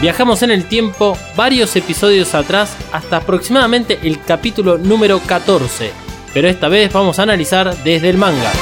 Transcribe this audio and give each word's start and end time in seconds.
Viajamos 0.00 0.42
en 0.42 0.50
el 0.50 0.68
tiempo 0.68 1.16
varios 1.34 1.74
episodios 1.74 2.34
atrás 2.34 2.76
hasta 2.92 3.16
aproximadamente 3.16 3.98
el 4.02 4.22
capítulo 4.22 4.78
número 4.78 5.20
14, 5.20 5.90
pero 6.32 6.48
esta 6.48 6.68
vez 6.68 6.92
vamos 6.92 7.18
a 7.18 7.22
analizar 7.22 7.74
desde 7.82 8.10
el 8.10 8.18
manga. 8.18 8.52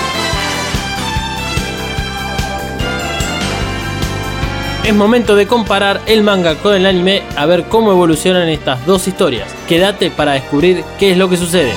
Es 4.84 4.94
momento 4.94 5.34
de 5.34 5.46
comparar 5.46 6.00
el 6.06 6.22
manga 6.22 6.56
con 6.56 6.74
el 6.74 6.86
anime 6.86 7.22
a 7.36 7.46
ver 7.46 7.64
cómo 7.64 7.90
evolucionan 7.90 8.48
estas 8.48 8.84
dos 8.86 9.08
historias. 9.08 9.54
Quédate 9.66 10.10
para 10.10 10.32
descubrir 10.32 10.84
qué 10.98 11.12
es 11.12 11.18
lo 11.18 11.28
que 11.28 11.36
sucede. 11.36 11.72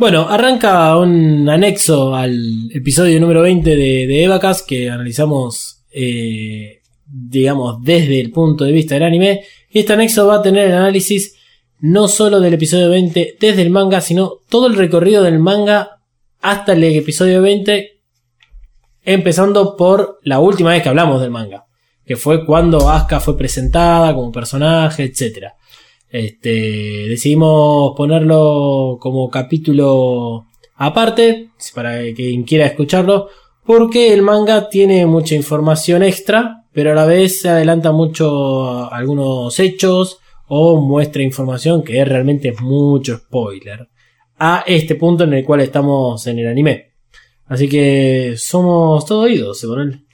Bueno, 0.00 0.26
arranca 0.30 0.96
un 0.96 1.46
anexo 1.46 2.14
al 2.14 2.70
episodio 2.72 3.20
número 3.20 3.42
20 3.42 3.68
de, 3.76 4.06
de 4.06 4.24
Evacas 4.24 4.62
que 4.62 4.88
analizamos, 4.88 5.82
eh, 5.92 6.80
digamos, 7.04 7.84
desde 7.84 8.18
el 8.18 8.30
punto 8.30 8.64
de 8.64 8.72
vista 8.72 8.94
del 8.94 9.02
anime. 9.02 9.42
Y 9.68 9.80
este 9.80 9.92
anexo 9.92 10.26
va 10.26 10.36
a 10.36 10.42
tener 10.42 10.68
el 10.68 10.72
análisis 10.72 11.36
no 11.80 12.08
solo 12.08 12.40
del 12.40 12.54
episodio 12.54 12.88
20 12.88 13.36
desde 13.38 13.60
el 13.60 13.68
manga, 13.68 14.00
sino 14.00 14.38
todo 14.48 14.68
el 14.68 14.76
recorrido 14.76 15.22
del 15.22 15.38
manga 15.38 16.00
hasta 16.40 16.72
el 16.72 16.82
episodio 16.82 17.42
20, 17.42 18.00
empezando 19.02 19.76
por 19.76 20.18
la 20.22 20.40
última 20.40 20.70
vez 20.70 20.82
que 20.82 20.88
hablamos 20.88 21.20
del 21.20 21.30
manga, 21.30 21.66
que 22.06 22.16
fue 22.16 22.46
cuando 22.46 22.88
Asuka 22.88 23.20
fue 23.20 23.36
presentada 23.36 24.14
como 24.14 24.32
personaje, 24.32 25.04
etcétera. 25.04 25.56
Este, 26.10 27.06
decidimos 27.08 27.94
ponerlo 27.96 28.98
como 29.00 29.30
capítulo 29.30 30.46
aparte, 30.74 31.50
para 31.74 32.00
quien 32.14 32.42
quiera 32.42 32.66
escucharlo, 32.66 33.28
porque 33.64 34.12
el 34.12 34.22
manga 34.22 34.68
tiene 34.68 35.06
mucha 35.06 35.34
información 35.34 36.02
extra, 36.02 36.64
pero 36.72 36.92
a 36.92 36.94
la 36.94 37.04
vez 37.04 37.40
se 37.40 37.48
adelanta 37.48 37.92
mucho 37.92 38.92
algunos 38.92 39.58
hechos 39.60 40.18
o 40.48 40.80
muestra 40.80 41.22
información 41.22 41.84
que 41.84 42.00
es 42.00 42.08
realmente 42.08 42.52
mucho 42.60 43.18
spoiler 43.18 43.88
a 44.38 44.64
este 44.66 44.96
punto 44.96 45.24
en 45.24 45.34
el 45.34 45.44
cual 45.44 45.60
estamos 45.60 46.26
en 46.26 46.38
el 46.40 46.48
anime. 46.48 46.94
Así 47.46 47.68
que 47.68 48.34
somos 48.36 49.04
todo 49.04 49.22
oídos, 49.22 49.62
Emanuel. 49.62 50.06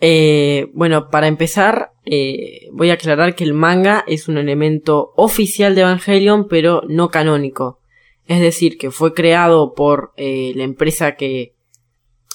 Eh, 0.00 0.68
bueno, 0.72 1.10
para 1.10 1.28
empezar, 1.28 1.90
eh, 2.06 2.68
voy 2.72 2.90
a 2.90 2.94
aclarar 2.94 3.34
que 3.34 3.44
el 3.44 3.52
manga 3.52 4.04
es 4.06 4.28
un 4.28 4.38
elemento 4.38 5.12
oficial 5.16 5.74
de 5.74 5.82
Evangelion, 5.82 6.48
pero 6.48 6.82
no 6.88 7.10
canónico. 7.10 7.80
Es 8.26 8.40
decir, 8.40 8.78
que 8.78 8.90
fue 8.90 9.12
creado 9.12 9.74
por 9.74 10.12
eh, 10.16 10.52
la 10.56 10.64
empresa 10.64 11.16
que 11.16 11.54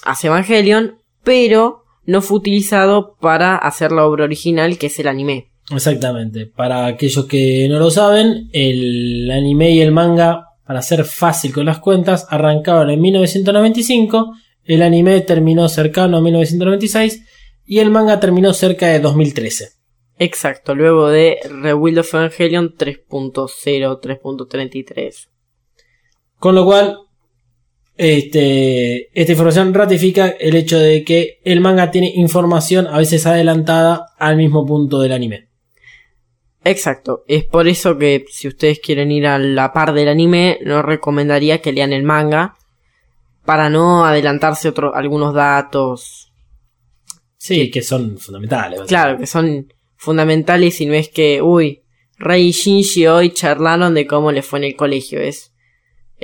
hace 0.04 0.28
Evangelion, 0.28 0.98
pero 1.24 1.82
no 2.04 2.22
fue 2.22 2.38
utilizado 2.38 3.16
para 3.20 3.56
hacer 3.56 3.90
la 3.90 4.06
obra 4.06 4.24
original, 4.24 4.78
que 4.78 4.86
es 4.86 4.98
el 5.00 5.08
anime. 5.08 5.50
Exactamente. 5.72 6.46
Para 6.46 6.86
aquellos 6.86 7.26
que 7.26 7.66
no 7.68 7.80
lo 7.80 7.90
saben, 7.90 8.48
el 8.52 9.28
anime 9.32 9.72
y 9.72 9.80
el 9.80 9.90
manga, 9.90 10.50
para 10.64 10.82
ser 10.82 11.04
fácil 11.04 11.52
con 11.52 11.66
las 11.66 11.80
cuentas, 11.80 12.26
arrancaron 12.30 12.90
en 12.90 13.00
1995, 13.00 14.32
el 14.64 14.82
anime 14.82 15.20
terminó 15.22 15.68
cercano 15.68 16.18
a 16.18 16.20
1996 16.20 17.24
y 17.66 17.80
el 17.80 17.90
manga 17.90 18.20
terminó 18.20 18.54
cerca 18.54 18.86
de 18.86 19.00
2013. 19.00 19.70
Exacto, 20.18 20.74
luego 20.74 21.08
de 21.08 21.38
Rebuild 21.50 21.98
of 21.98 22.14
Evangelion 22.14 22.74
3.0, 22.74 24.00
3.33. 24.00 25.28
Con 26.38 26.54
lo 26.54 26.64
cual, 26.64 26.98
este, 27.96 29.08
esta 29.18 29.32
información 29.32 29.74
ratifica 29.74 30.28
el 30.28 30.56
hecho 30.56 30.78
de 30.78 31.04
que 31.04 31.40
el 31.44 31.60
manga 31.60 31.90
tiene 31.90 32.12
información 32.14 32.86
a 32.86 32.98
veces 32.98 33.26
adelantada 33.26 34.06
al 34.18 34.36
mismo 34.36 34.64
punto 34.64 35.00
del 35.00 35.12
anime. 35.12 35.48
Exacto, 36.64 37.22
es 37.28 37.44
por 37.44 37.68
eso 37.68 37.96
que 37.96 38.24
si 38.28 38.48
ustedes 38.48 38.80
quieren 38.80 39.12
ir 39.12 39.26
a 39.26 39.38
la 39.38 39.72
par 39.72 39.92
del 39.92 40.08
anime, 40.08 40.58
no 40.64 40.82
recomendaría 40.82 41.60
que 41.60 41.72
lean 41.72 41.92
el 41.92 42.02
manga 42.02 42.54
para 43.44 43.70
no 43.70 44.04
adelantarse 44.04 44.68
otro, 44.68 44.94
algunos 44.94 45.32
datos. 45.32 46.25
Sí, 47.36 47.70
que 47.70 47.82
son 47.82 48.18
fundamentales. 48.18 48.82
Claro, 48.82 49.18
que 49.18 49.26
son 49.26 49.72
fundamentales 49.96 50.80
y 50.80 50.86
no 50.86 50.94
es 50.94 51.08
que, 51.08 51.42
uy, 51.42 51.82
Rey 52.18 52.48
y 52.48 52.52
Shinji 52.52 53.06
hoy 53.06 53.30
charlaron 53.30 53.94
de 53.94 54.06
cómo 54.06 54.32
le 54.32 54.42
fue 54.42 54.58
en 54.60 54.64
el 54.64 54.76
colegio. 54.76 55.20
Es 55.20 55.52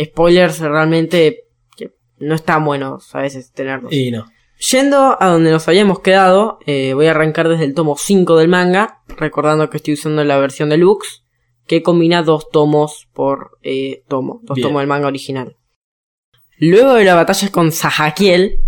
spoilers 0.00 0.60
realmente 0.60 1.44
que 1.76 1.92
no 2.18 2.34
están 2.34 2.64
buenos 2.64 3.14
a 3.14 3.20
veces 3.20 3.52
tenerlos. 3.52 3.92
Y 3.92 4.10
no. 4.10 4.26
Yendo 4.70 5.20
a 5.20 5.26
donde 5.26 5.50
nos 5.50 5.66
habíamos 5.66 6.00
quedado, 6.00 6.58
eh, 6.66 6.94
voy 6.94 7.06
a 7.06 7.10
arrancar 7.10 7.48
desde 7.48 7.64
el 7.64 7.74
tomo 7.74 7.96
5 7.98 8.36
del 8.36 8.48
manga, 8.48 9.02
recordando 9.08 9.68
que 9.68 9.78
estoy 9.78 9.94
usando 9.94 10.22
la 10.22 10.38
versión 10.38 10.68
deluxe, 10.68 11.24
que 11.66 11.82
combina 11.82 12.22
dos 12.22 12.48
tomos 12.48 13.08
por 13.12 13.58
eh, 13.62 14.04
tomo, 14.08 14.40
dos 14.44 14.54
Bien. 14.54 14.68
tomos 14.68 14.80
del 14.80 14.88
manga 14.88 15.08
original. 15.08 15.56
Luego 16.58 16.94
de 16.94 17.04
la 17.04 17.16
batalla 17.16 17.50
con 17.50 17.72
Sahakiel, 17.72 18.60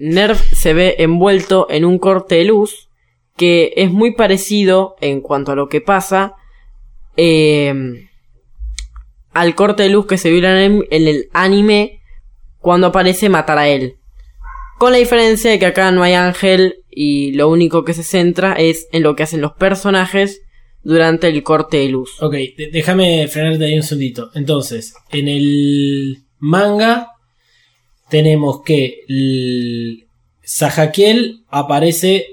Nerf 0.00 0.40
se 0.52 0.72
ve 0.72 0.96
envuelto 0.98 1.66
en 1.70 1.84
un 1.84 1.98
corte 1.98 2.36
de 2.36 2.44
luz 2.44 2.88
que 3.36 3.72
es 3.76 3.90
muy 3.90 4.14
parecido 4.14 4.96
en 5.00 5.20
cuanto 5.20 5.52
a 5.52 5.56
lo 5.56 5.68
que 5.68 5.80
pasa 5.80 6.34
eh, 7.16 7.72
al 9.32 9.54
corte 9.54 9.82
de 9.84 9.90
luz 9.90 10.06
que 10.06 10.18
se 10.18 10.30
vio 10.30 10.46
en 10.48 10.84
en 10.90 11.06
el 11.06 11.28
anime 11.32 12.00
cuando 12.58 12.88
aparece 12.88 13.28
matar 13.28 13.58
a 13.58 13.68
él. 13.68 13.96
Con 14.78 14.92
la 14.92 14.98
diferencia 14.98 15.50
de 15.50 15.58
que 15.58 15.66
acá 15.66 15.90
no 15.90 16.02
hay 16.02 16.14
ángel 16.14 16.76
y 16.90 17.32
lo 17.32 17.48
único 17.48 17.84
que 17.84 17.92
se 17.92 18.02
centra 18.02 18.54
es 18.54 18.88
en 18.92 19.02
lo 19.02 19.14
que 19.14 19.24
hacen 19.24 19.42
los 19.42 19.52
personajes 19.52 20.40
durante 20.82 21.28
el 21.28 21.42
corte 21.42 21.78
de 21.78 21.88
luz. 21.90 22.22
Ok, 22.22 22.34
déjame 22.72 23.28
frenarte 23.28 23.64
ahí 23.64 23.76
un 23.76 23.82
segundito. 23.82 24.30
Entonces, 24.34 24.94
en 25.10 25.28
el 25.28 26.24
manga 26.38 27.09
tenemos 28.10 28.62
que 28.62 29.04
el 29.08 30.06
Sahakiel 30.42 31.44
aparece 31.48 32.26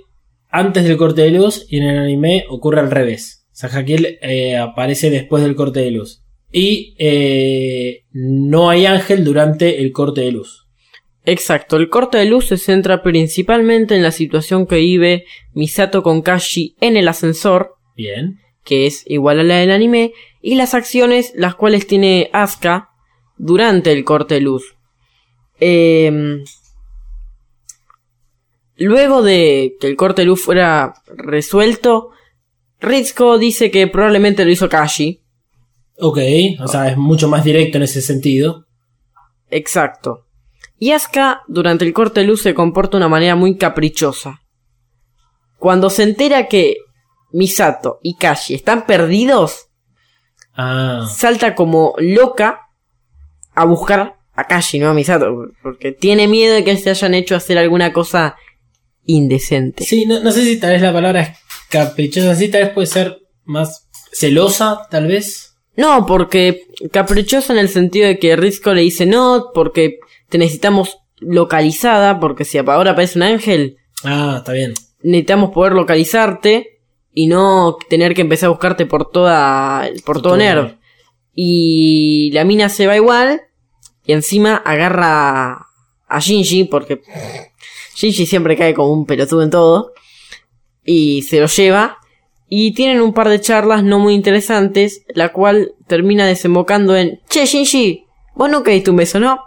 antes 0.50 0.84
del 0.84 0.98
corte 0.98 1.22
de 1.22 1.32
luz 1.32 1.66
y 1.70 1.78
en 1.78 1.84
el 1.84 1.98
anime 1.98 2.46
ocurre 2.50 2.80
al 2.80 2.92
revés. 2.92 3.46
Sahakiel 3.52 4.20
eh, 4.22 4.58
aparece 4.58 5.10
después 5.10 5.44
del 5.44 5.56
corte 5.56 5.80
de 5.80 5.92
luz. 5.92 6.24
Y 6.52 6.96
eh, 6.98 8.04
no 8.12 8.70
hay 8.70 8.86
ángel 8.86 9.24
durante 9.24 9.82
el 9.82 9.92
corte 9.92 10.22
de 10.22 10.32
luz. 10.32 10.68
Exacto, 11.26 11.76
el 11.76 11.90
corte 11.90 12.18
de 12.18 12.26
luz 12.26 12.48
se 12.48 12.58
centra 12.58 13.04
principalmente 13.04 13.96
en 13.96 14.04
la 14.04 14.12
situación 14.12 14.66
que 14.66 14.78
vive 14.78 15.26
Misato 15.54 16.02
con 16.02 16.22
Kashi 16.22 16.76
en 16.80 16.96
el 16.96 17.10
ascensor, 17.10 17.76
Bien. 17.98 18.40
que 18.64 18.86
es 18.86 19.04
igual 19.08 19.42
a 19.42 19.44
la 19.44 19.58
del 19.58 19.72
anime, 19.72 20.14
y 20.42 20.56
las 20.56 20.74
acciones 20.74 21.34
las 21.36 21.56
cuales 21.56 21.86
tiene 21.86 22.30
Asuka 22.32 22.92
durante 23.38 23.92
el 23.92 24.06
corte 24.06 24.36
de 24.36 24.42
luz. 24.42 24.77
Em, 25.60 26.44
luego 28.78 29.22
de 29.22 29.76
que 29.80 29.88
el 29.88 29.96
corte 29.96 30.22
de 30.22 30.28
luz 30.28 30.44
fuera 30.44 30.94
resuelto, 31.08 32.12
Ritsuko 32.80 33.38
dice 33.38 33.72
que 33.72 33.88
probablemente 33.88 34.46
lo 34.46 34.52
hizo 34.52 34.70
Kashi. 34.70 35.22
Ok, 36.00 36.20
o 36.60 36.68
sea, 36.68 36.90
es 36.90 36.98
mucho 36.98 37.28
más 37.28 37.44
directo 37.44 37.78
en 37.78 37.84
ese 37.84 38.02
sentido. 38.02 38.66
Exacto. 39.50 40.26
Y 40.78 40.92
Asuka 40.92 41.42
durante 41.48 41.86
el 41.86 41.94
corte 41.94 42.20
de 42.20 42.28
luz 42.28 42.44
se 42.44 42.54
comporta 42.54 42.92
de 42.92 42.98
una 42.98 43.10
manera 43.10 43.36
muy 43.36 43.58
caprichosa. 43.58 44.42
Cuando 45.58 45.90
se 45.90 46.04
entera 46.04 46.48
que 46.48 46.78
Misato 47.32 48.00
y 48.04 48.16
Kashi 48.16 48.54
están 48.54 48.86
perdidos, 48.86 49.68
Ah, 50.60 51.08
salta 51.08 51.54
como 51.54 51.94
loca 52.00 52.62
a 53.54 53.64
buscar 53.66 54.17
a 54.38 54.46
Kashi, 54.48 54.80
no 54.80 54.90
a 54.90 54.94
Misato, 54.94 55.50
porque 55.62 55.92
tiene 55.92 56.28
miedo 56.28 56.54
de 56.56 56.64
que 56.64 56.78
se 56.78 56.90
hayan 56.92 57.14
hecho 57.14 57.36
hacer 57.36 57.58
alguna 57.58 57.92
cosa 57.92 58.36
indecente. 59.06 59.84
Sí, 59.84 60.06
no, 60.06 60.20
no 60.22 60.32
sé 60.32 60.44
si 60.44 60.58
tal 60.60 60.72
vez 60.72 60.82
la 60.82 60.94
palabra 60.94 61.22
es 61.22 61.30
caprichosa, 61.70 62.36
sí, 62.36 62.48
tal 62.50 62.64
vez 62.64 62.72
puede 62.74 62.88
ser 62.88 63.18
más 63.46 63.88
celosa, 64.12 64.88
tal 64.90 65.08
vez. 65.08 65.56
No, 65.76 66.06
porque 66.06 66.62
caprichosa 66.92 67.54
en 67.54 67.60
el 67.60 67.70
sentido 67.70 68.08
de 68.08 68.20
que 68.20 68.36
Rizko 68.36 68.74
le 68.74 68.82
dice 68.82 69.06
no, 69.06 69.48
porque 69.54 69.98
te 70.30 70.38
necesitamos 70.38 70.98
localizada, 71.20 72.20
porque 72.20 72.46
si 72.46 72.58
ahora 72.58 72.92
aparece 72.92 73.18
un 73.20 73.24
ángel, 73.24 73.78
Ah, 74.04 74.36
está 74.38 74.54
bien. 74.54 74.74
necesitamos 75.02 75.52
poder 75.52 75.74
localizarte 75.74 76.80
y 77.14 77.26
no 77.28 77.78
tener 77.90 78.14
que 78.14 78.22
empezar 78.22 78.48
a 78.48 78.52
buscarte 78.52 78.86
por 78.86 79.10
toda 79.10 79.90
por 80.06 80.18
todo 80.18 80.34
todo. 80.34 80.38
Nerv. 80.38 80.78
Y 81.34 82.32
la 82.34 82.44
mina 82.44 82.70
se 82.70 82.86
va 82.88 82.96
igual 82.96 83.42
y 84.08 84.14
encima 84.14 84.56
agarra 84.56 85.68
a 86.08 86.20
Shinji 86.20 86.64
porque 86.64 87.02
Shinji 87.96 88.26
siempre 88.26 88.56
cae 88.58 88.74
como 88.74 88.92
un 88.94 89.06
pelotudo 89.06 89.44
en 89.44 89.50
todo. 89.52 89.94
Y 90.84 91.22
se 91.24 91.40
lo 91.40 91.48
lleva. 91.48 91.98
Y 92.50 92.74
tienen 92.74 93.02
un 93.02 93.14
par 93.14 93.28
de 93.28 93.42
charlas 93.42 93.84
no 93.84 94.00
muy 94.00 94.14
interesantes, 94.14 95.04
la 95.14 95.34
cual 95.34 95.74
termina 95.86 96.26
desembocando 96.26 96.96
en 96.96 97.20
Che 97.30 97.46
Shinji, 97.46 98.06
vos 98.36 98.50
nunca 98.50 98.72
diste 98.72 98.90
un 98.90 98.96
beso, 98.96 99.20
¿no? 99.20 99.42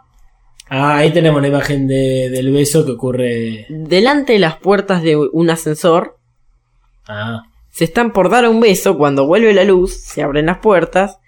Ah, 0.68 0.98
ahí 0.98 1.10
tenemos 1.10 1.40
la 1.40 1.48
imagen 1.48 1.88
de- 1.88 2.28
del 2.30 2.52
beso 2.52 2.84
que 2.84 2.92
ocurre. 2.92 3.66
Delante 3.70 4.34
de 4.34 4.38
las 4.38 4.58
puertas 4.58 5.02
de 5.02 5.16
un 5.16 5.48
ascensor, 5.50 6.18
Ah, 7.08 7.42
se 7.70 7.84
están 7.84 8.12
por 8.12 8.28
dar 8.30 8.46
un 8.48 8.60
beso. 8.60 8.96
Cuando 8.98 9.26
vuelve 9.26 9.52
la 9.54 9.64
luz, 9.64 9.94
se 9.94 10.22
abren 10.22 10.46
las 10.46 10.58
puertas, 10.58 11.18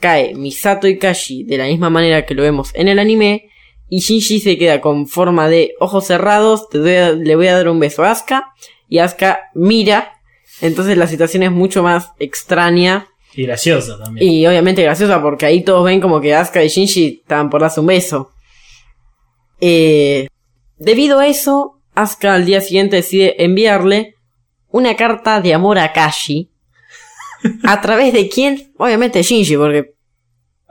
cae 0.00 0.34
Misato 0.34 0.88
y 0.88 0.98
Kashi 0.98 1.44
de 1.44 1.58
la 1.58 1.66
misma 1.66 1.90
manera 1.90 2.26
que 2.26 2.34
lo 2.34 2.42
vemos 2.42 2.70
en 2.74 2.88
el 2.88 2.98
anime, 2.98 3.48
y 3.88 4.00
Shinji 4.00 4.40
se 4.40 4.56
queda 4.58 4.80
con 4.80 5.06
forma 5.06 5.48
de 5.48 5.74
ojos 5.80 6.06
cerrados, 6.06 6.68
te 6.68 6.78
doy 6.78 6.94
a- 6.94 7.12
le 7.12 7.36
voy 7.36 7.46
a 7.48 7.54
dar 7.56 7.68
un 7.68 7.78
beso 7.80 8.02
a 8.04 8.10
Asuka, 8.12 8.52
y 8.88 8.98
Asuka 8.98 9.40
mira, 9.54 10.12
entonces 10.60 10.96
la 10.96 11.06
situación 11.06 11.42
es 11.42 11.50
mucho 11.50 11.82
más 11.82 12.10
extraña 12.18 13.08
y 13.34 13.44
gracioso 13.44 13.98
también. 13.98 14.28
y 14.28 14.46
obviamente 14.46 14.82
graciosa 14.82 15.20
porque 15.22 15.46
ahí 15.46 15.62
todos 15.62 15.84
ven 15.84 16.00
como 16.00 16.20
que 16.20 16.34
Asuka 16.34 16.62
y 16.64 16.68
Shinji 16.68 17.20
estaban 17.22 17.50
por 17.50 17.60
darse 17.60 17.80
un 17.80 17.86
beso. 17.86 18.30
Eh, 19.60 20.28
debido 20.78 21.18
a 21.18 21.26
eso, 21.26 21.80
Asuka 21.94 22.34
al 22.34 22.46
día 22.46 22.60
siguiente 22.60 22.96
decide 22.96 23.42
enviarle 23.44 24.14
una 24.70 24.94
carta 24.96 25.40
de 25.40 25.52
amor 25.52 25.78
a 25.78 25.92
Kashi. 25.92 26.48
¿A 27.64 27.80
través 27.80 28.12
de 28.12 28.28
quién? 28.28 28.72
Obviamente 28.76 29.22
Shinji, 29.22 29.56
porque 29.56 29.94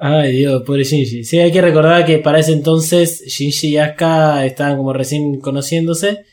Ay, 0.01 0.31
Dios, 0.31 0.63
pobre 0.63 0.85
Shinji. 0.85 1.25
Sí, 1.25 1.39
hay 1.39 1.51
que 1.51 1.61
recordar 1.61 2.05
que 2.05 2.19
para 2.19 2.39
ese 2.39 2.53
entonces 2.53 3.21
Shinji 3.27 3.67
y 3.67 3.77
Asuka 3.77 4.45
estaban 4.45 4.77
como 4.77 4.93
recién 4.93 5.41
conociéndose. 5.41 6.23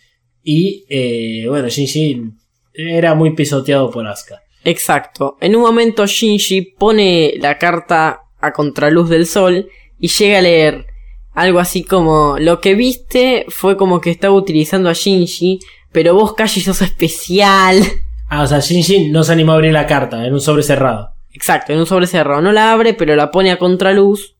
Y 0.44 0.85
eh, 0.88 1.47
bueno, 1.49 1.69
Shinji 1.69 2.31
era 2.73 3.17
muy 3.17 3.35
pisoteado 3.35 3.91
por 3.91 4.06
Asuka. 4.06 4.41
Exacto. 4.62 5.37
En 5.41 5.56
un 5.56 5.62
momento 5.62 6.06
Shinji 6.06 6.62
pone 6.79 7.35
la 7.38 7.59
carta 7.59 8.21
a 8.41 8.53
contraluz 8.53 9.09
del 9.09 9.27
sol 9.27 9.69
y 9.99 10.09
llega 10.09 10.38
a 10.38 10.43
leer 10.43 10.87
algo 11.33 11.59
así 11.59 11.83
como 11.83 12.38
lo 12.38 12.61
que 12.61 12.75
viste 12.75 13.47
fue 13.49 13.77
como 13.77 14.00
que 14.00 14.11
estaba 14.11 14.35
utilizando 14.35 14.88
a 14.88 14.93
Shinji, 14.93 15.59
pero 15.91 16.15
vos 16.15 16.35
Kashi 16.35 16.61
sos 16.61 16.83
especial. 16.83 17.83
Ah, 18.28 18.43
o 18.43 18.46
sea, 18.46 18.58
Shinji 18.61 19.11
no 19.11 19.23
se 19.25 19.32
animó 19.32 19.52
a 19.52 19.55
abrir 19.56 19.73
la 19.73 19.87
carta 19.87 20.26
en 20.26 20.32
un 20.32 20.40
sobre 20.40 20.62
cerrado. 20.62 21.11
Exacto, 21.32 21.73
en 21.73 21.78
un 21.81 21.87
sobre 21.87 22.06
cerrado. 22.06 22.40
No 22.40 22.52
la 22.52 22.73
abre, 22.73 22.94
pero 22.94 23.14
la 23.14 23.31
pone 23.31 23.50
a 23.50 23.58
contraluz 23.58 24.37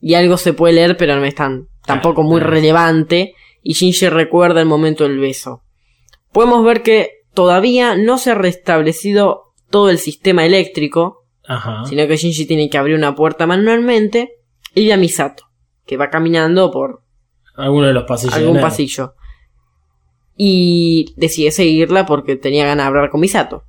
y 0.00 0.14
algo 0.14 0.36
se 0.36 0.52
puede 0.52 0.74
leer, 0.74 0.96
pero 0.96 1.16
no 1.16 1.24
es 1.24 1.34
tan 1.34 1.68
tampoco 1.86 2.22
muy 2.22 2.38
claro. 2.40 2.54
relevante 2.54 3.34
y 3.62 3.72
Shinji 3.74 4.08
recuerda 4.08 4.60
el 4.60 4.66
momento 4.66 5.04
del 5.04 5.18
beso. 5.18 5.62
Podemos 6.32 6.64
ver 6.64 6.82
que 6.82 7.10
todavía 7.32 7.96
no 7.96 8.18
se 8.18 8.30
ha 8.30 8.34
restablecido 8.34 9.42
todo 9.70 9.90
el 9.90 9.98
sistema 9.98 10.44
eléctrico, 10.44 11.24
Ajá. 11.46 11.84
sino 11.86 12.06
que 12.06 12.16
Shinji 12.16 12.46
tiene 12.46 12.68
que 12.70 12.78
abrir 12.78 12.94
una 12.96 13.14
puerta 13.14 13.46
manualmente 13.46 14.34
y 14.74 14.86
ve 14.86 14.92
a 14.92 14.96
Misato, 14.96 15.44
que 15.86 15.96
va 15.96 16.10
caminando 16.10 16.70
por 16.70 17.02
Alguno 17.56 17.86
de 17.86 17.94
los 17.94 18.04
pasillos. 18.04 18.34
algún 18.34 18.60
pasillo. 18.60 19.14
Y 20.36 21.14
decide 21.16 21.50
seguirla 21.50 22.06
porque 22.06 22.36
tenía 22.36 22.66
ganas 22.66 22.84
de 22.84 22.88
hablar 22.88 23.10
con 23.10 23.20
Misato. 23.20 23.64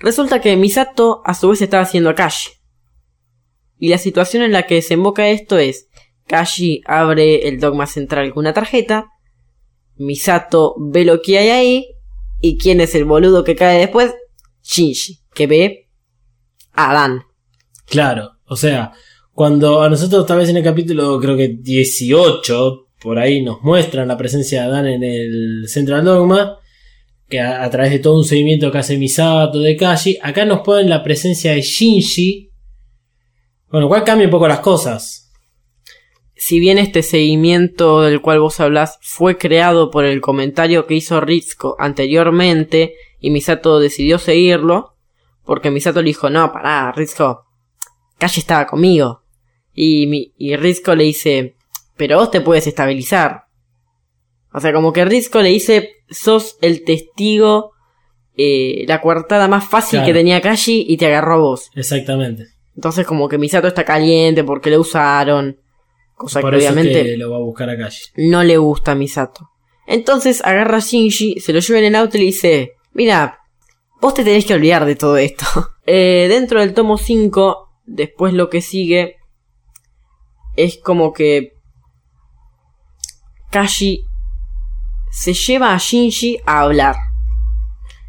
Resulta 0.00 0.40
que 0.40 0.56
Misato 0.56 1.22
a 1.24 1.34
su 1.34 1.48
vez 1.48 1.62
estaba 1.62 1.82
haciendo 1.82 2.10
a 2.10 2.14
Kashi. 2.14 2.50
Y 3.78 3.88
la 3.88 3.98
situación 3.98 4.42
en 4.42 4.52
la 4.52 4.66
que 4.66 4.76
desemboca 4.76 5.28
esto 5.28 5.58
es, 5.58 5.88
Kashi 6.26 6.82
abre 6.86 7.48
el 7.48 7.60
dogma 7.60 7.86
central 7.86 8.32
con 8.32 8.42
una 8.42 8.52
tarjeta, 8.52 9.06
Misato 9.96 10.74
ve 10.78 11.04
lo 11.04 11.22
que 11.22 11.38
hay 11.38 11.48
ahí, 11.48 11.86
y 12.40 12.58
quién 12.58 12.80
es 12.80 12.94
el 12.94 13.04
boludo 13.04 13.44
que 13.44 13.56
cae 13.56 13.78
después, 13.78 14.14
Shinji, 14.62 15.20
que 15.34 15.46
ve 15.46 15.88
a 16.72 16.92
Dan. 16.92 17.22
Claro, 17.86 18.32
o 18.46 18.56
sea, 18.56 18.92
cuando 19.32 19.82
a 19.82 19.88
nosotros 19.88 20.26
tal 20.26 20.38
vez 20.38 20.48
en 20.48 20.58
el 20.58 20.64
capítulo 20.64 21.18
creo 21.20 21.36
que 21.36 21.48
18, 21.48 22.83
por 23.04 23.18
ahí 23.18 23.42
nos 23.42 23.60
muestran 23.60 24.08
la 24.08 24.16
presencia 24.16 24.62
de 24.62 24.66
Adán 24.66 24.86
en 24.86 25.04
el 25.04 25.68
Central 25.68 26.06
Dogma, 26.06 26.58
que 27.28 27.38
a, 27.38 27.68
través 27.68 27.92
de 27.92 27.98
todo 27.98 28.16
un 28.16 28.24
seguimiento 28.24 28.72
que 28.72 28.78
hace 28.78 28.96
Misato 28.96 29.58
de 29.58 29.76
Kashi, 29.76 30.16
acá 30.22 30.46
nos 30.46 30.60
ponen 30.62 30.88
la 30.88 31.02
presencia 31.02 31.52
de 31.52 31.60
Shinji, 31.60 32.50
con 33.68 33.82
lo 33.82 33.88
cual 33.88 34.04
cambia 34.04 34.26
un 34.26 34.30
poco 34.30 34.48
las 34.48 34.60
cosas. 34.60 35.30
si 36.34 36.60
bien 36.60 36.78
este 36.78 37.02
seguimiento 37.02 38.00
del 38.00 38.22
cual 38.22 38.40
vos 38.40 38.58
hablás 38.60 38.98
fue 39.02 39.36
creado 39.36 39.90
por 39.90 40.06
el 40.06 40.22
comentario 40.22 40.86
que 40.86 40.94
hizo 40.94 41.20
Rizko 41.20 41.76
anteriormente 41.78 42.94
y 43.20 43.28
Misato 43.28 43.80
decidió 43.80 44.18
seguirlo, 44.18 44.96
porque 45.44 45.70
Misato 45.70 46.00
le 46.00 46.08
dijo, 46.08 46.30
no, 46.30 46.50
pará, 46.50 46.90
Rizko, 46.96 47.44
Kashi 48.16 48.40
estaba 48.40 48.66
conmigo. 48.66 49.24
Y, 49.74 50.32
y 50.38 50.56
le 50.56 51.04
dice, 51.04 51.56
pero 51.96 52.18
vos 52.18 52.30
te 52.30 52.40
puedes 52.40 52.66
estabilizar. 52.66 53.44
O 54.52 54.60
sea, 54.60 54.72
como 54.72 54.92
que 54.92 55.04
Rizko 55.04 55.40
le 55.42 55.48
dice, 55.48 55.90
sos 56.08 56.56
el 56.60 56.84
testigo, 56.84 57.72
eh, 58.36 58.84
la 58.86 59.00
coartada 59.00 59.48
más 59.48 59.68
fácil 59.68 59.98
Claro. 60.00 60.06
que 60.06 60.12
tenía 60.18 60.40
Kashi 60.40 60.84
y 60.88 60.96
te 60.96 61.06
agarró 61.06 61.34
a 61.34 61.38
vos. 61.38 61.70
Exactamente. 61.74 62.46
Entonces 62.76 63.06
como 63.06 63.28
que 63.28 63.38
Misato 63.38 63.68
está 63.68 63.84
caliente 63.84 64.42
porque 64.44 64.70
le 64.70 64.78
usaron. 64.78 65.58
Cosa 66.16 66.40
Por 66.40 66.50
que 66.52 66.58
eso 66.58 66.66
es 66.66 66.72
obviamente 66.72 67.02
que 67.02 67.16
lo 67.16 67.30
va 67.30 67.36
a 67.36 67.40
buscar 67.40 67.68
a 67.70 67.76
Kashi. 67.76 68.02
no 68.16 68.42
le 68.44 68.56
gusta 68.56 68.92
a 68.92 68.94
Misato. 68.94 69.48
Entonces 69.86 70.40
agarra 70.44 70.78
a 70.78 70.80
Shinji, 70.80 71.40
se 71.40 71.52
lo 71.52 71.58
lleva 71.60 71.78
en 71.80 71.84
el 71.86 71.94
auto 71.96 72.16
y 72.16 72.20
le 72.20 72.26
dice, 72.26 72.72
mira, 72.92 73.40
vos 74.00 74.14
te 74.14 74.24
tenés 74.24 74.46
que 74.46 74.54
olvidar 74.54 74.84
de 74.86 74.96
todo 74.96 75.16
esto. 75.16 75.44
Eh, 75.86 76.28
dentro 76.30 76.60
del 76.60 76.72
tomo 76.72 76.96
5, 76.96 77.68
después 77.84 78.32
lo 78.32 78.48
que 78.48 78.62
sigue 78.62 79.16
es 80.56 80.78
como 80.82 81.12
que 81.12 81.53
Kashi 83.54 84.04
se 85.12 85.32
lleva 85.32 85.74
a 85.74 85.78
Shinji 85.78 86.38
a 86.44 86.62
hablar. 86.62 86.96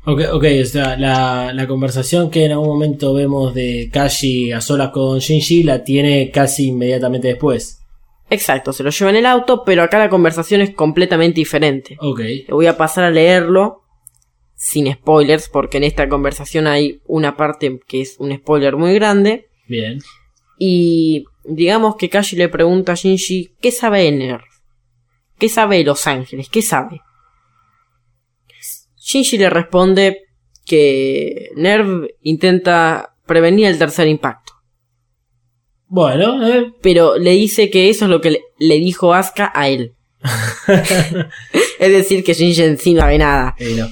Ok, 0.07 0.21
ok, 0.33 0.44
o 0.63 0.65
sea, 0.65 0.97
la, 0.97 1.53
la 1.53 1.68
conversación 1.68 2.31
que 2.31 2.45
en 2.45 2.51
algún 2.53 2.68
momento 2.68 3.13
vemos 3.13 3.53
de 3.53 3.89
Kashi 3.94 4.51
a 4.51 4.59
solas 4.59 4.89
con 4.89 5.19
Shinji 5.19 5.62
la 5.62 5.83
tiene 5.83 6.31
casi 6.31 6.69
inmediatamente 6.69 7.27
después. 7.27 7.80
Exacto, 8.31 8.74
se 8.74 8.81
lo 8.81 8.89
lleva 8.89 9.12
en 9.12 9.17
el 9.17 9.25
auto, 9.27 9.62
pero 9.63 9.84
acá 9.84 10.00
la 10.00 10.10
conversación 10.10 10.62
es 10.62 10.72
completamente 10.74 11.36
diferente. 11.39 11.96
Ok, 12.00 12.20
Le 12.22 12.46
voy 12.50 12.65
a 12.65 12.75
pasar 12.75 13.03
a 13.03 13.12
leerlo 13.12 13.84
sin 14.55 14.91
spoilers, 14.91 15.48
porque 15.48 15.77
en 15.77 15.84
esta 15.84 16.10
conversación 16.10 16.65
hay 16.65 17.01
una 17.05 17.38
parte 17.38 17.79
que 17.88 18.01
es 18.01 18.15
un 18.17 18.36
spoiler 18.36 18.77
muy 18.77 18.96
grande. 18.96 19.48
bien. 19.67 20.00
Y 20.58 21.25
digamos 21.43 21.98
que 21.98 22.10
Kashi 22.10 22.36
le 22.36 22.50
pregunta 22.50 22.93
a 22.93 22.96
Shinji, 22.96 23.51
¿qué 23.62 23.70
sabe 23.72 24.12
Nerf? 24.12 24.54
¿Qué 25.38 25.50
sabe 25.50 25.77
de 25.77 25.84
Los 25.84 26.08
Ángeles? 26.08 26.50
¿Qué 26.50 26.62
sabe? 26.62 27.01
Shinji 28.98 29.38
le 29.38 29.50
responde 29.50 30.22
que 30.65 31.50
Nerv 31.56 32.08
intenta 32.22 33.15
prevenir 33.25 33.68
el 33.68 33.77
tercer 33.77 34.08
impacto. 34.08 34.54
Bueno, 35.88 36.46
eh, 36.48 36.74
Pero 36.82 37.18
le 37.18 37.32
dice 37.32 37.70
que 37.70 37.89
eso 37.89 38.06
es 38.06 38.12
lo 38.12 38.20
que 38.22 38.32
le, 38.32 38.42
le 38.58 38.80
dijo 38.80 39.13
Asuka 39.13 39.51
a 39.54 39.70
él. 39.70 39.94
es 41.80 41.92
decir, 41.92 42.24
que 42.24 42.34
Shinji 42.34 42.63
encima 42.63 43.06
ve 43.06 43.18
nada. 43.20 43.56
eh, 43.60 43.75
no. 43.77 43.88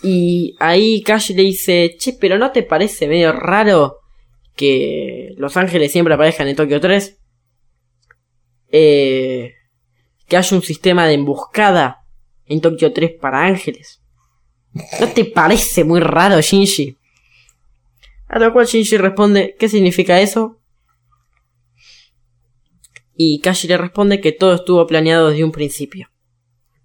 Y 0.00 0.54
ahí 0.60 1.02
Kashi 1.02 1.34
le 1.34 1.42
dice, 1.42 1.96
che, 1.98 2.12
pero 2.12 2.38
¿no 2.38 2.52
te 2.52 2.62
parece 2.62 3.08
medio 3.08 3.32
raro 3.32 3.96
que 4.54 5.30
Los 5.36 5.56
Ángeles 5.56 5.90
siempre 5.90 6.14
aparezcan 6.14 6.46
en 6.46 6.54
Tokio 6.54 6.80
3? 6.80 7.18
Eh, 8.70 9.54
que 10.28 10.36
haya 10.36 10.56
un 10.56 10.62
sistema 10.62 11.06
de 11.06 11.14
emboscada 11.14 12.04
en 12.46 12.60
Tokio 12.60 12.92
3 12.92 13.12
para 13.20 13.44
ángeles. 13.44 14.00
¿No 15.00 15.08
te 15.08 15.24
parece 15.24 15.84
muy 15.84 16.00
raro, 16.00 16.40
Shinji? 16.40 16.96
A 18.28 18.38
lo 18.38 18.52
cual 18.52 18.66
Shinji 18.66 18.98
responde, 18.98 19.56
¿qué 19.58 19.68
significa 19.68 20.20
eso? 20.20 20.60
Y 23.16 23.40
Kashi 23.40 23.66
le 23.66 23.76
responde 23.76 24.20
que 24.20 24.32
todo 24.32 24.54
estuvo 24.54 24.86
planeado 24.86 25.30
desde 25.30 25.42
un 25.42 25.50
principio. 25.50 26.08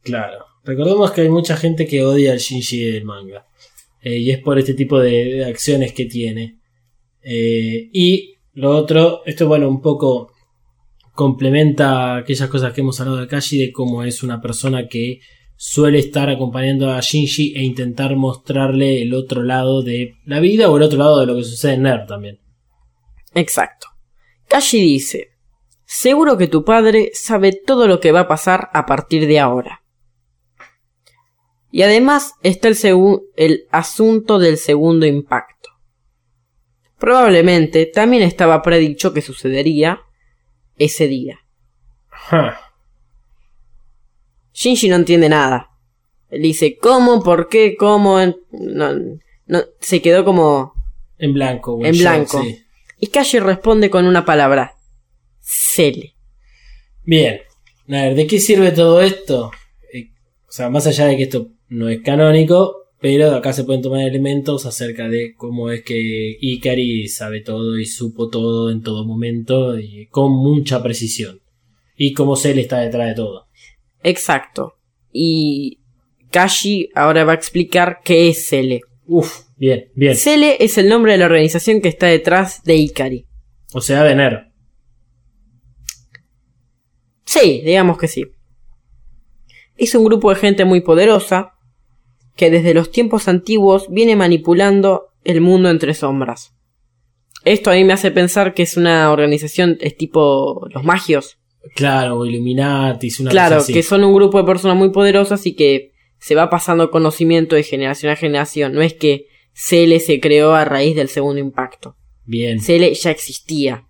Claro. 0.02 0.46
Recordemos 0.64 1.12
que 1.12 1.22
hay 1.22 1.30
mucha 1.30 1.58
gente 1.58 1.86
que 1.86 2.04
odia 2.04 2.32
al 2.32 2.40
Shinji 2.40 2.92
del 2.92 3.04
manga. 3.04 3.46
Eh, 4.02 4.18
y 4.18 4.32
es 4.32 4.40
por 4.40 4.58
este 4.58 4.74
tipo 4.74 5.00
de, 5.00 5.46
acciones 5.46 5.94
que 5.94 6.06
tiene. 6.06 6.60
Eh, 7.22 7.90
y 7.94 8.38
lo 8.54 8.76
otro, 8.76 9.22
esto 9.26 9.48
bueno, 9.48 9.68
un 9.70 9.82
poco 9.82 10.33
complementa 11.13 12.17
aquellas 12.17 12.50
cosas 12.50 12.74
que 12.74 12.82
hemos 12.82 13.00
hablado 13.00 13.20
de 13.20 13.27
Kashi, 13.27 13.58
de 13.58 13.72
cómo 13.72 14.03
es 14.03 14.24
una 14.24 14.41
persona 14.41 14.88
que 14.88 15.20
suele 15.55 16.00
estar 16.00 16.29
acompañando 16.29 16.91
a 16.91 17.00
Shinji 17.00 17.53
e 17.55 17.63
intentar 17.63 18.15
mostrarle 18.15 19.01
el 19.01 19.13
otro 19.13 19.43
lado 19.43 19.84
de 19.84 20.15
la 20.25 20.39
vida 20.39 20.70
o 20.70 20.77
el 20.77 20.84
otro 20.84 20.98
lado 20.98 21.20
de 21.20 21.27
lo 21.27 21.36
que 21.36 21.43
sucede 21.43 21.74
en 21.74 21.84
Nerd 21.84 22.08
también. 22.08 22.39
Exacto. 23.34 23.88
Kashi 24.48 24.82
dice, 24.82 25.29
seguro 25.86 26.38
que 26.38 26.48
tu 26.48 26.65
padre 26.65 27.12
sabe 27.13 27.53
todo 27.53 27.88
lo 27.88 28.00
que 28.00 28.12
va 28.12 28.22
a 28.22 28.27
pasar 28.27 28.70
a 28.74 28.86
partir 28.86 29.27
de 29.27 29.39
ahora. 29.39 29.84
Y 31.72 31.82
además 31.82 32.34
está 32.43 32.67
el, 32.67 32.77
el 33.36 33.67
asunto 33.72 34.38
del 34.38 34.58
segundo 34.58 35.05
impacto. 35.05 35.70
Probablemente 37.00 37.86
también 37.86 38.24
estaba 38.24 38.62
predicho 38.62 39.13
que 39.13 39.22
sucedería 39.22 40.01
ese 40.77 41.08
día. 41.08 41.39
Ja. 42.10 42.60
Shinji 44.53 44.88
no 44.89 44.96
entiende 44.96 45.30
nada. 45.30 45.72
Él 46.30 46.42
dice, 46.42 46.77
¿cómo? 46.77 47.22
¿Por 47.24 47.50
qué? 47.50 47.75
¿Cómo? 47.75 48.20
No, 48.51 48.94
no, 49.46 49.63
se 49.80 50.01
quedó 50.01 50.25
como... 50.25 50.74
En 51.18 51.34
blanco. 51.34 51.80
En 51.84 51.98
blanco. 51.98 52.42
sí. 52.42 52.63
Y 53.00 53.08
Kashi 53.08 53.39
responde 53.39 53.89
con 53.89 54.06
una 54.06 54.24
palabra. 54.24 54.75
Cele. 55.42 56.15
Bien. 57.03 57.42
A 57.89 57.92
ver, 57.92 58.15
¿de 58.15 58.27
qué 58.27 58.39
sirve 58.39 58.72
todo 58.72 59.01
esto? 59.01 59.51
Eh, 59.94 60.10
o 60.48 60.51
sea, 60.51 60.70
más 60.70 60.88
allá 60.88 61.08
de 61.08 61.18
que 61.18 61.24
esto 61.24 61.50
no 61.68 61.89
es 61.89 62.01
canónico, 62.01 62.83
pero 63.04 63.36
acá 63.36 63.52
se 63.52 63.66
pueden 63.66 63.82
tomar 63.82 64.08
elementos 64.08 64.66
acerca 64.66 65.10
de 65.10 65.36
cómo 65.36 65.70
es 65.70 65.84
que 65.84 66.38
Ikari 66.40 67.10
sabe 67.10 67.42
todo 67.42 67.78
y 67.78 67.86
supo 67.86 68.30
todo 68.30 68.72
en 68.72 68.82
todo 68.82 69.04
momento 69.04 69.78
y 69.78 70.08
con 70.08 70.32
mucha 70.32 70.82
precisión. 70.82 71.42
Y 71.98 72.14
cómo 72.14 72.38
Cell 72.38 72.60
está 72.60 72.80
detrás 72.80 73.10
de 73.10 73.16
todo. 73.16 73.50
Exacto. 74.04 74.78
Y 75.12 75.82
Kashi 76.32 76.92
ahora 76.96 77.26
va 77.26 77.34
a 77.34 77.36
explicar 77.36 78.00
qué 78.06 78.30
es 78.30 78.48
Cele. 78.48 78.80
Uf, 79.06 79.48
bien, 79.58 79.92
bien. 79.96 80.16
Cele 80.16 80.56
es 80.62 80.78
el 80.78 80.88
nombre 80.88 81.12
de 81.12 81.18
la 81.18 81.26
organización 81.26 81.82
que 81.82 81.90
está 81.90 82.08
detrás 82.08 82.64
de 82.64 82.76
Ikari. 82.78 83.28
O 83.74 83.82
sea, 83.82 84.06
de 84.06 84.16
Ner. 84.16 84.46
Sí, 87.26 87.64
digamos 87.66 87.98
que 87.98 88.08
sí. 88.08 88.24
Es 89.76 89.94
un 89.94 90.06
grupo 90.06 90.30
de 90.30 90.38
gente 90.38 90.64
muy 90.64 90.80
poderosa 90.80 91.54
que 92.36 92.50
desde 92.50 92.74
los 92.74 92.92
tiempos 92.92 93.28
antiguos 93.28 93.88
viene 93.90 94.16
manipulando 94.16 95.08
el 95.24 95.42
mundo 95.42 95.70
entre 95.70 95.94
sombras. 95.94 96.54
Esto 97.46 97.72
a 97.72 97.74
mí 97.75 97.84
me 97.84 97.94
hace 97.94 98.12
pensar 98.12 98.54
que 98.54 98.63
es 98.63 98.78
una 98.78 99.12
organización, 99.12 99.78
es 99.82 99.98
tipo 99.98 100.68
los 100.74 100.84
magios. 100.84 101.38
Claro, 101.75 102.25
Illuminati, 102.25 103.10
una 103.20 103.32
Claro, 103.32 103.56
cosa 103.56 103.63
así. 103.63 103.74
que 103.74 103.84
son 103.84 104.04
un 104.04 104.13
grupo 104.13 104.38
de 104.38 104.44
personas 104.46 104.78
muy 104.78 104.90
poderosas 104.92 105.46
y 105.46 105.54
que 105.54 105.92
se 106.20 106.36
va 106.36 106.50
pasando 106.50 106.90
conocimiento 106.92 107.56
de 107.56 107.63
generación 107.63 108.12
a 108.12 108.16
generación. 108.16 108.74
No 108.74 108.82
es 108.82 108.94
que 108.94 109.28
Cele 109.54 110.00
se 110.00 110.20
creó 110.20 110.54
a 110.56 110.66
raíz 110.66 110.96
del 110.96 111.10
segundo 111.10 111.40
impacto. 111.40 111.96
Bien, 112.25 112.62
Cele 112.62 112.94
ya 112.96 113.12
existía. 113.12 113.86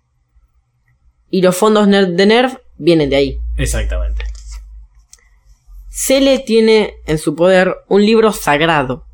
Y 1.30 1.42
los 1.42 1.56
fondos 1.56 1.88
de 1.88 2.26
Nerf 2.26 2.56
vienen 2.76 3.10
de 3.10 3.16
ahí. 3.16 3.38
exactamente. 3.56 4.24
Cele 5.96 6.40
tiene 6.40 6.96
en 7.06 7.18
su 7.18 7.36
poder 7.36 7.76
un 7.88 8.04
libro 8.04 8.32
sagrado. 8.32 9.06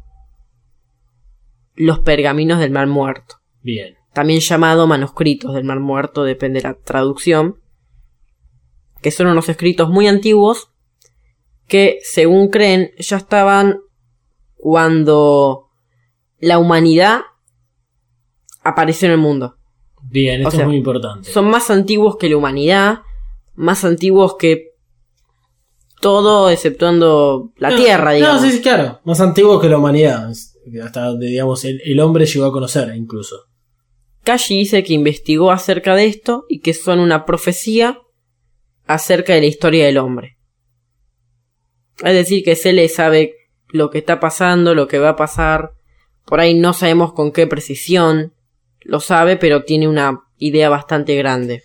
Los 1.74 1.98
pergaminos 1.98 2.58
del 2.58 2.70
Mar 2.70 2.86
Muerto. 2.86 3.36
Bien. 3.60 3.96
También 4.14 4.40
llamado 4.40 4.86
manuscritos 4.86 5.52
del 5.52 5.64
Mar 5.64 5.78
Muerto, 5.78 6.24
depende 6.24 6.62
de 6.62 6.68
la 6.68 6.74
traducción. 6.74 7.60
Que 9.02 9.10
son 9.10 9.26
unos 9.26 9.50
escritos 9.50 9.90
muy 9.90 10.08
antiguos 10.08 10.70
que, 11.68 11.98
según 12.02 12.48
creen, 12.48 12.92
ya 12.96 13.18
estaban 13.18 13.80
cuando 14.56 15.68
la 16.38 16.58
humanidad 16.58 17.20
apareció 18.62 19.04
en 19.04 19.12
el 19.12 19.18
mundo. 19.18 19.58
Bien, 20.00 20.40
esto 20.40 20.48
O 20.48 20.50
sea, 20.52 20.60
es 20.62 20.66
muy 20.66 20.76
importante. 20.78 21.30
Son 21.30 21.46
más 21.50 21.70
antiguos 21.70 22.16
que 22.16 22.30
la 22.30 22.38
humanidad, 22.38 23.00
más 23.54 23.84
antiguos 23.84 24.36
que 24.38 24.69
todo 26.00 26.50
exceptuando 26.50 27.52
la 27.56 27.70
No, 27.70 27.76
Tierra, 27.76 28.12
digamos. 28.12 28.42
No, 28.42 28.48
sí, 28.48 28.56
sí, 28.56 28.62
claro. 28.62 29.00
Más 29.04 29.20
antiguo 29.20 29.60
que 29.60 29.68
la 29.68 29.78
humanidad. 29.78 30.30
Hasta 30.82 31.04
donde, 31.04 31.26
digamos, 31.26 31.64
el, 31.64 31.80
el 31.84 32.00
hombre 32.00 32.26
llegó 32.26 32.46
a 32.46 32.52
conocer, 32.52 32.94
incluso. 32.94 33.36
Kashi 34.24 34.58
dice 34.58 34.82
que 34.82 34.92
investigó 34.92 35.50
acerca 35.50 35.94
de 35.94 36.06
esto 36.06 36.44
y 36.48 36.60
que 36.60 36.74
son 36.74 37.00
una 37.00 37.24
profecía 37.24 37.98
acerca 38.86 39.34
de 39.34 39.40
la 39.40 39.46
historia 39.46 39.86
del 39.86 39.98
hombre. 39.98 40.36
Es 42.02 42.14
decir, 42.14 42.42
que 42.44 42.56
Cele 42.56 42.88
sabe 42.88 43.34
lo 43.68 43.90
que 43.90 43.98
está 43.98 44.20
pasando, 44.20 44.74
lo 44.74 44.88
que 44.88 44.98
va 44.98 45.10
a 45.10 45.16
pasar. 45.16 45.72
Por 46.26 46.40
ahí 46.40 46.54
no 46.54 46.72
sabemos 46.72 47.12
con 47.12 47.32
qué 47.32 47.46
precisión 47.46 48.34
lo 48.80 49.00
sabe, 49.00 49.36
pero 49.36 49.64
tiene 49.64 49.88
una 49.88 50.20
idea 50.38 50.68
bastante 50.68 51.14
grande. 51.16 51.62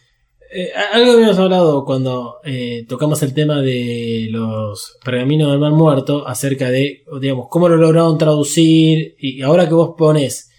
Eh, 0.57 0.69
algo 0.93 1.12
habíamos 1.13 1.38
hablado 1.38 1.83
cuando 1.83 2.35
eh, 2.45 2.85
tocamos 2.88 3.21
el 3.24 3.33
tema 3.33 3.62
de 3.62 4.27
los 4.31 4.97
pergaminos 5.03 5.51
del 5.51 5.59
mar 5.59 5.74
muerto, 5.74 6.25
acerca 6.25 6.69
de, 6.71 7.03
digamos, 7.19 7.47
cómo 7.50 7.67
lo 7.67 7.75
lograron 7.75 8.17
traducir, 8.17 9.15
y 9.19 9.41
ahora 9.41 9.67
que 9.67 9.74
vos 9.74 9.95
pones 9.97 10.50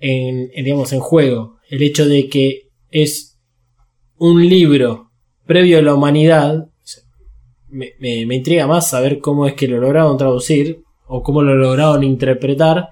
en, 0.00 0.50
en, 0.52 0.64
digamos, 0.64 0.92
en 0.92 1.00
juego 1.00 1.56
el 1.70 1.82
hecho 1.82 2.06
de 2.06 2.28
que 2.28 2.68
es 2.90 3.38
un 4.18 4.46
libro 4.46 5.12
previo 5.46 5.78
a 5.78 5.82
la 5.82 5.94
humanidad, 5.94 6.66
me, 7.68 7.92
me- 8.00 8.26
me 8.26 8.34
intriga 8.36 8.66
más 8.66 8.90
saber 8.90 9.18
cómo 9.18 9.46
es 9.46 9.54
que 9.54 9.68
lo 9.68 9.78
lograron 9.78 10.18
traducir, 10.18 10.82
o 11.06 11.22
cómo 11.22 11.40
lo 11.42 11.54
lograron 11.54 12.04
interpretar, 12.04 12.88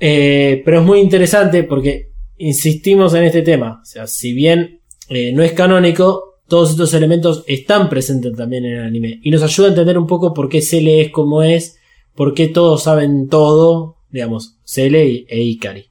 Eh, 0.00 0.60
pero 0.64 0.80
es 0.80 0.84
muy 0.84 0.98
interesante 1.00 1.62
porque 1.62 2.08
insistimos 2.36 3.14
en 3.14 3.24
este 3.24 3.42
tema, 3.42 3.80
o 3.80 3.84
sea, 3.86 4.06
si 4.08 4.34
bien 4.34 4.80
eh, 5.08 5.32
no 5.32 5.42
es 5.42 5.52
canónico, 5.52 6.40
todos 6.48 6.70
estos 6.70 6.92
elementos 6.94 7.44
están 7.46 7.88
presentes 7.88 8.34
también 8.36 8.64
en 8.64 8.72
el 8.78 8.84
anime. 8.84 9.20
Y 9.22 9.30
nos 9.30 9.42
ayuda 9.42 9.66
a 9.68 9.70
entender 9.70 9.98
un 9.98 10.06
poco 10.06 10.34
por 10.34 10.48
qué 10.48 10.60
Cele 10.62 11.00
es 11.00 11.10
como 11.10 11.42
es, 11.42 11.78
por 12.14 12.34
qué 12.34 12.48
todos 12.48 12.82
saben 12.84 13.28
todo, 13.28 13.96
digamos, 14.10 14.56
Cele 14.64 15.06
y- 15.06 15.26
e 15.28 15.40
Ikari. 15.42 15.86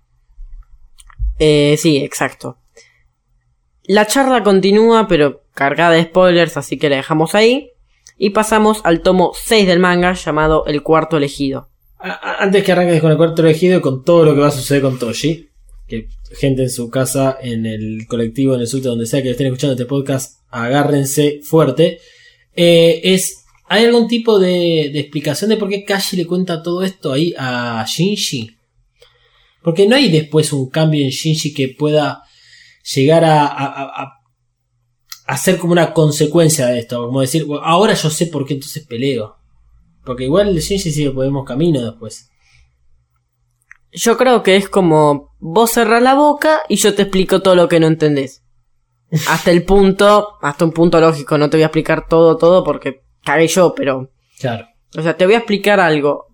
Eh, 1.40 1.76
sí, 1.80 1.98
exacto. 1.98 2.58
La 3.86 4.06
charla 4.08 4.44
continúa, 4.44 5.08
pero 5.08 5.42
cargada 5.54 5.92
de 5.96 6.04
spoilers, 6.04 6.58
así 6.58 6.78
que 6.78 6.90
la 6.90 6.98
dejamos 6.98 7.36
ahí. 7.36 7.72
Y 8.18 8.30
pasamos 8.30 8.82
al 8.84 9.02
tomo 9.02 9.32
6 9.36 9.68
del 9.68 9.80
manga 9.80 10.14
llamado 10.14 10.66
El 10.68 10.84
Cuarto 10.84 11.18
Elegido. 11.18 11.70
Antes 12.00 12.64
que 12.64 12.72
arranques 12.72 13.02
con 13.02 13.12
el 13.12 13.18
cuarto 13.18 13.42
elegido, 13.42 13.82
con 13.82 14.04
todo 14.04 14.26
lo 14.26 14.36
que 14.36 14.42
va 14.42 14.48
a 14.48 14.52
suceder 14.52 14.82
con 14.82 15.00
Toshi, 15.00 15.50
que 15.88 16.10
gente 16.34 16.64
en 16.64 16.70
su 16.70 16.90
casa, 16.90 17.38
en 17.42 17.66
el 17.66 18.06
colectivo, 18.08 18.56
en 18.56 18.62
el 18.62 18.68
subte, 18.68 18.88
donde 18.88 19.06
sea 19.06 19.22
que 19.22 19.32
estén 19.32 19.48
escuchando 19.48 19.74
este 19.74 19.86
podcast, 19.86 20.40
agárrense 20.50 21.40
fuerte. 21.44 22.00
eh, 22.56 23.02
es, 23.04 23.44
¿Hay 23.68 23.86
algún 23.86 24.08
tipo 24.08 24.40
de, 24.40 24.86
explicación 25.00 25.50
de 25.50 25.58
por 25.58 25.70
qué 25.70 25.84
Kashi 25.84 26.18
le 26.18 26.28
cuenta 26.28 26.62
todo 26.62 26.84
esto 26.84 27.14
ahí 27.14 27.34
a 27.38 27.84
Shinji? 27.88 28.52
Porque 29.64 29.88
no 29.88 29.96
hay 29.96 30.12
después 30.12 30.52
un 30.54 30.70
cambio 30.70 31.04
en 31.04 31.10
Shinji 31.10 31.54
que 31.54 31.70
pueda 31.70 32.24
llegar 32.94 33.24
a, 33.24 33.48
a, 35.26 35.38
ser 35.38 35.58
como 35.58 35.72
una 35.72 35.94
consecuencia 35.94 36.68
de 36.68 36.80
esto. 36.80 37.06
Como 37.06 37.22
decir, 37.22 37.46
"Bueno, 37.46 37.64
ahora 37.64 37.94
yo 37.94 38.10
sé 38.10 38.28
por 38.28 38.46
qué 38.46 38.56
entonces 38.56 38.86
peleo. 38.86 39.38
Porque 40.06 40.26
igual 40.26 40.56
Shinji 40.56 40.92
sigue 40.92 41.12
por 41.12 41.46
camino 41.46 41.82
después. 41.82 42.30
Yo 43.96 44.18
creo 44.18 44.44
que 44.44 44.56
es 44.56 44.70
como 44.70 45.34
vos 45.40 45.72
cerrás 45.72 46.02
la 46.02 46.16
boca 46.16 46.62
y 46.70 46.78
yo 46.78 46.96
te 46.96 47.04
explico 47.04 47.42
todo 47.42 47.56
lo 47.56 47.68
que 47.68 47.80
no 47.80 47.88
entendés. 47.88 48.44
Hasta 49.30 49.52
el 49.52 49.64
punto, 49.64 50.38
hasta 50.42 50.66
un 50.66 50.72
punto 50.72 51.00
lógico, 51.00 51.38
no 51.38 51.50
te 51.50 51.58
voy 51.58 51.64
a 51.64 51.68
explicar 51.68 52.08
todo, 52.08 52.38
todo 52.38 52.64
porque 52.64 53.04
cagué 53.24 53.48
yo, 53.48 53.74
pero 53.76 54.10
Claro. 54.40 54.66
O 54.98 55.02
sea, 55.02 55.16
te 55.16 55.26
voy 55.26 55.36
a 55.36 55.40
explicar 55.40 55.80
algo. 55.80 56.26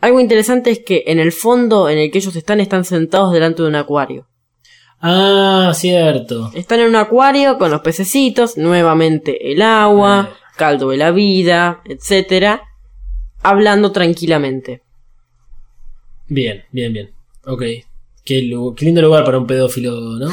Algo 0.00 0.20
interesante 0.20 0.70
es 0.70 0.80
que 0.84 1.04
en 1.06 1.18
el 1.18 1.32
fondo 1.32 1.88
en 1.88 1.98
el 1.98 2.10
que 2.10 2.18
ellos 2.18 2.36
están 2.36 2.60
están 2.60 2.84
sentados 2.84 3.32
delante 3.32 3.62
de 3.62 3.68
un 3.68 3.76
acuario. 3.76 4.26
Ah, 5.00 5.72
cierto. 5.74 6.50
Están 6.54 6.80
en 6.80 6.88
un 6.88 6.96
acuario 6.96 7.58
con 7.58 7.70
los 7.70 7.80
pececitos, 7.80 8.56
nuevamente 8.56 9.52
el 9.52 9.62
agua, 9.62 10.30
Eh. 10.30 10.34
caldo 10.56 10.90
de 10.90 10.96
la 10.98 11.10
vida, 11.10 11.82
etcétera, 11.84 12.62
hablando 13.42 13.92
tranquilamente. 13.92 14.82
Bien, 16.28 16.64
bien, 16.70 16.92
bien. 16.92 17.10
Ok. 17.44 17.62
Qué, 18.24 18.40
lindo 18.80 19.02
lugar 19.02 19.24
para 19.24 19.38
un 19.38 19.46
pedófilo, 19.46 20.00
¿no? 20.18 20.28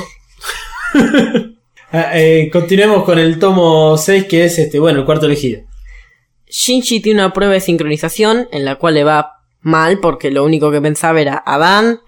Ah, 1.94 2.18
eh, 2.18 2.50
continuemos 2.54 3.04
con 3.04 3.20
el 3.20 3.38
tomo 3.38 3.98
6, 3.98 4.24
que 4.24 4.46
es 4.46 4.58
este, 4.58 4.80
bueno, 4.80 5.00
el 5.00 5.06
cuarto 5.06 5.26
elegido. 5.26 5.64
Shinji 6.48 7.02
tiene 7.02 7.20
una 7.20 7.34
prueba 7.34 7.52
de 7.52 7.60
sincronización 7.60 8.48
en 8.54 8.64
la 8.64 8.76
cual 8.76 8.94
le 8.94 9.04
va 9.04 9.42
mal 9.60 10.00
porque 10.00 10.32
lo 10.32 10.46
único 10.46 10.72
que 10.72 10.80
pensaba 10.80 11.20
era 11.20 11.44
Adán, 11.46 12.00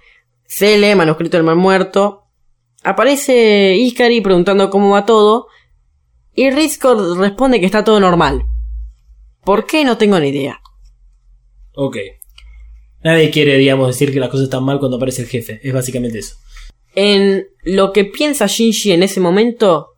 Cele, 0.45 0.95
manuscrito 0.95 1.35
del 1.35 1.45
mar 1.45 1.57
muerto. 1.57 2.23
Aparece 2.83 3.75
Ikari 3.75 4.21
preguntando 4.21 4.69
cómo 4.69 4.91
va 4.91 5.05
todo 5.05 5.47
y 6.33 6.49
Rizko 6.49 7.15
responde 7.15 7.59
que 7.59 7.65
está 7.65 7.83
todo 7.83 7.99
normal. 7.99 8.45
¿Por 9.43 9.65
qué? 9.65 9.83
No 9.83 9.97
tengo 9.97 10.17
ni 10.19 10.29
idea. 10.29 10.61
Ok. 11.75 11.97
Nadie 13.03 13.29
quiere, 13.31 13.57
digamos, 13.57 13.87
decir 13.87 14.13
que 14.13 14.19
las 14.19 14.29
cosas 14.29 14.45
están 14.45 14.63
mal 14.63 14.79
cuando 14.79 14.97
aparece 14.97 15.23
el 15.23 15.27
jefe. 15.27 15.59
Es 15.63 15.73
básicamente 15.73 16.19
eso. 16.19 16.35
En 16.95 17.47
lo 17.63 17.91
que 17.91 18.05
piensa 18.05 18.47
Shinji 18.47 18.91
en 18.91 19.03
ese 19.03 19.19
momento, 19.19 19.89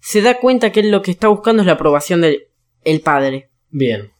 se 0.00 0.20
da 0.20 0.38
cuenta 0.38 0.72
que 0.72 0.80
él 0.80 0.90
lo 0.90 1.02
que 1.02 1.10
está 1.10 1.28
buscando 1.28 1.62
es 1.62 1.66
la 1.66 1.72
aprobación 1.72 2.20
del 2.20 2.48
el 2.82 3.00
padre. 3.00 3.50
Bien. 3.70 4.10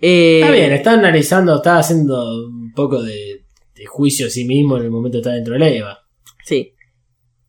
Eh, 0.00 0.40
Está 0.40 0.52
bien, 0.52 0.72
está 0.72 0.92
analizando, 0.92 1.56
está 1.56 1.78
haciendo 1.78 2.46
un 2.46 2.72
poco 2.72 3.02
de, 3.02 3.44
de 3.74 3.86
juicio 3.86 4.26
a 4.26 4.30
sí 4.30 4.44
mismo 4.44 4.76
en 4.76 4.84
el 4.84 4.90
momento 4.90 5.16
de 5.16 5.20
estar 5.20 5.34
dentro 5.34 5.54
de 5.54 5.60
la 5.60 5.68
EVA. 5.68 5.98
Sí. 6.44 6.74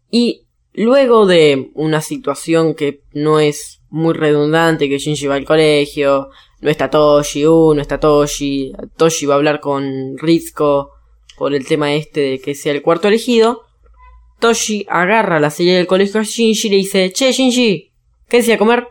Y 0.10 0.46
Luego 0.78 1.26
de 1.26 1.72
una 1.74 2.02
situación 2.02 2.76
que 2.76 3.02
no 3.14 3.40
es 3.40 3.82
muy 3.90 4.14
redundante, 4.14 4.90
que 4.90 4.98
Shinji 4.98 5.26
va 5.28 5.36
al 5.36 5.46
colegio, 5.46 6.30
no 6.66 6.72
está 6.72 6.90
Toshi, 6.90 7.46
uh, 7.46 7.76
no 7.76 7.82
está 7.82 8.00
Toshi, 8.00 8.74
Toshi 8.98 9.28
va 9.28 9.36
a 9.36 9.38
hablar 9.38 9.60
con 9.60 10.18
Rizko 10.18 10.90
por 11.38 11.54
el 11.54 11.64
tema 11.68 11.94
este 11.94 12.22
de 12.22 12.40
que 12.40 12.56
sea 12.56 12.72
el 12.72 12.82
cuarto 12.82 13.08
elegido, 13.08 13.62
Toshi 14.40 14.84
agarra 14.90 15.40
la 15.40 15.52
serie 15.52 15.76
del 15.76 15.86
colegio 15.86 16.22
a 16.22 16.24
Shinji 16.24 16.68
y 16.68 16.72
le 16.72 16.78
dice, 16.78 17.14
che 17.14 17.32
Shinji, 17.32 17.94
¿qué 18.28 18.38
decía 18.38 18.58
comer? 18.58 18.88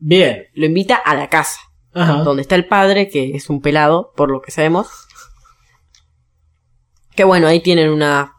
Bien. 0.00 0.48
Lo 0.54 0.66
invita 0.66 0.96
a 0.96 1.14
la 1.14 1.28
casa, 1.28 1.60
Ajá. 1.92 2.24
donde 2.24 2.42
está 2.42 2.56
el 2.56 2.66
padre, 2.66 3.08
que 3.08 3.36
es 3.36 3.48
un 3.48 3.60
pelado, 3.60 4.12
por 4.16 4.32
lo 4.32 4.42
que 4.42 4.50
sabemos. 4.50 4.88
Que 7.14 7.22
bueno, 7.22 7.46
ahí 7.46 7.60
tienen 7.60 7.90
una... 7.90 8.32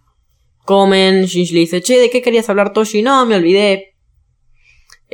Comen, 0.66 1.24
Shinji 1.24 1.54
le 1.54 1.60
dice, 1.62 1.82
che, 1.82 1.98
¿de 2.00 2.10
qué 2.10 2.22
querías 2.22 2.50
hablar 2.50 2.74
Toshi? 2.74 3.02
No, 3.02 3.26
me 3.26 3.38
olvidé. 3.38 3.93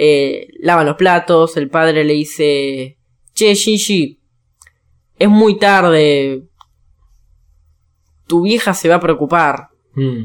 Eh, 0.01 0.47
lavan 0.61 0.85
los 0.85 0.95
platos, 0.95 1.57
el 1.57 1.69
padre 1.69 2.05
le 2.05 2.13
dice, 2.13 2.97
che, 3.33 3.53
Shinji, 3.53 4.17
es 5.17 5.27
muy 5.29 5.57
tarde. 5.57 6.43
Tu 8.27 8.41
vieja 8.43 8.73
se 8.73 8.87
va 8.87 8.95
a 8.95 8.99
preocupar. 9.01 9.67
Mm, 9.95 10.23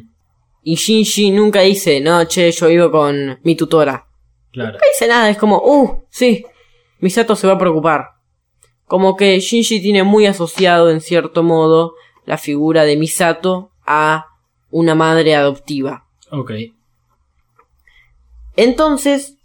Y 0.62 0.76
Shinji 0.76 1.30
nunca 1.32 1.62
dice, 1.62 2.00
no, 2.00 2.24
che, 2.28 2.52
yo 2.52 2.68
vivo 2.68 2.90
con 2.92 3.40
mi 3.42 3.56
tutora. 3.56 4.06
claro. 4.52 4.74
No 4.74 4.78
dice 4.92 5.08
nada, 5.08 5.28
es 5.28 5.36
como, 5.38 5.58
uh, 5.58 6.04
sí, 6.08 6.44
Misato 7.00 7.34
se 7.34 7.46
va 7.48 7.54
a 7.54 7.58
preocupar. 7.58 8.10
Como 8.86 9.16
que 9.16 9.40
Shinji 9.40 9.80
tiene 9.80 10.04
muy 10.04 10.26
asociado, 10.26 10.88
en 10.90 11.00
cierto 11.00 11.42
modo, 11.42 11.94
la 12.26 12.38
figura 12.38 12.84
de 12.84 12.96
Misato 12.96 13.72
a 13.84 14.26
una 14.70 14.94
madre 14.94 15.34
adoptiva. 15.34 16.06
Ok. 16.30 16.52
Entonces, 18.56 19.36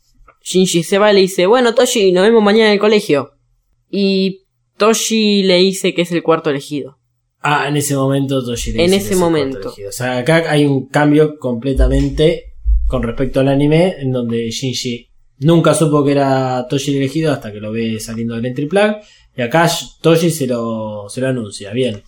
Shinji 0.41 0.83
se 0.83 0.97
va 0.97 1.11
y 1.11 1.15
le 1.15 1.21
dice, 1.21 1.45
bueno, 1.45 1.75
Toshi, 1.75 2.11
nos 2.11 2.23
vemos 2.23 2.41
mañana 2.43 2.67
en 2.67 2.73
el 2.73 2.79
colegio. 2.79 3.31
Y 3.89 4.45
Toshi 4.77 5.43
le 5.43 5.57
dice 5.57 5.93
que 5.93 6.03
es 6.03 6.11
el 6.11 6.23
cuarto 6.23 6.49
elegido. 6.49 6.97
Ah, 7.41 7.67
en 7.67 7.77
ese 7.77 7.95
momento 7.95 8.43
Toshi 8.43 8.71
le 8.73 8.83
En 8.85 8.91
dice 8.91 8.97
ese 8.97 9.07
que 9.09 9.13
es 9.13 9.19
el 9.19 9.23
momento. 9.23 9.51
cuarto 9.53 9.67
elegido. 9.69 9.89
O 9.89 9.93
sea, 9.93 10.17
acá 10.17 10.45
hay 10.49 10.65
un 10.65 10.87
cambio 10.87 11.37
completamente 11.37 12.53
con 12.87 13.03
respecto 13.03 13.39
al 13.39 13.47
anime, 13.49 13.95
en 13.99 14.11
donde 14.11 14.49
Shinji 14.49 15.09
nunca 15.39 15.73
supo 15.73 16.03
que 16.03 16.11
era 16.11 16.65
Toshi 16.69 16.91
el 16.91 16.97
elegido 16.97 17.31
hasta 17.31 17.51
que 17.51 17.59
lo 17.59 17.71
ve 17.71 17.99
saliendo 17.99 18.35
del 18.35 18.45
entry 18.45 18.65
plug. 18.67 18.95
Y 19.37 19.41
acá 19.41 19.69
Toshi 20.01 20.31
se 20.31 20.47
lo, 20.47 21.07
se 21.09 21.21
lo 21.21 21.27
anuncia. 21.27 21.71
Bien. 21.71 22.01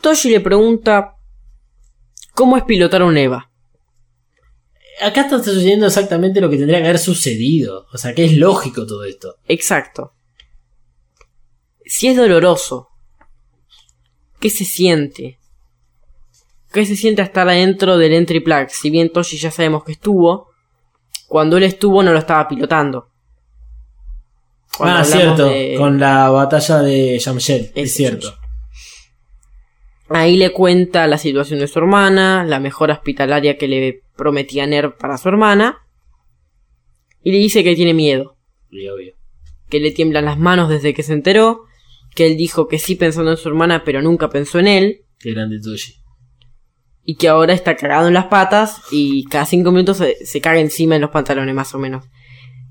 Toshi 0.00 0.30
le 0.30 0.40
pregunta, 0.40 1.14
¿cómo 2.34 2.56
es 2.56 2.64
pilotar 2.64 3.02
un 3.02 3.16
EVA? 3.16 3.50
Acá 5.02 5.22
está 5.22 5.42
sucediendo 5.42 5.86
exactamente 5.86 6.40
lo 6.40 6.48
que 6.48 6.56
tendría 6.56 6.78
que 6.80 6.84
haber 6.84 6.98
sucedido. 6.98 7.86
O 7.92 7.98
sea, 7.98 8.14
que 8.14 8.24
es 8.24 8.36
lógico 8.36 8.86
todo 8.86 9.04
esto. 9.04 9.36
Exacto. 9.46 10.12
Si 11.84 12.08
es 12.08 12.16
doloroso, 12.16 12.90
¿qué 14.40 14.50
se 14.50 14.64
siente? 14.64 15.38
¿Qué 16.72 16.86
se 16.86 16.96
siente 16.96 17.22
estar 17.22 17.48
adentro 17.48 17.96
del 17.98 18.14
entry 18.14 18.40
plug? 18.40 18.68
Si 18.70 18.90
bien 18.90 19.12
Toshi 19.12 19.36
ya 19.36 19.50
sabemos 19.50 19.84
que 19.84 19.92
estuvo, 19.92 20.48
cuando 21.28 21.56
él 21.56 21.64
estuvo 21.64 22.02
no 22.02 22.12
lo 22.12 22.18
estaba 22.18 22.48
pilotando. 22.48 23.10
Cuando 24.76 24.98
ah, 24.98 25.04
cierto. 25.04 25.46
de- 25.46 25.76
Con 25.78 26.00
la 26.00 26.30
batalla 26.30 26.80
de 26.80 27.18
Yamshel. 27.18 27.70
Es 27.74 27.94
cierto. 27.94 28.36
Ahí 30.14 30.36
le 30.36 30.50
cuenta 30.50 31.06
la 31.06 31.18
situación 31.18 31.58
de 31.58 31.66
su 31.66 31.78
hermana, 31.80 32.44
la 32.44 32.60
mejora 32.60 32.94
hospitalaria 32.94 33.58
que 33.58 33.66
le 33.66 34.02
prometía 34.16 34.66
Nerv 34.66 34.96
para 34.96 35.18
su 35.18 35.28
hermana, 35.28 35.78
y 37.22 37.32
le 37.32 37.38
dice 37.38 37.64
que 37.64 37.74
tiene 37.74 37.94
miedo. 37.94 38.36
Y 38.70 38.88
obvio. 38.88 39.14
que 39.68 39.80
le 39.80 39.90
tiemblan 39.90 40.24
las 40.24 40.38
manos 40.38 40.68
desde 40.68 40.94
que 40.94 41.02
se 41.02 41.12
enteró, 41.14 41.62
que 42.14 42.26
él 42.26 42.36
dijo 42.36 42.68
que 42.68 42.78
sí 42.78 42.94
pensando 42.94 43.32
en 43.32 43.36
su 43.36 43.48
hermana 43.48 43.82
pero 43.84 44.02
nunca 44.02 44.28
pensó 44.28 44.58
en 44.60 44.68
él, 44.68 45.00
Qué 45.18 45.32
grande 45.32 45.58
Toshi. 45.60 45.94
y 47.04 47.16
que 47.16 47.28
ahora 47.28 47.52
está 47.54 47.74
cagado 47.76 48.06
en 48.08 48.14
las 48.14 48.26
patas 48.26 48.82
y 48.92 49.24
cada 49.24 49.46
cinco 49.46 49.72
minutos 49.72 49.96
se, 49.96 50.24
se 50.24 50.40
caga 50.40 50.60
encima 50.60 50.94
en 50.94 51.00
los 51.02 51.10
pantalones 51.10 51.54
más 51.54 51.74
o 51.74 51.78
menos. 51.78 52.04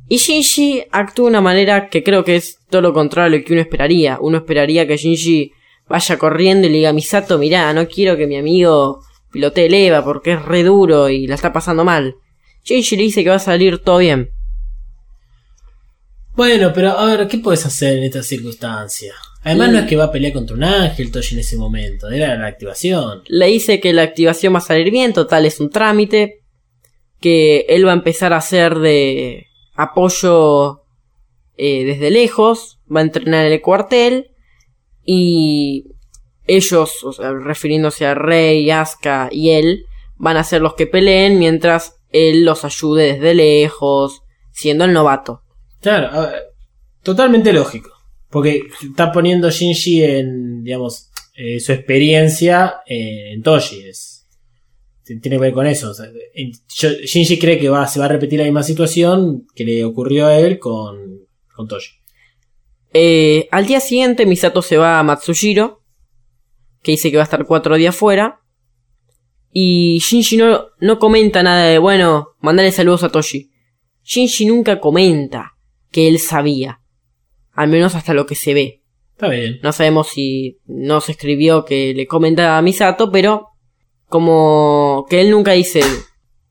Y 0.08 0.18
Shinji 0.18 0.84
actúa 0.92 1.26
de 1.26 1.30
una 1.32 1.42
manera 1.42 1.90
que 1.90 2.04
creo 2.04 2.24
que 2.24 2.36
es 2.36 2.60
todo 2.70 2.82
lo 2.82 2.94
contrario 2.94 3.36
a 3.36 3.40
lo 3.40 3.46
que 3.46 3.54
uno 3.54 3.62
esperaría. 3.62 4.18
Uno 4.22 4.38
esperaría 4.38 4.86
que 4.86 4.98
Shinji 4.98 5.52
vaya 5.88 6.18
corriendo 6.18 6.68
y 6.68 6.72
le 6.72 6.78
diga 6.78 6.90
a 6.90 6.94
Misato, 6.94 7.38
mirá, 7.38 7.74
no 7.74 7.88
quiero 7.88 8.18
que 8.18 8.28
mi 8.28 8.38
amigo 8.38 9.02
pilotee 9.32 9.66
el 9.68 9.74
EVA 9.74 10.04
porque 10.04 10.34
es 10.34 10.42
re 10.42 10.64
duro 10.64 11.10
y 11.10 11.28
la 11.28 11.36
está 11.36 11.52
pasando 11.54 11.84
mal. 11.84 12.16
Shinji 12.64 12.96
le 12.96 13.04
dice 13.04 13.24
que 13.24 13.30
va 13.30 13.36
a 13.36 13.40
salir 13.40 13.80
todo 13.80 13.98
bien. 13.98 14.30
Bueno, 16.36 16.72
pero 16.74 16.92
a 16.98 17.06
ver, 17.06 17.28
¿qué 17.28 17.38
puedes 17.38 17.66
hacer 17.66 17.98
en 17.98 18.04
esta 18.06 18.24
circunstancia? 18.24 19.14
Además, 19.44 19.70
Mm. 19.70 19.72
no 19.74 19.80
es 19.80 19.86
que 19.86 19.96
va 19.96 20.06
a 20.06 20.12
pelear 20.12 20.34
contra 20.34 20.56
un 20.56 20.64
ángel 20.64 21.12
Toshi 21.12 21.36
en 21.36 21.42
ese 21.42 21.58
momento, 21.58 22.10
era 22.10 22.36
la 22.36 22.48
activación. 22.48 23.24
Le 23.28 23.48
dice 23.48 23.80
que 23.80 23.94
la 23.94 24.02
activación 24.04 24.54
va 24.54 24.60
a 24.60 24.62
salir 24.62 24.90
bien, 24.90 25.14
total 25.14 25.46
es 25.46 25.60
un 25.60 25.70
trámite. 25.70 26.40
Que 27.20 27.66
él 27.70 27.86
va 27.88 27.92
a 27.92 27.96
empezar 27.96 28.34
a 28.34 28.38
hacer 28.38 28.80
de 28.80 29.48
apoyo 29.76 30.82
eh, 31.56 31.86
desde 31.86 32.12
lejos. 32.12 32.80
Va 32.94 33.00
a 33.00 33.04
entrenar 33.04 33.46
en 33.46 33.54
el 33.54 33.62
cuartel. 33.62 34.32
Y 35.06 35.86
ellos, 36.46 37.04
o 37.04 37.14
sea, 37.14 37.32
refiriéndose 37.32 38.06
a 38.06 38.16
Rey, 38.16 38.70
Asuka 38.70 39.30
y 39.32 39.52
él, 39.52 39.86
van 40.18 40.38
a 40.38 40.44
ser 40.44 40.62
los 40.62 40.76
que 40.76 40.88
peleen 40.88 41.40
mientras 41.40 41.96
él 42.10 42.46
los 42.46 42.64
ayude 42.64 43.14
desde 43.14 43.34
lejos, 43.34 44.22
siendo 44.52 44.86
el 44.86 44.94
novato. 44.94 45.42
Claro, 45.82 46.30
totalmente 47.02 47.52
lógico. 47.52 47.92
Porque 48.30 48.64
está 48.82 49.12
poniendo 49.12 49.50
Shinji 49.50 50.04
en, 50.04 50.64
digamos, 50.64 51.12
eh, 51.36 51.60
su 51.60 51.72
experiencia 51.72 52.82
eh, 52.86 53.34
en 53.34 53.44
Toshi. 53.44 53.84
Tiene 55.04 55.22
que 55.22 55.38
ver 55.38 55.54
con 55.54 55.68
eso. 55.68 55.94
Shinji 56.68 57.38
cree 57.38 57.60
que 57.60 57.70
va, 57.70 57.86
se 57.88 58.00
va 58.00 58.06
a 58.06 58.10
repetir 58.10 58.40
la 58.40 58.46
misma 58.46 58.64
situación 58.64 59.46
que 59.54 59.66
le 59.66 59.84
ocurrió 59.84 60.28
a 60.28 60.40
él 60.40 60.58
con, 60.60 61.28
con 61.54 61.68
Toshi. 61.68 61.92
Eh, 62.94 63.48
al 63.52 63.66
día 63.66 63.80
siguiente 63.80 64.26
Misato 64.26 64.62
se 64.62 64.78
va 64.78 65.00
a 65.00 65.04
Matsushiro, 65.04 65.82
que 66.82 66.92
dice 66.92 67.10
que 67.10 67.18
va 67.18 67.24
a 67.24 67.26
estar 67.26 67.46
cuatro 67.46 67.76
días 67.76 67.96
fuera. 67.96 68.42
Y 69.52 70.00
Shinji 70.00 70.38
no, 70.38 70.68
no 70.80 71.00
comenta 71.00 71.44
nada 71.44 71.66
de, 71.66 71.78
bueno, 71.78 72.30
mandale 72.40 72.72
saludos 72.72 73.04
a 73.04 73.10
Toshi. 73.10 73.52
Shinji 74.04 74.46
nunca 74.46 74.80
comenta 74.80 75.54
que 75.92 76.08
él 76.08 76.20
sabía. 76.20 76.82
Al 77.52 77.70
menos 77.70 77.96
hasta 77.96 78.14
lo 78.14 78.26
que 78.26 78.36
se 78.36 78.54
ve. 78.54 78.84
Está 79.12 79.30
bien. 79.30 79.60
No 79.62 79.72
sabemos 79.72 80.10
si 80.10 80.60
no 80.66 81.02
se 81.02 81.12
escribió 81.12 81.66
que 81.66 81.94
le 81.94 82.08
comenta 82.08 82.58
a 82.58 82.62
Misato, 82.64 83.12
pero 83.12 83.50
como 84.08 85.06
que 85.10 85.22
él 85.22 85.32
nunca 85.32 85.54
dice, 85.54 85.82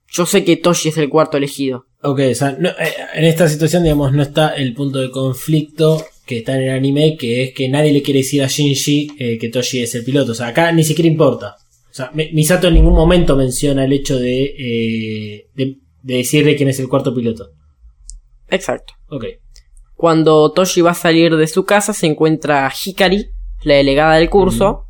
yo 0.08 0.26
sé 0.26 0.44
que 0.44 0.56
Toshi 0.56 0.90
es 0.90 0.98
el 0.98 1.08
cuarto 1.08 1.36
elegido. 1.36 1.86
Ok, 2.02 2.20
o 2.30 2.34
sea, 2.34 2.56
no, 2.58 2.68
eh, 2.70 2.94
en 3.14 3.24
esta 3.24 3.48
situación, 3.48 3.82
digamos, 3.82 4.12
no 4.12 4.22
está 4.22 4.50
el 4.50 4.74
punto 4.74 4.98
de 5.00 5.10
conflicto 5.10 6.04
que 6.26 6.38
está 6.38 6.54
en 6.56 6.62
el 6.62 6.70
anime, 6.70 7.16
que 7.16 7.42
es 7.44 7.52
que 7.54 7.68
nadie 7.68 7.92
le 7.92 8.02
quiere 8.02 8.20
decir 8.20 8.42
a 8.42 8.46
Shinji 8.46 9.10
eh, 9.18 9.38
que 9.38 9.48
Toshi 9.48 9.80
es 9.80 9.94
el 9.94 10.04
piloto. 10.04 10.32
O 10.32 10.34
sea, 10.34 10.48
acá 10.48 10.70
ni 10.72 10.84
siquiera 10.84 11.08
importa. 11.10 11.56
O 11.90 11.94
sea, 11.94 12.10
Mi- 12.14 12.30
Misato 12.32 12.68
en 12.68 12.74
ningún 12.74 12.94
momento 12.94 13.36
menciona 13.36 13.84
el 13.84 13.92
hecho 13.92 14.18
de, 14.18 14.42
eh, 14.58 15.46
de, 15.54 15.76
de 16.02 16.14
decirle 16.16 16.56
quién 16.56 16.68
es 16.68 16.78
el 16.80 16.88
cuarto 16.88 17.14
piloto. 17.14 17.50
Exacto. 18.48 18.94
Ok. 19.08 19.24
Cuando 19.94 20.52
Toshi 20.52 20.80
va 20.80 20.92
a 20.92 20.94
salir 20.94 21.36
de 21.36 21.46
su 21.46 21.64
casa, 21.64 21.92
se 21.92 22.06
encuentra 22.06 22.66
a 22.66 22.72
Hikari, 22.72 23.26
la 23.64 23.74
delegada 23.74 24.16
del 24.16 24.30
curso, 24.30 24.86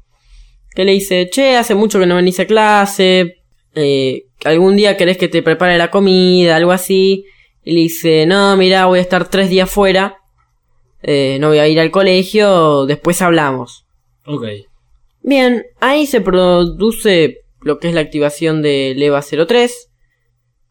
que 0.74 0.84
le 0.84 0.92
dice, 0.92 1.28
che, 1.30 1.56
hace 1.56 1.74
mucho 1.74 1.98
que 1.98 2.06
no 2.06 2.16
venís 2.16 2.40
a 2.40 2.46
clase, 2.46 3.34
eh, 3.74 4.22
algún 4.44 4.76
día 4.76 4.96
querés 4.96 5.18
que 5.18 5.28
te 5.28 5.42
prepare 5.42 5.76
la 5.76 5.90
comida, 5.90 6.56
algo 6.56 6.72
así. 6.72 7.24
Y 7.64 7.72
le 7.72 7.80
dice, 7.80 8.26
no, 8.26 8.56
mira, 8.56 8.86
voy 8.86 8.98
a 9.00 9.02
estar 9.02 9.28
tres 9.28 9.50
días 9.50 9.68
fuera, 9.70 10.16
eh, 11.02 11.38
no 11.40 11.48
voy 11.48 11.58
a 11.58 11.68
ir 11.68 11.80
al 11.80 11.90
colegio, 11.90 12.86
después 12.86 13.20
hablamos. 13.22 13.86
Ok. 14.26 14.44
Bien, 15.22 15.64
ahí 15.80 16.06
se 16.06 16.20
produce 16.20 17.38
lo 17.60 17.78
que 17.78 17.88
es 17.88 17.94
la 17.94 18.00
activación 18.00 18.60
de 18.62 18.94
Leva 18.96 19.22
03, 19.22 19.90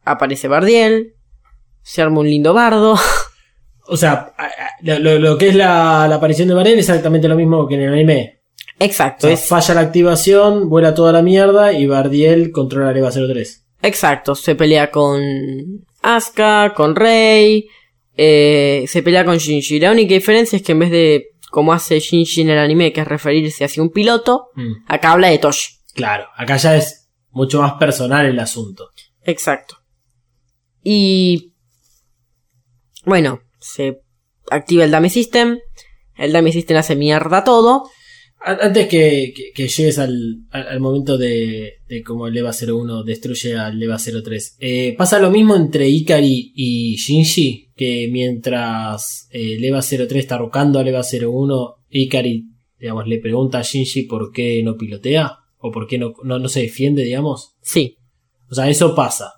aparece 0.03 0.47
Bardiel, 0.47 1.13
se 1.83 2.01
arma 2.01 2.19
un 2.19 2.29
lindo 2.29 2.53
bardo. 2.53 2.95
O 3.87 3.97
sea, 3.97 4.33
lo, 4.83 5.19
lo- 5.19 5.37
que 5.37 5.49
es 5.49 5.55
la, 5.55 6.05
la 6.07 6.15
aparición 6.15 6.47
de 6.47 6.53
Varel 6.53 6.73
es 6.79 6.87
exactamente 6.87 7.27
lo 7.27 7.35
mismo 7.35 7.67
que 7.67 7.73
en 7.75 7.81
el 7.81 7.91
anime. 7.93 8.39
O 8.79 8.83
Exacto, 8.85 9.27
sea, 9.27 9.33
es 9.33 9.45
falla 9.45 9.73
la 9.73 9.81
activación, 9.81 10.69
vuela 10.69 10.93
toda 10.93 11.11
la 11.11 11.21
mierda 11.21 11.73
y 11.73 11.87
Bardiel 11.87 12.51
controla 12.51 12.93
la 12.93 12.99
EVA 12.99 13.11
03. 13.11 13.65
Exacto, 13.81 14.35
se 14.35 14.55
pelea 14.55 14.91
con 14.91 15.19
Asuka, 16.03 16.71
con 16.73 16.95
Rey, 16.95 17.67
eh, 18.23 18.86
se 18.88 19.01
pelea 19.01 19.25
con 19.25 19.38
Shinji. 19.38 19.79
La 19.79 19.91
única 19.91 20.13
diferencia 20.13 20.55
es 20.57 20.62
que 20.62 20.73
en 20.73 20.79
vez 20.79 20.91
de, 20.91 21.25
como 21.49 21.73
hace 21.73 21.99
Shinji 21.99 22.41
en 22.41 22.49
el 22.51 22.60
anime, 22.60 22.93
que 22.93 23.01
es 23.01 23.07
referirse 23.07 23.63
hacia 23.65 23.81
un 23.81 23.89
piloto, 23.89 24.49
Mm. 24.55 24.73
acá 24.88 25.13
habla 25.13 25.29
de 25.29 25.39
Toshi. 25.39 25.71
Claro, 25.95 26.27
acá 26.38 26.57
ya 26.57 26.75
es 26.77 27.10
mucho 27.31 27.62
más 27.62 27.73
personal 27.73 28.25
el 28.27 28.38
asunto. 28.39 28.89
Exacto. 29.23 29.77
Y 30.84 31.53
bueno, 33.05 33.41
se 33.60 34.01
activa 34.49 34.84
el 34.84 34.91
Dummy 34.91 35.10
System. 35.10 35.57
El 36.15 36.31
Dummy 36.34 36.51
System 36.51 36.77
hace 36.77 36.95
mierda 36.95 37.43
todo. 37.43 37.89
Antes 38.43 38.88
que, 38.88 39.34
que- 39.36 39.51
que 39.54 39.67
llegues 39.67 39.99
al, 39.99 40.45
al- 40.49 40.67
al 40.67 40.80
momento 40.80 41.17
de, 41.17 41.73
de 41.88 42.01
cómo 42.01 42.25
el 42.27 42.36
EVA 42.36 42.51
01 42.51 43.04
destruye 43.04 43.56
al 43.56 43.82
EVA 43.82 43.97
03, 43.99 44.58
eh, 44.60 44.95
pasa 44.97 45.19
lo 45.19 45.30
mismo 45.30 45.56
entre 45.56 45.88
Ikari 45.88 46.51
y 46.56 46.95
Shinji, 46.95 47.69
que 47.75 48.10
mientras 48.12 49.27
eh, 49.32 49.54
el 49.58 49.63
EVA 49.65 49.82
03 49.82 50.12
está 50.15 50.38
rocando 50.38 50.80
al 50.80 50.88
EVA 50.88 51.01
01, 51.04 51.75
Ikari, 51.89 52.45
digamos, 52.80 53.08
le 53.08 53.19
pregunta 53.19 53.60
a 53.60 53.63
Shinji 53.63 54.04
por 54.04 54.32
qué 54.32 54.62
no 54.63 54.75
pilotea, 54.75 55.38
o 55.60 55.71
por 55.71 55.86
qué 55.88 55.97
no, 55.99 56.13
no, 56.23 56.39
no 56.39 56.49
se 56.49 56.62
defiende, 56.63 57.04
digamos. 57.04 57.54
Sí, 57.62 57.97
O 58.49 58.56
sea, 58.56 58.67
eso 58.69 58.95
pasa. 58.95 59.34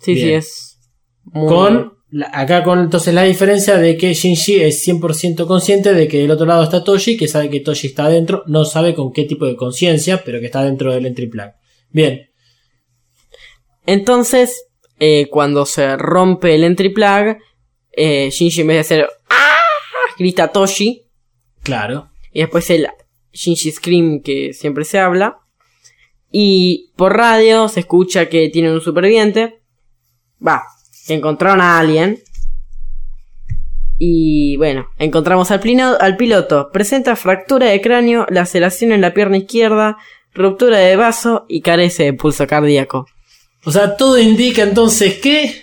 sí, 0.00 0.14
sí, 0.14 0.30
es. 0.30 0.78
muy- 1.24 1.48
Con 1.48 1.92
acá 2.32 2.62
con 2.62 2.78
entonces 2.80 3.12
la 3.14 3.22
diferencia 3.22 3.76
de 3.76 3.96
que 3.96 4.14
Shinji 4.14 4.62
es 4.62 4.86
100% 4.86 5.46
consciente 5.46 5.94
de 5.94 6.06
que 6.06 6.18
del 6.18 6.30
otro 6.30 6.46
lado 6.46 6.62
está 6.62 6.84
Toshi, 6.84 7.16
que 7.16 7.28
sabe 7.28 7.50
que 7.50 7.60
Toshi 7.60 7.88
está 7.88 8.06
adentro, 8.06 8.44
no 8.46 8.64
sabe 8.64 8.94
con 8.94 9.12
qué 9.12 9.24
tipo 9.24 9.46
de 9.46 9.56
conciencia, 9.56 10.22
pero 10.24 10.40
que 10.40 10.46
está 10.46 10.62
dentro 10.64 10.92
del 10.92 11.06
entry 11.06 11.26
plug. 11.26 11.52
Bien, 11.90 12.30
Entonces, 13.86 14.66
eh, 14.98 15.28
cuando 15.30 15.66
se 15.66 15.96
rompe 15.96 16.54
el 16.54 16.64
entry 16.64 16.90
plug, 16.90 17.36
eh, 17.92 18.30
Shinji 18.30 18.62
en 18.62 18.66
vez 18.66 18.76
de 18.76 18.80
hacer 18.80 19.08
¡Ah! 19.30 19.56
grita 20.18 20.48
Toshi. 20.48 21.02
claro. 21.62 22.10
Y 22.32 22.40
después 22.40 22.68
el 22.70 22.88
Shinji 23.32 23.70
Scream 23.70 24.20
que 24.20 24.52
siempre 24.52 24.84
se 24.84 24.98
habla. 24.98 25.38
Y 26.32 26.92
por 26.96 27.16
radio 27.16 27.68
se 27.68 27.80
escucha 27.80 28.28
que 28.28 28.48
tienen 28.48 28.72
un 28.72 28.80
superviviente. 28.80 29.62
Va, 30.44 30.64
que 31.06 31.14
encontraron 31.14 31.60
a 31.60 31.78
alguien. 31.78 32.18
Y 33.98 34.56
bueno, 34.56 34.88
encontramos 34.98 35.50
al, 35.50 35.60
plino- 35.60 35.96
al 36.00 36.16
piloto. 36.16 36.70
Presenta 36.72 37.16
fractura 37.16 37.66
de 37.66 37.80
cráneo, 37.80 38.26
laceración 38.28 38.92
en 38.92 39.00
la 39.00 39.14
pierna 39.14 39.36
izquierda, 39.36 39.96
ruptura 40.32 40.78
de 40.78 40.96
vaso 40.96 41.46
y 41.48 41.60
carece 41.62 42.04
de 42.04 42.12
pulso 42.12 42.46
cardíaco. 42.46 43.06
O 43.64 43.70
sea, 43.70 43.96
todo 43.96 44.18
indica 44.18 44.62
entonces 44.62 45.18
que... 45.20 45.62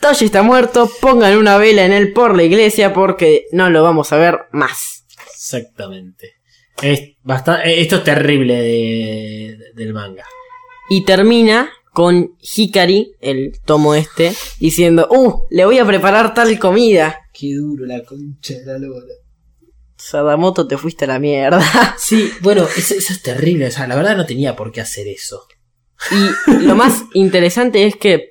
Toshi 0.00 0.26
está 0.26 0.42
muerto, 0.42 0.90
pongan 1.00 1.36
una 1.38 1.56
vela 1.56 1.84
en 1.86 1.92
él 1.92 2.12
por 2.12 2.36
la 2.36 2.42
iglesia 2.42 2.92
porque 2.92 3.46
no 3.52 3.70
lo 3.70 3.82
vamos 3.82 4.12
a 4.12 4.18
ver 4.18 4.40
más. 4.52 5.06
Exactamente. 5.32 6.34
Es 6.82 7.12
bastante, 7.22 7.80
esto 7.80 7.96
es 7.96 8.04
terrible 8.04 8.54
de- 8.60 9.58
del 9.74 9.94
manga. 9.94 10.24
Y 10.90 11.04
termina 11.04 11.70
con 11.94 12.36
Hikari, 12.40 13.14
el 13.20 13.52
tomo 13.64 13.94
este, 13.94 14.34
diciendo, 14.58 15.06
uh, 15.10 15.46
le 15.48 15.64
voy 15.64 15.78
a 15.78 15.86
preparar 15.86 16.34
tal 16.34 16.58
comida. 16.58 17.20
Qué 17.32 17.54
duro 17.54 17.86
la 17.86 18.02
concha 18.02 18.54
de 18.54 18.66
la 18.66 18.78
lora. 18.78 19.14
Sadamoto, 19.96 20.66
te 20.66 20.76
fuiste 20.76 21.04
a 21.04 21.08
la 21.08 21.18
mierda. 21.20 21.62
Sí, 21.96 22.32
bueno, 22.42 22.66
eso, 22.76 22.94
eso 22.94 23.12
es 23.12 23.22
terrible. 23.22 23.68
O 23.68 23.70
sea, 23.70 23.86
la 23.86 23.94
verdad 23.94 24.16
no 24.16 24.26
tenía 24.26 24.56
por 24.56 24.72
qué 24.72 24.80
hacer 24.80 25.06
eso. 25.06 25.46
Y 26.10 26.64
lo 26.64 26.74
más 26.74 27.04
interesante 27.14 27.86
es 27.86 27.94
que 27.94 28.30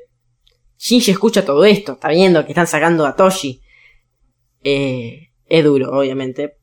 Shinji 0.78 1.12
escucha 1.12 1.46
todo 1.46 1.64
esto, 1.64 1.94
está 1.94 2.10
viendo 2.10 2.46
que 2.46 2.52
están 2.52 2.68
sacando 2.68 3.06
a 3.06 3.16
Toshi. 3.16 3.62
Eh, 4.62 5.30
es 5.46 5.64
duro, 5.64 5.98
obviamente. 5.98 6.58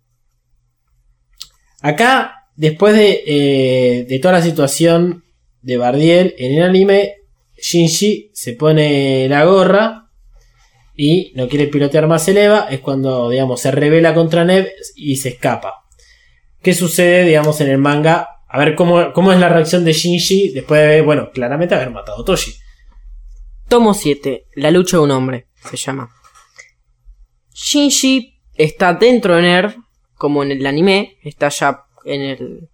Acá, 1.81 2.35
después 2.57 2.95
de, 2.95 3.23
eh, 3.27 4.05
de 4.07 4.19
toda 4.19 4.35
la 4.35 4.43
situación 4.43 5.25
de 5.63 5.77
Bardiel 5.77 6.35
en 6.39 6.59
el 6.59 6.63
anime, 6.63 7.17
Shinji 7.61 8.31
se 8.33 8.55
pone 8.55 9.29
la 9.29 9.45
gorra 9.45 10.11
y 10.97 11.33
no 11.35 11.49
quiere 11.49 11.67
pilotear 11.67 12.07
más 12.07 12.27
el 12.29 12.39
EVA. 12.39 12.69
Es 12.71 12.81
cuando, 12.81 13.29
digamos, 13.31 13.61
se 13.61 13.71
revela 13.71 14.15
contra 14.15 14.45
Neb 14.45 14.69
y 14.97 15.17
se 15.17 15.31
escapa. 15.31 15.87
¿Qué 16.63 16.75
sucede, 16.75 17.25
digamos, 17.25 17.61
en 17.61 17.71
el 17.71 17.79
manga? 17.79 18.29
A 18.49 18.59
ver 18.59 18.75
cómo, 18.75 19.13
cómo 19.13 19.33
es 19.33 19.39
la 19.39 19.49
reacción 19.49 19.85
de 19.85 19.93
Shinji 19.93 20.51
después 20.51 20.81
de, 20.81 21.01
bueno, 21.03 21.31
claramente 21.33 21.75
haber 21.75 21.91
matado 21.91 22.25
Toshi. 22.25 22.53
Tomo 23.69 23.95
7, 23.95 24.47
La 24.57 24.71
lucha 24.71 24.97
de 24.97 25.05
un 25.05 25.13
hombre, 25.13 25.47
se 25.71 25.77
llama. 25.77 26.11
Shinji 27.55 28.41
está 28.55 28.95
dentro 28.95 29.37
de 29.37 29.43
Nerv, 29.43 29.77
como 30.15 30.43
en 30.43 30.51
el 30.51 30.67
anime, 30.67 31.19
está 31.23 31.49
ya 31.51 31.85
en 32.05 32.21
el 32.21 32.69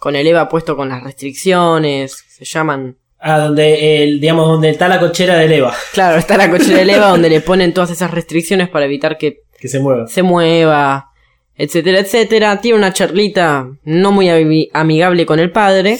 con 0.00 0.16
el 0.16 0.26
EVA 0.26 0.48
puesto 0.48 0.76
con 0.76 0.88
las 0.88 1.02
restricciones, 1.04 2.24
se 2.28 2.44
llaman... 2.44 2.96
Ah, 3.20 3.38
donde, 3.38 4.02
el, 4.02 4.18
digamos, 4.18 4.48
donde 4.48 4.70
está 4.70 4.88
la 4.88 4.98
cochera 4.98 5.36
del 5.36 5.52
EVA. 5.52 5.76
Claro, 5.92 6.18
está 6.18 6.36
la 6.38 6.50
cochera 6.50 6.78
del 6.78 6.90
EVA 6.90 7.08
donde 7.10 7.28
le 7.28 7.42
ponen 7.42 7.72
todas 7.74 7.90
esas 7.90 8.10
restricciones 8.10 8.68
para 8.70 8.86
evitar 8.86 9.18
que 9.18 9.42
Que 9.60 9.68
se 9.68 9.78
mueva. 9.78 10.06
se 10.08 10.22
mueva, 10.22 11.10
etcétera, 11.54 11.98
etcétera. 12.00 12.60
Tiene 12.62 12.78
una 12.78 12.94
charlita 12.94 13.68
no 13.84 14.10
muy 14.12 14.28
ami- 14.28 14.70
amigable 14.72 15.26
con 15.26 15.38
el 15.38 15.52
padre. 15.52 15.98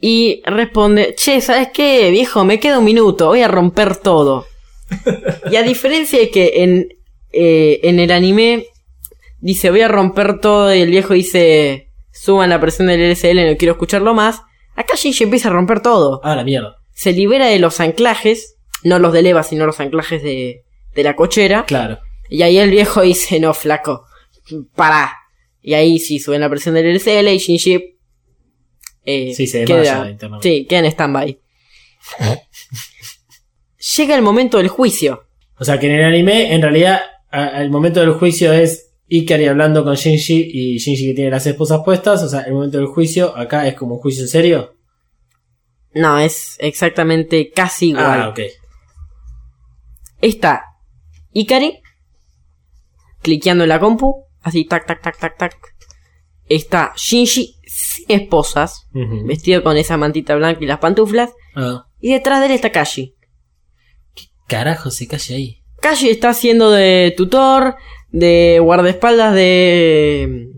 Y 0.00 0.42
responde, 0.44 1.14
che, 1.16 1.40
¿sabes 1.40 1.68
qué, 1.72 2.10
viejo? 2.10 2.44
Me 2.44 2.60
queda 2.60 2.78
un 2.80 2.84
minuto, 2.84 3.28
voy 3.28 3.40
a 3.40 3.48
romper 3.48 3.96
todo. 3.96 4.46
y 5.50 5.56
a 5.56 5.62
diferencia 5.62 6.18
de 6.18 6.28
que 6.28 6.52
en, 6.56 6.88
eh, 7.32 7.80
en 7.84 8.00
el 8.00 8.10
anime 8.10 8.66
dice, 9.40 9.70
voy 9.70 9.80
a 9.80 9.88
romper 9.88 10.40
todo, 10.40 10.74
y 10.74 10.80
el 10.82 10.90
viejo 10.90 11.14
dice, 11.14 11.88
suban 12.12 12.50
la 12.50 12.60
presión 12.60 12.88
del 12.88 13.10
LSL, 13.12 13.50
no 13.50 13.56
quiero 13.56 13.72
escucharlo 13.72 14.14
más. 14.14 14.40
Acá 14.76 14.94
Shinji 14.96 15.24
empieza 15.24 15.48
a 15.48 15.52
romper 15.52 15.80
todo. 15.80 16.20
Ah, 16.24 16.36
la 16.36 16.44
mierda. 16.44 16.76
Se 16.94 17.12
libera 17.12 17.46
de 17.46 17.58
los 17.58 17.80
anclajes, 17.80 18.56
no 18.84 18.98
los 18.98 19.12
del 19.12 19.26
EVA, 19.26 19.42
sino 19.42 19.66
los 19.66 19.80
anclajes 19.80 20.22
de, 20.22 20.64
de 20.94 21.02
la 21.02 21.16
cochera. 21.16 21.64
Claro. 21.66 21.98
Y 22.28 22.42
ahí 22.42 22.58
el 22.58 22.70
viejo 22.70 23.02
dice, 23.02 23.38
no, 23.40 23.52
flaco, 23.54 24.04
pará. 24.74 25.12
Y 25.60 25.74
ahí 25.74 25.98
sí 25.98 26.18
suben 26.18 26.40
la 26.40 26.48
presión 26.50 26.74
del 26.74 26.86
LCL 26.96 27.28
y 27.28 27.38
Shinji... 27.38 27.96
eh, 29.04 29.32
Sí, 29.34 29.46
se 29.46 29.64
queda, 29.64 30.08
internamente. 30.10 30.48
sí, 30.48 30.66
queda 30.66 30.78
en 30.80 30.86
stand-by. 30.86 31.38
Llega 33.96 34.14
el 34.14 34.22
momento 34.22 34.58
del 34.58 34.68
juicio. 34.68 35.24
O 35.58 35.64
sea 35.64 35.78
que 35.78 35.86
en 35.86 35.92
el 35.92 36.04
anime, 36.04 36.54
en 36.54 36.62
realidad, 36.62 37.00
al 37.30 37.70
momento 37.70 38.00
del 38.00 38.12
juicio 38.12 38.52
es 38.52 38.91
Ikari 39.14 39.46
hablando 39.46 39.84
con 39.84 39.94
Shinji 39.94 40.50
y 40.52 40.78
Shinji 40.78 41.08
que 41.08 41.14
tiene 41.14 41.30
las 41.30 41.46
esposas 41.46 41.80
puestas. 41.84 42.22
O 42.22 42.28
sea, 42.28 42.40
el 42.42 42.54
momento 42.54 42.78
del 42.78 42.86
juicio 42.86 43.36
acá 43.36 43.66
es 43.68 43.74
como 43.74 43.96
un 43.96 44.00
juicio 44.00 44.22
en 44.22 44.28
serio. 44.28 44.74
No, 45.94 46.18
es 46.18 46.56
exactamente 46.60 47.50
casi 47.50 47.90
igual. 47.90 48.22
Ah, 48.22 48.28
ok. 48.30 48.40
Está 50.20 50.62
Ikari 51.32 51.80
cliqueando 53.20 53.64
en 53.64 53.68
la 53.68 53.78
compu, 53.80 54.24
así 54.40 54.64
tac 54.64 54.86
tac 54.86 55.02
tac 55.02 55.18
tac 55.18 55.36
tac. 55.38 55.56
Está 56.46 56.92
Shinji 56.96 57.56
sin 57.66 58.04
esposas, 58.08 58.88
vestido 59.26 59.62
con 59.62 59.76
esa 59.76 59.96
mantita 59.96 60.34
blanca 60.34 60.62
y 60.62 60.66
las 60.66 60.78
pantuflas, 60.78 61.30
Ah. 61.54 61.86
y 62.00 62.12
detrás 62.12 62.40
de 62.40 62.46
él 62.46 62.52
está 62.52 62.70
Kashi. 62.72 63.14
Carajo, 64.48 64.90
se 64.90 65.06
calla 65.06 65.36
ahí. 65.36 65.62
Kashi 65.80 66.08
está 66.10 66.30
haciendo 66.30 66.70
de 66.70 67.12
tutor, 67.16 67.76
de 68.12 68.60
guardaespaldas, 68.60 69.34
de... 69.34 70.48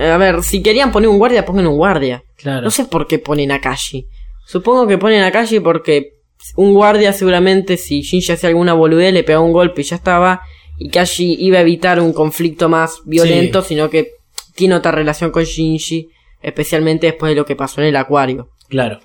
A 0.00 0.16
ver, 0.18 0.42
si 0.42 0.62
querían 0.62 0.92
poner 0.92 1.08
un 1.08 1.18
guardia, 1.18 1.44
pongan 1.44 1.66
un 1.66 1.76
guardia. 1.76 2.22
Claro. 2.36 2.62
No 2.62 2.70
sé 2.70 2.84
por 2.84 3.06
qué 3.06 3.18
ponen 3.18 3.50
a 3.52 3.60
Kashi. 3.60 4.06
Supongo 4.44 4.86
que 4.86 4.98
ponen 4.98 5.22
a 5.22 5.32
Kashi 5.32 5.60
porque 5.60 6.18
un 6.56 6.74
guardia 6.74 7.12
seguramente 7.12 7.76
si 7.76 8.02
Shinji 8.02 8.32
hacía 8.32 8.48
alguna 8.50 8.74
boludez 8.74 9.12
le 9.12 9.24
pegaba 9.24 9.44
un 9.44 9.52
golpe 9.52 9.80
y 9.80 9.84
ya 9.84 9.96
estaba. 9.96 10.42
Y 10.76 10.90
Kashi 10.90 11.36
iba 11.40 11.58
a 11.58 11.62
evitar 11.62 12.00
un 12.00 12.12
conflicto 12.12 12.68
más 12.68 13.00
violento, 13.04 13.62
sino 13.62 13.90
que 13.90 14.12
tiene 14.54 14.74
otra 14.74 14.92
relación 14.92 15.30
con 15.30 15.44
Shinji, 15.44 16.10
especialmente 16.42 17.06
después 17.06 17.30
de 17.30 17.36
lo 17.36 17.44
que 17.44 17.56
pasó 17.56 17.80
en 17.80 17.88
el 17.88 17.96
acuario. 17.96 18.50
Claro. 18.68 19.00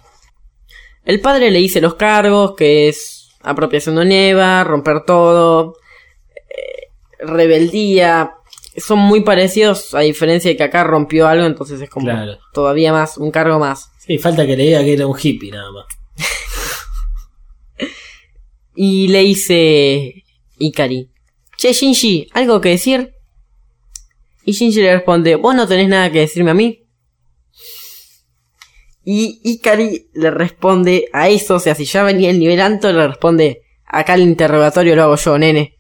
El 1.06 1.20
padre 1.20 1.52
le 1.52 1.60
dice 1.60 1.82
los 1.82 1.96
cargos, 1.96 2.56
que 2.56 2.88
es 2.90 3.30
apropiación 3.42 3.96
de 3.96 4.06
Neva, 4.06 4.64
romper 4.64 5.04
todo, 5.06 5.76
eh, 6.50 6.83
rebeldía. 7.24 8.32
Son 8.78 8.98
muy 9.00 9.22
parecidos, 9.22 9.94
a 9.94 10.00
diferencia 10.00 10.50
de 10.50 10.58
que 10.58 10.64
acá 10.64 10.84
rompió 10.84 11.28
algo, 11.28 11.46
entonces 11.46 11.80
es 11.82 11.90
como 11.90 12.08
Claro. 12.08 12.38
todavía 12.54 12.92
más, 12.92 13.18
un 13.18 13.30
cargo 13.32 13.60
más. 13.60 13.92
Sí, 14.00 14.18
falta 14.18 14.46
que 14.48 14.58
le 14.58 14.64
diga 14.64 14.84
que 14.84 14.94
era 14.94 15.08
un 15.08 15.18
hippie 15.20 15.52
nada 15.52 15.72
más. 15.72 15.86
Y 18.76 19.08
le 19.10 19.20
dice 19.20 20.24
Ikari, 20.58 21.12
che 21.58 21.74
Shinji, 21.74 22.28
¿algo 22.34 22.60
que 22.60 22.70
decir? 22.70 23.14
Y 24.46 24.54
Shinji 24.54 24.82
le 24.82 24.94
responde, 24.96 25.36
¿vos 25.36 25.54
no 25.56 25.68
tenés 25.68 25.88
nada 25.88 26.12
que 26.12 26.22
decirme 26.22 26.52
a 26.52 26.56
mí? 26.56 26.80
Y 29.06 29.42
Ikari 29.44 30.08
le 30.14 30.32
responde 30.32 31.08
a 31.14 31.30
eso, 31.30 31.56
o 31.56 31.60
sea, 31.60 31.76
si 31.76 31.86
ya 31.86 32.04
venía 32.04 32.30
el 32.32 32.40
nivel 32.40 32.60
alto, 32.62 32.92
le 32.92 33.08
responde, 33.08 33.62
acá 33.86 34.16
el 34.16 34.22
interrogatorio 34.22 34.96
lo 34.96 35.04
hago 35.04 35.16
yo, 35.18 35.38
nene. 35.38 35.76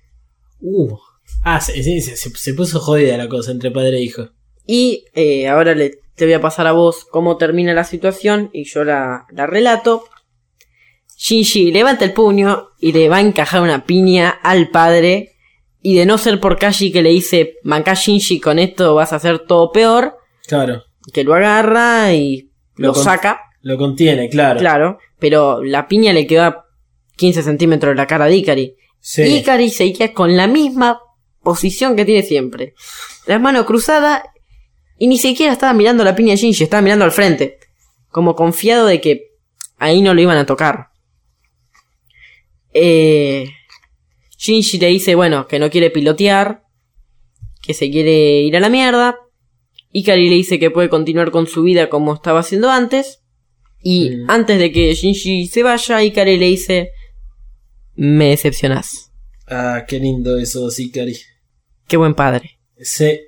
Uh. 0.61 0.95
Ah, 1.43 1.59
se, 1.61 1.81
se- 1.83 2.01
se- 2.01 2.29
se 2.29 2.53
puso 2.53 2.79
jodida 2.79 3.17
la 3.17 3.27
cosa 3.27 3.51
entre 3.51 3.71
padre 3.71 3.97
e 3.97 4.01
hijo. 4.01 4.29
Y 4.65 5.05
eh, 5.13 5.47
ahora 5.47 5.75
le 5.75 5.91
te 6.15 6.25
voy 6.25 6.33
a 6.35 6.41
pasar 6.41 6.67
a 6.67 6.71
vos 6.73 7.05
cómo 7.09 7.37
termina 7.37 7.73
la 7.73 7.83
situación 7.83 8.49
y 8.53 8.65
yo 8.65 8.83
la, 8.83 9.25
la 9.31 9.47
relato. 9.47 10.05
Shinji 11.17 11.71
levanta 11.71 12.05
el 12.05 12.13
puño 12.13 12.69
y 12.79 12.91
le 12.91 13.09
va 13.09 13.17
a 13.17 13.21
encajar 13.21 13.61
una 13.61 13.85
piña 13.85 14.29
al 14.29 14.69
padre. 14.69 15.31
Y 15.81 15.95
de 15.95 16.05
no 16.05 16.17
ser 16.17 16.39
por 16.39 16.57
Kashi 16.57 16.91
que 16.93 17.01
le 17.01 17.09
dice, 17.09 17.55
manca 17.63 17.93
Shinji, 17.93 18.39
con 18.39 18.57
esto 18.57 18.95
vas 18.95 19.11
a 19.11 19.17
hacer 19.17 19.39
todo 19.39 19.71
peor, 19.73 20.15
Claro. 20.47 20.83
que 21.13 21.25
lo 21.25 21.33
agarra 21.33 22.13
y 22.13 22.51
Lo 22.77 22.93
saca. 22.93 23.41
Lo 23.61 23.77
contiene, 23.77 24.29
claro. 24.29 24.59
Claro, 24.59 24.97
pero 25.19 25.61
la 25.61 25.87
piña 25.89 26.13
le 26.13 26.25
queda 26.25 26.65
15 27.17 27.43
centímetros 27.43 27.91
de 27.91 27.95
la 27.97 28.07
cara 28.07 28.25
de 28.27 28.35
Ikari. 28.37 28.75
Sí. 28.99 29.23
Ikari 29.23 29.69
seguía 29.69 30.13
con 30.13 30.37
la 30.37 30.47
misma 30.47 30.99
posición 31.43 31.95
que 31.95 32.05
tiene 32.05 32.23
siempre. 32.23 32.73
Las 33.27 33.39
manos 33.41 33.65
cruzadas 33.65 34.23
y 34.97 35.07
ni 35.07 35.17
siquiera 35.17 35.51
estaba 35.53 35.73
mirando 35.73 36.03
la 36.03 36.15
piña 36.15 36.31
de 36.31 36.37
Shinji, 36.37 36.63
estaba 36.63 36.81
mirando 36.81 37.05
al 37.05 37.11
frente. 37.11 37.59
Como 38.09 38.35
confiado 38.35 38.85
de 38.87 39.01
que 39.01 39.31
ahí 39.77 40.01
no 40.01 40.13
lo 40.13 40.21
iban 40.21 40.37
a 40.37 40.45
tocar. 40.45 40.87
Eh, 42.73 43.47
Shinji 44.37 44.77
le 44.79 44.87
dice, 44.87 45.15
bueno, 45.15 45.47
que 45.47 45.59
no 45.59 45.69
quiere 45.69 45.89
pilotear, 45.89 46.63
que 47.61 47.73
se 47.73 47.89
quiere 47.91 48.41
ir 48.41 48.55
a 48.57 48.59
la 48.59 48.69
mierda. 48.69 49.17
Ikari 49.91 50.27
le 50.29 50.35
dice 50.35 50.59
que 50.59 50.71
puede 50.71 50.89
continuar 50.89 51.31
con 51.31 51.47
su 51.47 51.61
vida 51.63 51.89
como 51.89 52.13
estaba 52.15 52.39
haciendo 52.39 52.69
antes. 52.69 53.19
Y 53.81 54.09
Mm. 54.11 54.29
antes 54.29 54.59
de 54.59 54.71
que 54.71 54.93
Shinji 54.93 55.47
se 55.47 55.61
vaya, 55.63 56.03
Ikari 56.03 56.37
le 56.37 56.45
dice, 56.47 56.89
me 57.95 58.29
decepcionás. 58.29 59.11
Ah, 59.47 59.83
qué 59.87 59.99
lindo 59.99 60.37
eso, 60.37 60.67
Ikari. 60.75 61.15
Qué 61.87 61.97
buen 61.97 62.13
padre. 62.15 62.59
Sí. 62.79 63.19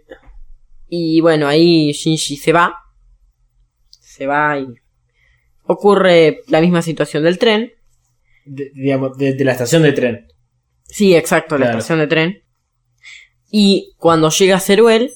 Y 0.89 1.22
bueno, 1.22 1.48
ahí 1.48 1.91
Shinji 1.91 2.38
se 2.38 2.54
va. 2.54 2.76
Se 3.89 4.28
va 4.28 4.58
y 4.60 4.68
ocurre 5.63 6.39
la 6.48 6.62
misma 6.62 6.82
situación 6.82 7.24
del 7.24 7.38
tren. 7.39 7.72
De, 8.46 8.72
digamos, 8.74 9.18
de, 9.18 9.34
de 9.34 9.44
la 9.44 9.52
estación 9.54 9.84
de 9.84 9.91
tren. 9.91 10.28
Sí, 10.84 11.15
exacto, 11.15 11.58
la 11.58 11.65
Claro. 11.65 11.80
estación 11.80 12.00
de 12.00 12.08
tren. 12.08 12.44
Y 13.52 13.94
cuando 13.98 14.30
llega 14.30 14.60
Ceruel, 14.60 15.12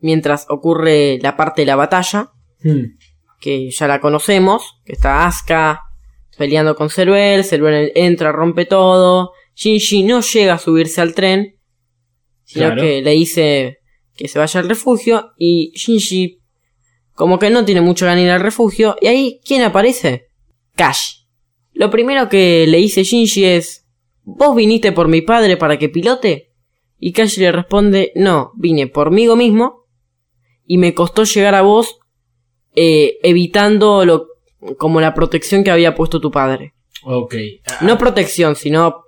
mientras 0.00 0.46
ocurre 0.48 1.18
la 1.20 1.36
parte 1.36 1.62
de 1.62 1.66
la 1.66 1.76
batalla, 1.76 2.30
Hmm. 2.64 2.96
que 3.40 3.70
ya 3.72 3.88
la 3.88 4.00
conocemos, 4.00 4.80
que 4.84 4.92
está 4.92 5.26
Asuka 5.26 5.80
peleando 6.38 6.76
con 6.76 6.90
Ceruel, 6.90 7.44
Ceruel 7.44 7.90
entra, 7.96 8.30
rompe 8.30 8.66
todo, 8.66 9.32
Shinji 9.56 10.04
no 10.04 10.20
llega 10.20 10.54
a 10.54 10.58
subirse 10.58 11.00
al 11.00 11.12
tren, 11.14 11.56
sino 12.52 12.66
Claro. 12.66 12.82
que 12.82 13.02
le 13.02 13.10
dice 13.12 13.78
que 14.14 14.28
se 14.28 14.38
vaya 14.38 14.60
al 14.60 14.68
refugio 14.68 15.32
y 15.38 15.72
Shinji 15.74 16.38
como 17.14 17.38
que 17.38 17.50
no 17.50 17.64
tiene 17.64 17.80
mucho 17.80 18.06
ganas 18.06 18.24
ir 18.24 18.30
al 18.30 18.40
refugio 18.40 18.96
y 19.00 19.06
ahí 19.06 19.40
¿quién 19.44 19.62
aparece? 19.62 20.26
Kashi. 20.76 21.26
Lo 21.72 21.90
primero 21.90 22.28
que 22.28 22.66
le 22.66 22.78
dice 22.78 23.02
Shinji 23.04 23.44
es 23.44 23.86
¿Vos 24.24 24.54
viniste 24.54 24.92
por 24.92 25.08
mi 25.08 25.20
padre 25.22 25.56
para 25.56 25.78
que 25.78 25.88
pilote? 25.88 26.52
Y 26.98 27.12
Kashi 27.12 27.40
le 27.40 27.52
responde 27.52 28.12
No, 28.14 28.52
vine 28.56 28.86
por 28.86 29.10
mí 29.10 29.26
mismo 29.28 29.86
y 30.66 30.78
me 30.78 30.94
costó 30.94 31.24
llegar 31.24 31.54
a 31.54 31.62
vos 31.62 31.98
eh, 32.74 33.18
evitando 33.22 34.04
lo, 34.04 34.26
como 34.78 35.00
la 35.00 35.12
protección 35.14 35.64
que 35.64 35.70
había 35.70 35.94
puesto 35.94 36.20
tu 36.20 36.30
padre. 36.30 36.74
Ok. 37.04 37.34
Ah, 37.66 37.78
No 37.82 37.98
protección, 37.98 38.54
sino 38.56 39.01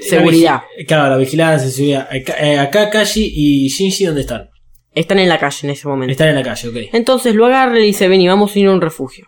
seguridad. 0.00 0.62
Claro, 0.86 1.10
la 1.10 1.16
vigilancia, 1.16 1.68
seguridad. 1.68 2.08
Acá, 2.10 2.34
eh, 2.40 2.58
acá 2.58 2.90
Kashi 2.90 3.32
y 3.34 3.68
Shinji, 3.68 4.06
¿dónde 4.06 4.22
están? 4.22 4.48
están 4.94 5.18
en 5.18 5.28
la 5.28 5.38
calle 5.38 5.58
en 5.62 5.70
ese 5.70 5.88
momento. 5.88 6.12
Están 6.12 6.28
en 6.28 6.34
la 6.34 6.42
calle, 6.42 6.68
ok. 6.68 6.76
Entonces 6.92 7.34
lo 7.34 7.46
agarra 7.46 7.76
y 7.76 7.80
le 7.80 7.86
dice, 7.86 8.08
ven 8.08 8.20
y 8.20 8.28
vamos 8.28 8.54
a 8.54 8.58
ir 8.58 8.66
a 8.66 8.72
un 8.72 8.80
refugio. 8.80 9.26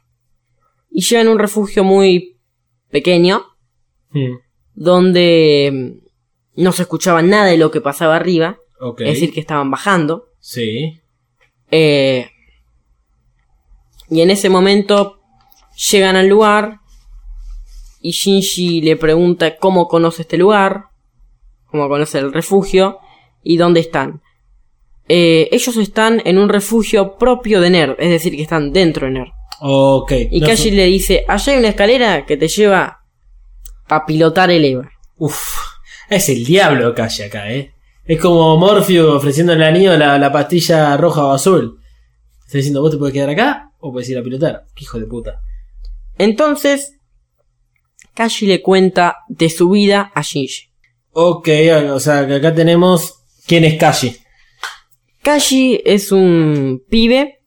Y 0.91 1.03
llegan 1.03 1.29
a 1.29 1.31
un 1.31 1.39
refugio 1.39 1.85
muy 1.85 2.39
pequeño, 2.91 3.45
Hmm. 4.15 4.37
donde 4.75 5.71
mm, 5.73 6.63
no 6.63 6.71
se 6.71 6.83
escuchaba 6.83 7.21
nada 7.21 7.47
de 7.47 7.57
lo 7.57 7.73
que 7.73 7.81
pasaba 7.81 8.15
arriba, 8.15 8.59
es 8.99 9.15
decir, 9.15 9.33
que 9.33 9.41
estaban 9.41 9.71
bajando. 9.73 10.29
Sí. 10.39 11.01
Eh, 11.71 12.29
y 14.09 14.21
en 14.21 14.31
ese 14.31 14.49
momento 14.51 15.21
llegan 15.91 16.15
al 16.15 16.29
lugar 16.29 16.79
y 18.05 18.11
Shinji 18.11 18.83
le 18.83 18.97
pregunta 18.97 19.57
cómo 19.57 19.89
conoce 19.89 20.23
este 20.23 20.37
lugar, 20.37 20.89
cómo 21.65 21.89
conoce 21.89 22.19
el 22.19 22.35
refugio 22.35 22.99
y 23.43 23.57
dónde 23.57 23.81
están. 23.81 24.21
Eh, 25.09 25.49
ellos 25.51 25.75
están 25.79 26.21
en 26.27 26.37
un 26.37 26.51
refugio 26.51 27.17
propio 27.17 27.63
de 27.63 27.71
Nerd, 27.71 27.97
es 27.99 28.11
decir, 28.11 28.37
que 28.37 28.43
están 28.43 28.75
dentro 28.75 29.07
de 29.07 29.13
Nerd. 29.15 29.31
Ok. 29.59 30.13
Y 30.31 30.41
No 30.41 30.47
Kashi 30.47 30.71
le 30.73 30.85
dice, 30.85 31.25
allá 31.27 31.55
hay 31.55 31.59
una 31.59 31.69
escalera 31.69 32.27
que 32.27 32.37
te 32.37 32.47
lleva 32.47 33.01
a 33.89 34.05
pilotar 34.05 34.51
el 34.51 34.67
Eva. 34.67 34.91
Uf. 35.17 35.57
Es 36.11 36.29
el 36.29 36.45
diablo 36.45 36.95
Kashi 36.95 37.23
acá, 37.23 37.51
eh. 37.51 37.73
Es 38.05 38.21
como 38.21 38.59
Morpheus 38.59 39.15
ofreciéndole 39.15 39.65
al 39.65 39.73
niño 39.73 39.97
la, 39.97 40.19
la 40.19 40.31
pastilla 40.31 40.95
roja 40.99 41.25
o 41.25 41.33
azul. 41.33 41.81
Está 42.45 42.59
diciendo, 42.59 42.83
vos 42.83 42.91
te 42.91 42.99
puedes 42.99 43.15
quedar 43.15 43.31
acá 43.31 43.71
o 43.81 43.91
puedes 43.91 44.11
ir 44.11 44.19
a 44.19 44.23
pilotar. 44.23 44.67
Qué 44.75 44.85
hijo 44.85 45.01
de 45.01 45.07
puta. 45.07 45.41
Entonces, 46.19 46.99
Kashi 48.15 48.47
le 48.47 48.63
cuenta 48.63 49.19
de 49.29 49.51
su 49.51 49.71
vida 49.71 50.13
a 50.15 50.23
Shinji. 50.23 50.71
Ok, 51.13 51.49
o 51.91 52.01
sea 52.01 52.27
que 52.27 52.35
acá 52.37 52.55
tenemos. 52.55 53.21
¿Quién 53.47 53.65
es 53.65 53.79
Kashi? 53.79 54.17
Kashi 55.23 55.81
es 55.85 56.13
un 56.13 56.83
pibe 56.89 57.41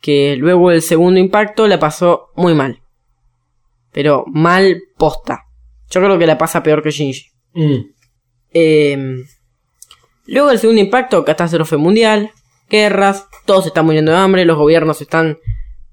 que 0.00 0.36
luego 0.36 0.70
del 0.70 0.82
segundo 0.82 1.18
impacto 1.18 1.66
la 1.66 1.78
pasó 1.78 2.28
muy 2.36 2.54
mal. 2.54 2.80
Pero 3.92 4.24
mal 4.28 4.80
posta. 4.96 5.44
Yo 5.90 6.00
creo 6.00 6.18
que 6.18 6.26
la 6.26 6.38
pasa 6.38 6.62
peor 6.62 6.82
que 6.82 6.90
Shinji. 6.90 7.26
Mm, 7.54 7.76
Eh, 8.52 8.96
luego 10.26 10.48
del 10.48 10.58
segundo 10.58 10.80
impacto, 10.80 11.24
catástrofe 11.24 11.76
mundial, 11.76 12.30
guerras, 12.70 13.26
todos 13.44 13.66
están 13.66 13.84
muriendo 13.86 14.12
de 14.12 14.18
hambre, 14.18 14.44
los 14.44 14.56
gobiernos 14.56 15.00
están 15.02 15.38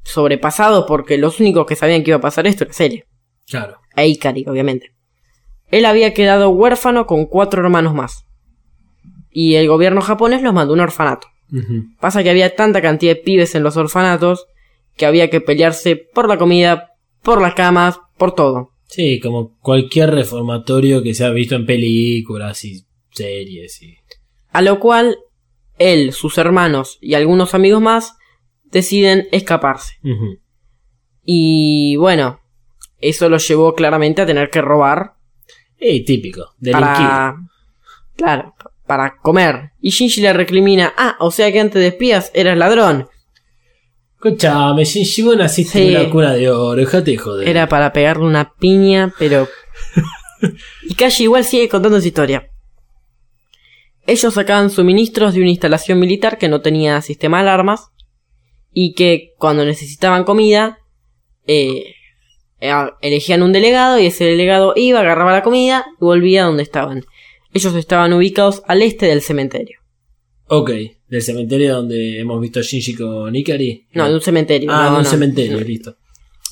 sobrepasados 0.03 0.85
porque 0.87 1.17
los 1.17 1.39
únicos 1.39 1.65
que 1.65 1.75
sabían 1.75 2.03
que 2.03 2.11
iba 2.11 2.17
a 2.17 2.21
pasar 2.21 2.45
esto 2.47 2.63
era 2.63 2.73
Celia. 2.73 3.05
claro. 3.47 3.77
E 3.95 4.07
Ikari, 4.07 4.45
obviamente. 4.47 4.91
Él 5.69 5.85
había 5.85 6.13
quedado 6.13 6.49
huérfano 6.49 7.05
con 7.05 7.25
cuatro 7.25 7.63
hermanos 7.63 7.93
más. 7.93 8.25
Y 9.31 9.55
el 9.55 9.67
gobierno 9.67 10.01
japonés 10.01 10.41
los 10.41 10.53
mandó 10.53 10.73
a 10.73 10.75
un 10.75 10.81
orfanato. 10.81 11.27
Pasa 11.99 12.23
que 12.23 12.29
había 12.29 12.55
tanta 12.55 12.81
cantidad 12.81 13.13
de 13.15 13.21
pibes 13.21 13.55
en 13.55 13.63
los 13.63 13.77
orfanatos 13.77 14.47
que 14.97 15.05
había 15.05 15.29
que 15.29 15.41
pelearse 15.41 15.95
por 15.95 16.27
la 16.27 16.37
comida, 16.37 16.93
por 17.21 17.41
las 17.41 17.53
camas, 17.53 17.99
por 18.17 18.33
todo. 18.33 18.71
Sí, 18.87 19.19
como 19.19 19.57
cualquier 19.59 20.11
reformatorio 20.11 21.03
que 21.03 21.13
se 21.13 21.25
ha 21.25 21.31
visto 21.31 21.55
en 21.55 21.65
películas 21.65 22.63
y 22.65 22.85
series 23.11 23.81
y. 23.81 23.97
A 24.51 24.61
lo 24.61 24.79
cual 24.79 25.17
él, 25.77 26.13
sus 26.13 26.37
hermanos 26.37 26.97
y 27.01 27.13
algunos 27.15 27.53
amigos 27.53 27.81
más 27.81 28.13
deciden 28.65 29.27
escaparse. 29.31 29.95
Y 31.23 31.95
bueno, 31.97 32.39
eso 32.99 33.29
los 33.29 33.47
llevó 33.47 33.73
claramente 33.75 34.21
a 34.21 34.25
tener 34.25 34.49
que 34.49 34.61
robar 34.61 35.13
Eh, 35.77 36.03
típico. 36.05 36.53
Delinquir. 36.57 36.87
para... 36.95 37.35
Claro, 38.15 38.55
para 38.87 39.17
comer. 39.17 39.71
Y 39.81 39.89
Shinji 39.89 40.21
le 40.21 40.31
recrimina, 40.33 40.93
ah, 40.97 41.17
o 41.19 41.31
sea 41.31 41.51
que 41.51 41.59
antes 41.59 41.81
de 41.81 41.87
espías 41.87 42.31
eras 42.33 42.57
ladrón. 42.57 43.07
Escuchame, 44.15 44.85
Shinji, 44.85 45.21
vos 45.23 45.37
naciste 45.37 45.79
Sí. 45.79 45.93
en 45.93 46.01
una 46.01 46.09
cuna 46.09 46.33
de 46.33 46.49
oro, 46.49 46.79
dejate 46.79 47.11
de 47.11 47.17
joder. 47.17 47.47
Era 47.47 47.67
para 47.67 47.91
pegarle 47.93 48.25
una 48.25 48.53
piña, 48.55 49.13
pero... 49.19 49.47
y 50.89 50.95
Kashi 50.95 51.23
igual 51.23 51.43
sigue 51.43 51.69
contando 51.69 51.99
su 52.01 52.07
historia. 52.07 52.49
Ellos 54.07 54.33
sacaban 54.33 54.69
suministros 54.69 55.33
de 55.33 55.41
una 55.41 55.49
instalación 55.49 55.99
militar 55.99 56.37
que 56.37 56.47
no 56.47 56.61
tenía 56.61 57.01
sistema 57.01 57.37
de 57.37 57.49
alarmas 57.49 57.87
y 58.71 58.93
que 58.93 59.33
cuando 59.37 59.65
necesitaban 59.65 60.23
comida 60.23 60.77
eh, 61.47 61.95
elegían 63.01 63.43
un 63.43 63.51
delegado 63.51 63.99
y 63.99 64.07
ese 64.07 64.25
delegado 64.25 64.73
iba, 64.75 64.99
agarraba 64.99 65.31
la 65.31 65.43
comida 65.43 65.85
y 65.99 66.05
volvía 66.05 66.43
a 66.43 66.47
donde 66.47 66.63
estaban. 66.63 67.03
Ellos 67.53 67.75
estaban 67.75 68.13
ubicados 68.13 68.63
al 68.67 68.81
este 68.81 69.05
del 69.05 69.21
cementerio. 69.21 69.79
Ok, 70.47 70.71
del 71.07 71.21
cementerio 71.21 71.75
donde 71.75 72.19
hemos 72.19 72.39
visto 72.39 72.59
a 72.59 72.63
Shinji 72.63 72.95
con 72.95 73.35
Ikari. 73.35 73.87
No, 73.93 74.07
de 74.07 74.13
un 74.15 74.21
cementerio. 74.21 74.71
Ah, 74.71 74.85
no, 74.85 74.91
de 74.91 74.97
un 74.97 75.03
no. 75.03 75.09
cementerio, 75.09 75.59
listo. 75.61 75.97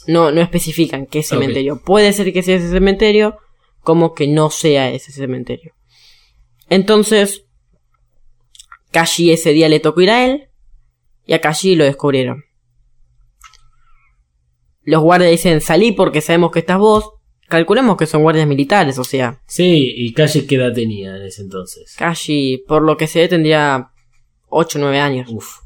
No, 0.07 0.31
no 0.31 0.41
especifican 0.41 1.05
qué 1.05 1.23
cementerio. 1.23 1.81
Puede 1.83 2.11
ser 2.13 2.33
que 2.33 2.43
sea 2.43 2.55
ese 2.55 2.69
cementerio, 2.69 3.37
como 3.81 4.13
que 4.13 4.27
no 4.27 4.49
sea 4.49 4.91
ese 4.91 5.11
cementerio. 5.11 5.73
Entonces, 6.69 7.45
Kashi 8.91 9.31
ese 9.31 9.51
día 9.51 9.69
le 9.69 9.79
tocó 9.79 10.01
ir 10.01 10.09
a 10.09 10.25
él, 10.25 10.49
y 11.25 11.33
a 11.33 11.41
Kashi 11.41 11.75
lo 11.75 11.83
descubrieron. 11.83 12.45
Los 14.83 15.01
guardias 15.01 15.31
dicen, 15.31 15.61
salí 15.61 15.91
porque 15.91 16.21
sabemos 16.21 16.51
que 16.51 16.59
estás 16.59 16.77
vos. 16.77 17.11
Calculemos 17.47 17.97
que 17.97 18.05
son 18.07 18.21
guardias 18.23 18.47
militares, 18.47 18.97
o 18.97 19.03
sea, 19.03 19.41
Sí, 19.47 19.93
y 19.95 20.13
Kashi 20.13 20.47
qué 20.47 20.55
edad 20.55 20.73
tenía 20.73 21.15
en 21.15 21.21
ese 21.23 21.41
entonces. 21.41 21.95
Kashi, 21.97 22.63
por 22.67 22.81
lo 22.81 22.97
que 22.97 23.07
se 23.07 23.19
ve, 23.19 23.27
tendría 23.27 23.91
8 24.49 24.77
o 24.79 24.81
9 24.81 24.99
años. 24.99 25.29
Uf. 25.31 25.59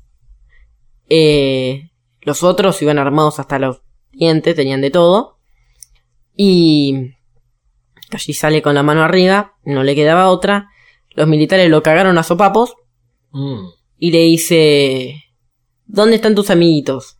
Eh, 1.09 1.89
los 2.21 2.43
otros 2.43 2.81
iban 2.81 2.99
armados 2.99 3.39
hasta 3.39 3.59
los 3.59 3.81
dientes, 4.11 4.55
tenían 4.55 4.81
de 4.81 4.91
todo. 4.91 5.37
Y 6.35 7.11
Kashi 8.09 8.33
sale 8.33 8.61
con 8.61 8.75
la 8.75 8.83
mano 8.83 9.03
arriba, 9.03 9.53
no 9.63 9.83
le 9.83 9.95
quedaba 9.95 10.29
otra. 10.29 10.69
Los 11.15 11.27
militares 11.27 11.69
lo 11.69 11.81
cagaron 11.83 12.17
a 12.17 12.23
sopapos 12.23 12.75
Mm. 13.31 13.67
y 13.97 14.11
le 14.11 14.19
dice, 14.21 15.23
¿dónde 15.85 16.15
están 16.15 16.33
tus 16.35 16.49
amiguitos? 16.49 17.16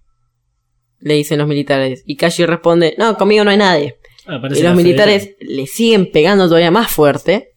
Le 1.00 1.14
dicen 1.14 1.38
los 1.38 1.48
militares. 1.48 2.04
Y 2.06 2.16
Kashi 2.16 2.46
responde, 2.46 2.96
no, 2.98 3.16
conmigo 3.18 3.44
no 3.44 3.52
hay 3.52 3.58
nadie. 3.58 3.98
Ah, 4.26 4.42
Y 4.54 4.62
los 4.62 4.76
militares 4.76 5.36
le 5.40 5.68
siguen 5.68 6.12
pegando 6.12 6.48
todavía 6.48 6.72
más 6.72 6.92
fuerte. 6.92 7.54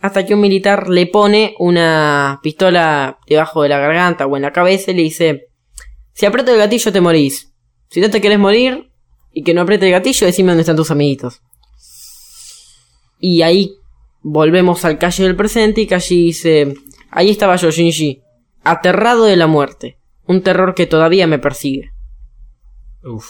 Hasta 0.00 0.26
que 0.26 0.34
un 0.34 0.40
militar 0.40 0.88
le 0.88 1.06
pone 1.06 1.54
una 1.58 2.40
pistola 2.42 3.18
debajo 3.26 3.62
de 3.62 3.70
la 3.70 3.78
garganta 3.78 4.26
o 4.26 4.36
en 4.36 4.42
la 4.42 4.52
cabeza 4.52 4.90
y 4.90 4.94
le 4.94 5.02
dice: 5.02 5.46
Si 6.12 6.26
aprieto 6.26 6.52
el 6.52 6.58
gatillo 6.58 6.92
te 6.92 7.00
morís. 7.00 7.52
Si 7.90 8.00
no 8.00 8.10
te 8.10 8.20
querés 8.20 8.38
morir 8.38 8.90
y 9.32 9.42
que 9.42 9.54
no 9.54 9.62
apriete 9.62 9.86
el 9.86 9.92
gatillo, 9.92 10.26
decime 10.26 10.50
dónde 10.50 10.60
están 10.62 10.76
tus 10.76 10.90
amiguitos. 10.90 11.40
Y 13.18 13.42
ahí 13.42 13.76
volvemos 14.22 14.84
al 14.84 14.98
calle 14.98 15.24
del 15.24 15.36
presente 15.36 15.80
y 15.80 15.86
Kashi 15.86 16.26
dice: 16.26 16.74
Ahí 17.10 17.30
estaba 17.30 17.56
yo, 17.56 17.70
Shinji, 17.70 18.20
aterrado 18.62 19.24
de 19.24 19.36
la 19.36 19.46
muerte. 19.46 19.98
Un 20.26 20.42
terror 20.42 20.74
que 20.74 20.86
todavía 20.86 21.26
me 21.26 21.38
persigue. 21.38 21.90
Uf. 23.04 23.26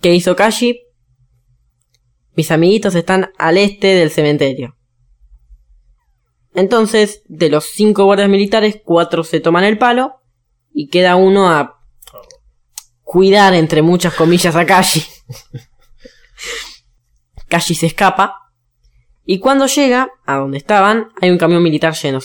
¿Qué 0.00 0.14
hizo 0.14 0.34
Kashi? 0.34 0.80
Mis 2.34 2.50
amiguitos 2.50 2.94
están 2.94 3.30
al 3.38 3.58
este 3.58 3.88
del 3.88 4.10
cementerio. 4.10 4.76
Entonces, 6.54 7.22
de 7.26 7.48
los 7.48 7.66
cinco 7.66 8.04
guardias 8.04 8.28
militares, 8.28 8.80
cuatro 8.84 9.24
se 9.24 9.40
toman 9.40 9.64
el 9.64 9.78
palo 9.78 10.20
y 10.72 10.88
queda 10.88 11.16
uno 11.16 11.50
a 11.50 11.80
cuidar, 13.02 13.54
entre 13.54 13.82
muchas 13.82 14.14
comillas, 14.14 14.56
a 14.56 14.66
Kashi. 14.66 15.04
Kashi 17.48 17.74
se 17.74 17.86
escapa 17.86 18.40
y 19.24 19.38
cuando 19.38 19.66
llega 19.66 20.10
a 20.26 20.36
donde 20.36 20.58
estaban, 20.58 21.08
hay 21.20 21.30
un 21.30 21.38
camión 21.38 21.62
militar 21.62 21.94
lleno, 21.94 22.18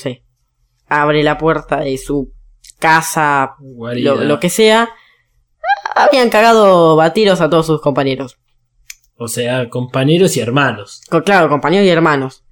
Abre 0.87 1.23
la 1.23 1.37
puerta 1.37 1.79
de 1.79 1.97
su 1.97 2.34
casa, 2.79 3.55
lo, 3.59 4.15
lo 4.23 4.39
que 4.39 4.49
sea. 4.49 4.89
Habían 5.95 6.29
cagado 6.29 6.95
batiros 6.95 7.41
a 7.41 7.49
todos 7.49 7.65
sus 7.67 7.81
compañeros. 7.81 8.37
O 9.17 9.27
sea, 9.27 9.69
compañeros 9.69 10.35
y 10.35 10.39
hermanos. 10.41 11.01
Claro, 11.23 11.47
compañeros 11.49 11.85
y 11.87 11.89
hermanos. 11.89 12.43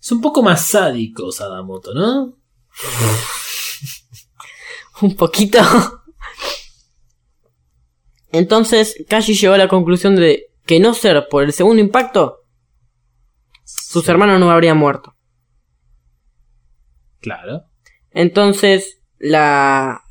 Es 0.00 0.10
un 0.12 0.20
poco 0.20 0.42
más 0.42 0.66
sádico 0.66 1.30
Sadamoto, 1.32 1.94
¿no? 1.94 2.36
Un 5.02 5.14
poquito. 5.14 5.58
Entonces, 8.32 8.96
Kashi 9.08 9.34
llegó 9.34 9.54
a 9.54 9.58
la 9.58 9.68
conclusión 9.68 10.16
de 10.16 10.46
que 10.64 10.80
no 10.80 10.94
ser 10.94 11.28
por 11.28 11.44
el 11.44 11.52
segundo 11.52 11.80
impacto, 11.80 12.38
sus 13.64 14.04
Sí. 14.04 14.10
hermanos 14.10 14.40
no 14.40 14.50
habrían 14.50 14.76
muerto. 14.76 15.14
Claro. 17.20 17.64
Entonces, 18.16 19.02
la, 19.18 20.02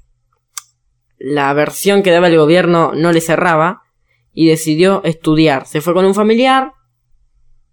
la 1.17 1.53
versión 1.53 2.03
que 2.03 2.11
daba 2.11 2.27
el 2.27 2.37
gobierno 2.37 2.93
no 2.93 3.11
le 3.11 3.19
cerraba 3.19 3.81
y 4.31 4.45
decidió 4.47 5.03
estudiar. 5.03 5.65
Se 5.65 5.81
fue 5.81 5.95
con 5.95 6.05
un 6.05 6.13
familiar 6.13 6.73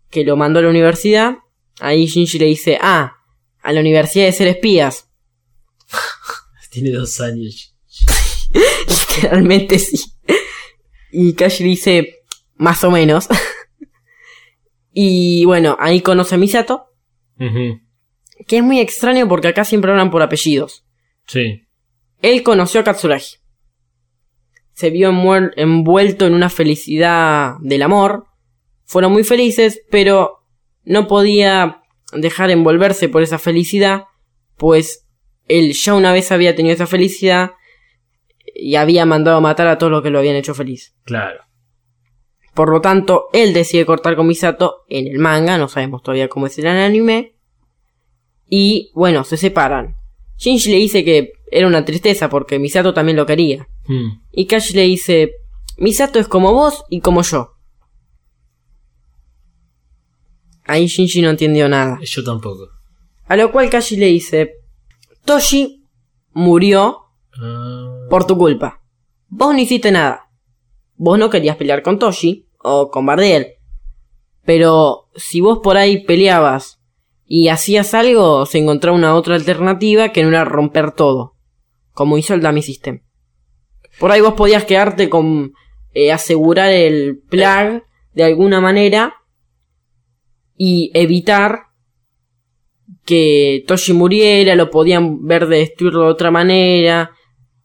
que 0.09 0.25
lo 0.25 0.38
mandó 0.38 0.61
a 0.61 0.62
la 0.62 0.71
universidad. 0.71 1.37
Ahí 1.81 2.07
Shinji 2.07 2.38
le 2.38 2.47
dice, 2.47 2.79
ah, 2.81 3.18
a 3.61 3.73
la 3.75 3.81
universidad 3.81 4.25
de 4.25 4.33
ser 4.33 4.49
espías. 4.49 5.11
Tiene 6.71 6.92
dos 6.92 7.21
años. 7.21 7.77
Literalmente 8.88 9.79
sí. 9.79 10.03
Y 11.11 11.35
Kashi 11.35 11.62
dice, 11.62 12.23
más 12.55 12.83
o 12.85 12.90
menos. 12.90 13.29
y 14.95 15.45
bueno, 15.45 15.77
ahí 15.79 16.01
conoce 16.01 16.37
a 16.37 16.38
Misato, 16.38 16.87
Ujú. 17.38 17.83
Que 18.47 18.59
es 18.59 18.63
muy 18.63 18.81
extraño 18.81 19.29
porque 19.29 19.49
acá 19.49 19.65
siempre 19.65 19.91
hablan 19.91 20.11
por 20.11 20.23
apellidos. 20.23 20.85
Sí. 21.27 21.63
Él 22.21 22.43
conoció 22.43 22.81
a 22.81 22.85
Katsuragi. 22.85 23.37
Se 24.75 24.91
vio 24.91 25.11
envuel- 25.11 25.53
envuelto 25.57 26.27
en 26.27 26.35
una 26.35 26.49
felicidad 26.49 27.55
del 27.61 27.83
amor. 27.83 28.27
Fueron 28.85 29.13
muy 29.13 29.25
felices, 29.25 29.83
pero 29.91 30.45
no 30.85 31.07
podía 31.07 31.83
dejar 32.13 32.51
envolverse 32.51 33.09
por 33.09 33.23
esa 33.23 33.39
felicidad, 33.39 34.05
pues 34.57 35.07
él 35.49 35.73
ya 35.73 35.95
una 35.95 36.13
vez 36.13 36.31
había 36.33 36.55
tenido 36.55 36.75
esa 36.75 36.87
felicidad 36.87 37.53
y 38.55 38.75
había 38.77 39.07
mandado 39.07 39.39
a 39.39 39.41
matar 39.41 39.67
a 39.69 39.79
todos 39.79 39.91
los 39.91 40.03
que 40.03 40.11
lo 40.11 40.19
habían 40.19 40.37
hecho 40.37 40.55
feliz. 40.55 40.95
Claro. 41.05 41.41
Por 42.55 42.69
lo 42.71 42.81
tanto, 42.83 43.29
él 43.33 43.55
decide 43.55 43.87
cortar 43.87 44.15
con 44.15 44.27
Misato 44.27 44.83
en 44.89 45.07
el 45.07 45.19
manga, 45.19 45.57
no 45.57 45.69
sabemos 45.69 46.03
todavía 46.03 46.29
cómo 46.29 46.47
es 46.47 46.59
en 46.59 46.67
el 46.67 46.77
anime. 46.79 47.35
Y 48.55 48.91
bueno, 48.95 49.25
se 49.25 49.38
separan. 49.38 49.97
Shinji 50.37 50.73
le 50.73 50.77
dice 50.77 51.03
que 51.07 51.33
era 51.51 51.67
una 51.67 51.87
tristeza 51.87 52.29
porque 52.29 52.59
Misato 52.59 52.93
también 52.93 53.17
lo 53.17 53.25
quería. 53.25 53.67
Mm. 53.87 54.21
Y 54.31 54.47
Kashi 54.47 54.75
le 54.75 54.83
dice, 54.83 55.33
Misato 55.79 56.19
es 56.19 56.29
como 56.29 56.53
vos 56.53 56.85
y 56.91 57.01
como 57.01 57.23
yo. 57.23 57.53
Ahí 60.67 60.87
Shinji 60.87 61.23
no 61.23 61.31
entendió 61.31 61.67
nada. 61.67 61.99
Yo 62.03 62.23
tampoco. 62.23 62.69
A 63.25 63.37
lo 63.37 63.51
cual 63.51 63.71
Kashi 63.71 63.97
le 63.97 64.09
dice, 64.09 64.53
Toshi 65.25 65.87
murió 66.33 66.99
Ah, 67.43 68.07
por 68.11 68.27
tu 68.27 68.37
culpa. 68.37 68.83
Vos 69.29 69.55
no 69.55 69.61
hiciste 69.61 69.91
nada. 69.91 70.29
Vos 70.97 71.19
no 71.19 71.31
querías 71.31 71.57
pelear 71.57 71.83
con 71.83 71.99
Toshi 71.99 72.51
o 72.59 72.91
con 72.91 73.07
Bardiel. 73.07 73.47
Pero 74.45 75.09
si 75.15 75.41
vos 75.41 75.61
por 75.62 75.79
ahí 75.79 76.05
peleabas 76.05 76.82
y 77.27 77.49
hacías 77.49 77.95
algo, 77.95 78.47
se 78.47 78.59
encontraba 78.59 78.97
una 78.97 79.15
otra 79.15 79.35
alternativa 79.35 80.11
que 80.11 80.23
no 80.23 80.29
era 80.29 80.45
romper 80.45 80.93
todo. 80.93 81.35
Como 81.93 82.19
hizo 82.19 82.35
el 82.35 82.41
Dummy 82.41 82.63
System. 82.63 83.03
Por 83.99 84.11
ahí 84.11 84.21
vos 84.21 84.35
podías 84.35 84.65
quedarte 84.65 85.09
con 85.09 85.53
eh, 85.95 86.13
asegurar 86.13 86.73
el 86.73 87.21
plug 87.29 87.83
de 88.15 88.25
alguna 88.25 88.61
manera 88.61 89.15
y 90.57 90.91
evitar 90.95 91.61
que 93.05 93.65
Toshi 93.67 93.93
muriera, 93.93 94.55
lo 94.55 94.71
podían 94.71 95.27
ver 95.27 95.47
de 95.47 95.59
destruirlo 95.59 96.05
de 96.05 96.11
otra 96.11 96.31
manera, 96.31 97.13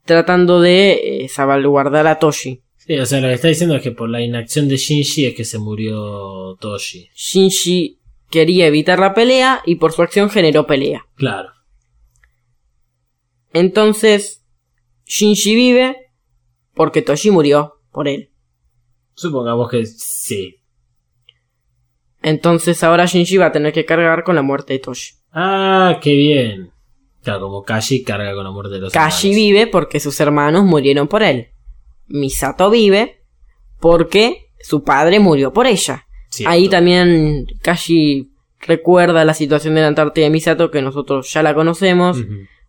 tratando 0.03 0.61
de 0.61 1.23
eh, 1.23 1.29
salvaguardar 1.29 2.07
a 2.07 2.19
Toshi. 2.19 2.61
Sí, 2.77 2.97
o 2.97 3.05
sea, 3.05 3.19
lo 3.19 3.27
que 3.27 3.33
está 3.33 3.49
diciendo 3.49 3.75
es 3.75 3.81
que 3.81 3.91
por 3.91 4.09
la 4.09 4.21
inacción 4.21 4.67
de 4.67 4.77
Shinji 4.77 5.25
es 5.25 5.35
que 5.35 5.45
se 5.45 5.59
murió 5.59 6.55
Toshi. 6.59 7.09
Shinji 7.13 7.96
quería 8.29 8.67
evitar 8.67 8.99
la 8.99 9.13
pelea 9.13 9.61
y 9.65 9.75
por 9.75 9.91
su 9.93 10.01
acción 10.01 10.29
generó 10.29 10.67
pelea. 10.67 11.05
Claro. 11.15 11.49
Entonces, 13.53 14.45
Shinji 15.05 15.55
vive 15.55 16.11
porque 16.73 17.01
Toshi 17.01 17.31
murió 17.31 17.79
por 17.91 18.07
él. 18.07 18.31
Supongamos 19.13 19.69
que 19.69 19.85
sí. 19.85 20.61
Entonces 22.21 22.83
ahora 22.83 23.05
Shinji 23.05 23.37
va 23.37 23.47
a 23.47 23.51
tener 23.51 23.73
que 23.73 23.85
cargar 23.85 24.23
con 24.23 24.35
la 24.35 24.41
muerte 24.41 24.73
de 24.73 24.79
Toshi. 24.79 25.15
Ah, 25.31 25.99
qué 26.01 26.13
bien. 26.13 26.71
Claro, 27.23 27.41
como 27.41 27.63
Kashi 27.63 28.03
carga 28.03 28.33
con 28.33 28.43
la 28.45 28.51
muerte 28.51 28.75
de 28.75 28.79
los 28.79 28.93
Kashi 28.93 29.27
hermanos. 29.29 29.35
vive 29.35 29.67
porque 29.67 29.99
sus 29.99 30.19
hermanos 30.21 30.63
murieron 30.63 31.07
por 31.07 31.23
él. 31.23 31.49
Misato 32.07 32.69
vive 32.69 33.25
porque 33.79 34.51
su 34.61 34.83
padre 34.83 35.19
murió 35.19 35.51
por 35.51 35.67
ella. 35.67 36.06
Cierto. 36.37 36.51
Ahí 36.51 36.69
también 36.69 37.47
Kashi 37.61 38.29
recuerda 38.61 39.25
la 39.25 39.33
situación 39.33 39.75
de 39.75 39.81
la 39.81 39.87
Antártida 39.87 40.25
de 40.25 40.29
Misato 40.29 40.71
que 40.71 40.81
nosotros 40.81 41.31
ya 41.31 41.43
la 41.43 41.53
conocemos. 41.53 42.17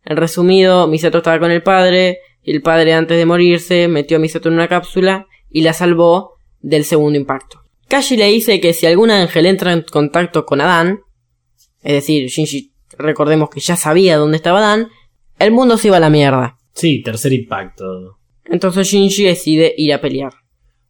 En 0.05 0.17
resumido, 0.17 0.87
Misato 0.87 1.19
estaba 1.19 1.39
con 1.39 1.51
el 1.51 1.63
padre 1.63 2.19
y 2.43 2.53
el 2.53 2.63
padre 2.63 2.95
antes 2.95 3.17
de 3.19 3.27
morirse 3.27 3.89
metió 3.89 4.17
a 4.17 4.21
Misato 4.21 4.49
en 4.49 4.55
una 4.55 4.69
cápsula 4.69 5.27
y 5.51 5.63
la 5.63 5.73
salvó 5.73 6.35
del 6.61 6.85
segundo 6.85 7.19
impacto. 7.19 7.61
Kashi 7.89 8.17
le 8.17 8.27
dice 8.27 8.61
que 8.61 8.73
si 8.73 8.87
algún 8.87 9.11
ángel 9.11 9.47
entra 9.47 9.73
en 9.73 9.83
contacto 9.83 10.45
con 10.45 10.61
Adán, 10.61 11.01
es 11.83 11.95
decir, 11.95 12.29
Shinji, 12.29 12.73
recordemos 12.99 13.49
que 13.51 13.61
ya 13.61 13.77
sabía 13.77 14.17
dónde 14.17 14.37
estaba 14.37 14.59
Adán, 14.59 14.89
el 15.39 15.53
mundo 15.53 15.79
se 15.79 15.89
iba 15.89 15.97
a 15.97 16.01
la 16.01 16.11
mierda. 16.11 16.57
Sí, 16.75 17.03
tercer 17.03 17.33
impacto. 17.33 18.19
Entonces 18.45 18.89
Shinji 18.89 19.25
decide 19.25 19.75
ir 19.77 19.93
a 19.93 20.01
pelear. 20.01 20.33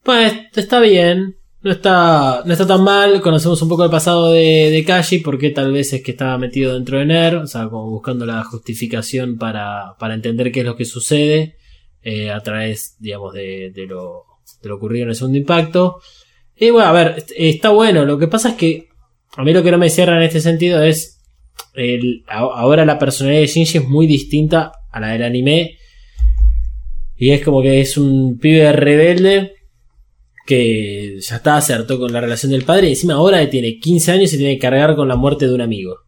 Pues 0.02 0.32
está 0.54 0.80
bien. 0.80 1.36
No 1.60 1.72
está, 1.72 2.42
no 2.44 2.52
está 2.52 2.66
tan 2.66 2.84
mal. 2.84 3.20
Conocemos 3.20 3.60
un 3.62 3.68
poco 3.68 3.84
el 3.84 3.90
pasado 3.90 4.30
de, 4.32 4.70
de 4.70 4.84
Kashi. 4.84 5.18
Porque 5.18 5.50
tal 5.50 5.72
vez 5.72 5.92
es 5.92 6.02
que 6.02 6.12
estaba 6.12 6.38
metido 6.38 6.74
dentro 6.74 6.98
de 6.98 7.06
NER. 7.06 7.36
O 7.36 7.46
sea, 7.46 7.68
como 7.68 7.90
buscando 7.90 8.24
la 8.26 8.44
justificación 8.44 9.38
para, 9.38 9.94
para 9.98 10.14
entender 10.14 10.52
qué 10.52 10.60
es 10.60 10.66
lo 10.66 10.76
que 10.76 10.84
sucede. 10.84 11.56
eh, 12.02 12.30
a 12.30 12.40
través, 12.40 12.96
digamos, 13.00 13.34
de, 13.34 13.70
de 13.74 13.86
lo, 13.86 14.22
de 14.62 14.68
lo 14.68 14.76
ocurrido 14.76 15.02
en 15.04 15.08
el 15.10 15.14
segundo 15.16 15.36
impacto. 15.38 16.00
Y 16.56 16.70
bueno, 16.70 16.88
a 16.88 16.92
ver, 16.92 17.14
est- 17.18 17.32
está 17.36 17.70
bueno. 17.70 18.04
Lo 18.04 18.18
que 18.18 18.28
pasa 18.28 18.50
es 18.50 18.54
que 18.54 18.88
a 19.36 19.42
mí 19.44 19.52
lo 19.52 19.62
que 19.62 19.70
no 19.72 19.78
me 19.78 19.90
cierra 19.90 20.16
en 20.16 20.22
este 20.22 20.40
sentido 20.40 20.82
es 20.82 21.20
el- 21.74 22.24
ahora 22.28 22.84
la 22.84 22.98
personalidad 22.98 23.40
de 23.40 23.46
Shinji 23.48 23.78
es 23.78 23.88
muy 23.88 24.06
distinta 24.06 24.72
a 24.92 25.00
la 25.00 25.08
del 25.08 25.24
anime. 25.24 25.76
Y 27.16 27.30
es 27.30 27.44
como 27.44 27.60
que 27.62 27.80
es 27.80 27.98
un 27.98 28.38
pibe 28.38 28.72
rebelde 28.72 29.54
que 30.48 31.20
ya 31.20 31.36
está, 31.36 31.60
se 31.60 31.74
hartó 31.74 31.98
con 31.98 32.10
la 32.10 32.22
relación 32.22 32.50
del 32.50 32.64
padre 32.64 32.86
y 32.86 32.92
encima 32.92 33.14
ahora 33.14 33.48
tiene 33.50 33.78
15 33.78 34.12
años 34.12 34.24
y 34.24 34.28
se 34.28 34.36
tiene 34.38 34.54
que 34.54 34.60
cargar 34.60 34.96
con 34.96 35.06
la 35.06 35.14
muerte 35.14 35.46
de 35.46 35.54
un 35.54 35.60
amigo. 35.60 35.98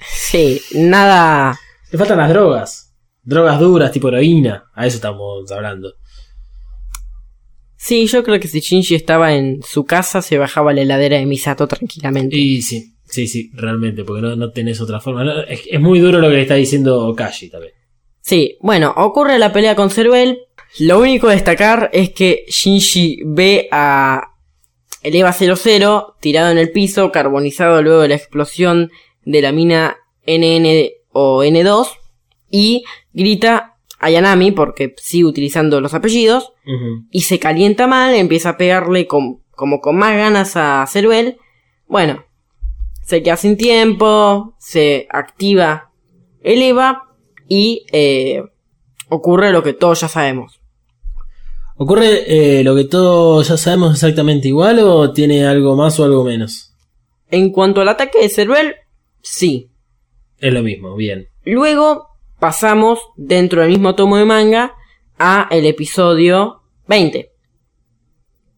Sí, 0.00 0.60
nada. 0.74 1.56
Le 1.92 1.98
faltan 1.98 2.18
las 2.18 2.30
drogas. 2.30 2.96
Drogas 3.22 3.60
duras, 3.60 3.92
tipo 3.92 4.08
heroína. 4.08 4.64
A 4.74 4.88
eso 4.88 4.96
estamos 4.96 5.48
hablando. 5.52 5.94
Sí, 7.76 8.08
yo 8.08 8.24
creo 8.24 8.40
que 8.40 8.48
si 8.48 8.58
Shinji 8.58 8.96
estaba 8.96 9.32
en 9.32 9.62
su 9.62 9.84
casa, 9.84 10.20
se 10.20 10.36
bajaba 10.36 10.72
la 10.72 10.80
heladera 10.80 11.18
de 11.18 11.26
Misato 11.26 11.68
tranquilamente. 11.68 12.36
Y 12.36 12.60
sí, 12.60 12.96
sí, 13.04 13.28
sí, 13.28 13.52
realmente, 13.54 14.02
porque 14.02 14.20
no, 14.20 14.34
no 14.34 14.50
tenés 14.50 14.80
otra 14.80 14.98
forma. 14.98 15.22
No, 15.22 15.42
es, 15.42 15.60
es 15.70 15.80
muy 15.80 16.00
duro 16.00 16.18
lo 16.18 16.28
que 16.28 16.34
le 16.34 16.42
está 16.42 16.54
diciendo 16.54 17.14
Kashi 17.16 17.50
también. 17.50 17.74
Sí, 18.20 18.58
bueno, 18.60 18.92
ocurre 18.96 19.38
la 19.38 19.52
pelea 19.52 19.76
con 19.76 19.90
Ceruel. 19.90 20.40
Lo 20.80 20.98
único 21.00 21.28
a 21.28 21.32
destacar 21.32 21.90
es 21.92 22.10
que 22.10 22.44
Shinji 22.48 23.22
ve 23.24 23.68
a 23.72 24.34
el 25.02 25.14
EVA 25.14 25.32
00 25.32 26.16
tirado 26.20 26.50
en 26.50 26.58
el 26.58 26.70
piso, 26.72 27.10
carbonizado 27.12 27.82
luego 27.82 28.00
de 28.02 28.08
la 28.08 28.14
explosión 28.16 28.90
de 29.24 29.42
la 29.42 29.52
mina 29.52 29.96
NN 30.26 30.90
o 31.12 31.42
N2 31.44 31.88
y 32.50 32.84
grita 33.12 33.76
a 33.98 34.10
Yanami 34.10 34.52
porque 34.52 34.94
sigue 34.98 35.24
utilizando 35.24 35.80
los 35.80 35.94
apellidos 35.94 36.52
y 37.10 37.22
se 37.22 37.38
calienta 37.38 37.86
mal, 37.86 38.14
empieza 38.14 38.50
a 38.50 38.56
pegarle 38.56 39.06
con- 39.06 39.42
como 39.52 39.80
con 39.80 39.96
más 39.96 40.14
ganas 40.16 40.54
a 40.56 40.84
Ceruel. 40.86 41.38
Bueno, 41.86 42.24
se 43.04 43.22
queda 43.22 43.36
sin 43.36 43.56
tiempo, 43.56 44.54
se 44.58 45.06
activa 45.10 45.90
el 46.42 46.60
EVA 46.62 47.04
y 47.48 47.86
eh, 47.90 48.42
ocurre 49.08 49.50
lo 49.50 49.62
que 49.62 49.72
todos 49.72 50.00
ya 50.02 50.08
sabemos. 50.08 50.57
¿Ocurre 51.80 52.24
eh, 52.58 52.64
lo 52.64 52.74
que 52.74 52.84
todos 52.84 53.46
ya 53.46 53.56
sabemos 53.56 53.94
exactamente 53.94 54.48
igual 54.48 54.80
o 54.80 55.12
tiene 55.12 55.46
algo 55.46 55.76
más 55.76 56.00
o 56.00 56.04
algo 56.04 56.24
menos? 56.24 56.74
En 57.30 57.52
cuanto 57.52 57.80
al 57.80 57.88
ataque 57.88 58.20
de 58.20 58.28
Ceruel, 58.28 58.74
sí. 59.22 59.70
Es 60.38 60.52
lo 60.52 60.64
mismo, 60.64 60.96
bien. 60.96 61.28
Luego 61.44 62.08
pasamos 62.40 62.98
dentro 63.16 63.62
del 63.62 63.70
mismo 63.70 63.94
tomo 63.94 64.16
de 64.16 64.24
manga 64.24 64.74
a 65.20 65.46
el 65.52 65.66
episodio 65.66 66.62
20. 66.88 67.30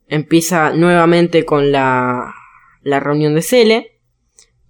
Empieza 0.09 0.71
nuevamente 0.71 1.45
con 1.45 1.71
la, 1.71 2.33
la 2.83 3.01
reunión 3.01 3.35
de 3.35 3.43
Cele, 3.43 4.01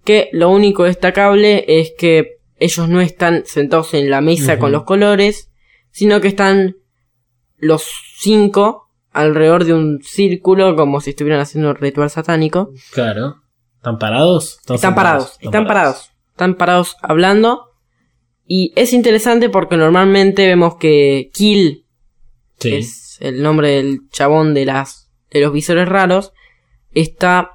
que 0.03 0.27
lo 0.33 0.49
único 0.49 0.83
destacable 0.83 1.63
es 1.69 1.93
que 1.97 2.39
ellos 2.57 2.89
no 2.89 2.99
están 2.99 3.43
sentados 3.45 3.93
en 3.93 4.09
la 4.09 4.19
mesa 4.19 4.59
con 4.59 4.73
los 4.73 4.83
colores, 4.83 5.51
sino 5.91 6.19
que 6.19 6.27
están 6.27 6.75
los 7.61 7.85
cinco 8.17 8.89
alrededor 9.11 9.63
de 9.65 9.73
un 9.73 10.01
círculo 10.03 10.75
como 10.75 10.99
si 11.01 11.11
estuvieran 11.11 11.39
haciendo 11.41 11.69
un 11.69 11.75
ritual 11.75 12.09
satánico. 12.09 12.71
Claro. 12.91 13.37
¿Están 13.77 13.97
parados? 13.97 14.59
Están 14.69 14.95
parados, 14.95 15.37
están 15.39 15.65
parados. 15.65 16.11
Están 16.31 16.55
parados 16.55 16.95
hablando. 17.01 17.67
Y 18.45 18.73
es 18.75 18.93
interesante 18.93 19.49
porque 19.49 19.77
normalmente 19.77 20.45
vemos 20.45 20.75
que 20.75 21.29
Kill 21.33 21.85
Sí. 22.59 22.75
es 22.75 23.17
el 23.21 23.41
nombre 23.41 23.69
del 23.69 24.01
chabón 24.11 24.53
de 24.53 24.65
las 24.65 25.09
de 25.31 25.39
los 25.41 25.51
visores 25.53 25.87
raros 25.87 26.31
está 26.91 27.51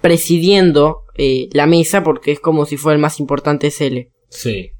presidiendo 0.00 1.02
eh, 1.16 1.48
la 1.52 1.66
mesa 1.66 2.02
porque 2.02 2.32
es 2.32 2.40
como 2.40 2.66
si 2.66 2.76
fuera 2.76 2.94
el 2.96 3.00
más 3.02 3.20
importante 3.20 3.70
Cele. 3.70 4.12
Sí. 4.30 4.70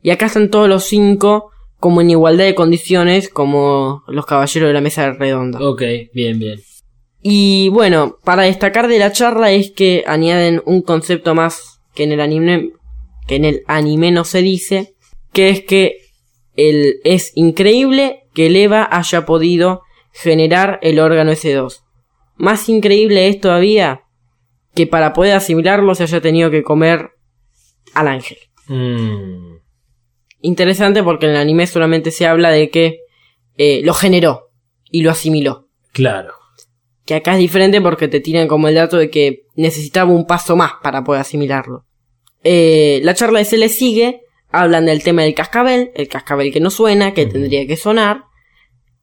Y 0.00 0.10
acá 0.10 0.26
están 0.26 0.50
todos 0.50 0.68
los 0.68 0.84
cinco 0.84 1.50
como 1.78 2.00
en 2.00 2.10
igualdad 2.10 2.44
de 2.44 2.54
condiciones 2.54 3.28
como 3.28 4.02
los 4.08 4.26
caballeros 4.26 4.68
de 4.68 4.74
la 4.74 4.80
mesa 4.80 5.12
redonda. 5.12 5.60
Ok, 5.60 5.82
bien, 6.12 6.38
bien. 6.38 6.60
Y 7.22 7.68
bueno, 7.70 8.18
para 8.24 8.44
destacar 8.44 8.88
de 8.88 8.98
la 8.98 9.12
charla 9.12 9.50
es 9.50 9.72
que 9.72 10.04
añaden 10.06 10.62
un 10.64 10.82
concepto 10.82 11.34
más 11.34 11.80
que 11.94 12.04
en 12.04 12.12
el 12.12 12.20
anime, 12.20 12.70
que 13.26 13.36
en 13.36 13.44
el 13.44 13.62
anime 13.66 14.12
no 14.12 14.24
se 14.24 14.42
dice, 14.42 14.94
que 15.32 15.48
es 15.48 15.62
que 15.62 15.98
el, 16.54 17.00
es 17.04 17.32
increíble 17.34 18.28
que 18.32 18.46
el 18.46 18.56
Eva 18.56 18.88
haya 18.90 19.26
podido 19.26 19.82
generar 20.12 20.78
el 20.82 20.98
órgano 20.98 21.32
S2. 21.32 21.82
Más 22.36 22.68
increíble 22.68 23.28
es 23.28 23.40
todavía 23.40 24.02
que 24.74 24.86
para 24.86 25.12
poder 25.12 25.34
asimilarlo 25.34 25.94
se 25.94 26.04
haya 26.04 26.20
tenido 26.20 26.50
que 26.50 26.62
comer 26.62 27.10
al 27.94 28.08
ángel. 28.08 28.38
Mm, 28.68 29.56
Interesante 30.46 31.02
porque 31.02 31.26
en 31.26 31.32
el 31.32 31.38
anime 31.38 31.66
solamente 31.66 32.12
se 32.12 32.24
habla 32.24 32.50
de 32.50 32.70
que 32.70 33.00
eh, 33.56 33.80
lo 33.82 33.94
generó 33.94 34.52
y 34.88 35.02
lo 35.02 35.10
asimiló. 35.10 35.68
claro. 35.92 36.34
Que 37.04 37.14
acá 37.14 37.34
es 37.34 37.38
diferente 37.38 37.80
porque 37.80 38.08
te 38.08 38.18
tiran 38.18 38.48
como 38.48 38.66
el 38.66 38.74
dato 38.74 38.96
de 38.96 39.10
que 39.10 39.44
necesitaba 39.54 40.10
un 40.10 40.26
paso 40.26 40.56
más 40.56 40.72
para 40.82 41.04
poder 41.04 41.20
asimilarlo. 41.20 41.84
Eh, 42.42 43.00
la 43.04 43.14
charla 43.14 43.38
de 43.40 43.44
se 43.44 43.58
le 43.58 43.68
sigue, 43.68 44.22
hablan 44.50 44.86
del 44.86 45.04
tema 45.04 45.22
del 45.22 45.34
cascabel, 45.34 45.92
el 45.94 46.08
cascabel 46.08 46.52
que 46.52 46.58
no 46.58 46.70
suena, 46.70 47.14
que 47.14 47.26
tendría 47.26 47.64
que 47.66 47.76
sonar. 47.76 48.22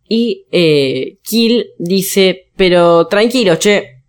Y 0.07 0.45
eh, 0.51 1.17
Kill 1.23 1.67
dice, 1.77 2.51
pero 2.57 3.07
tranquilo, 3.07 3.55
che, 3.55 4.03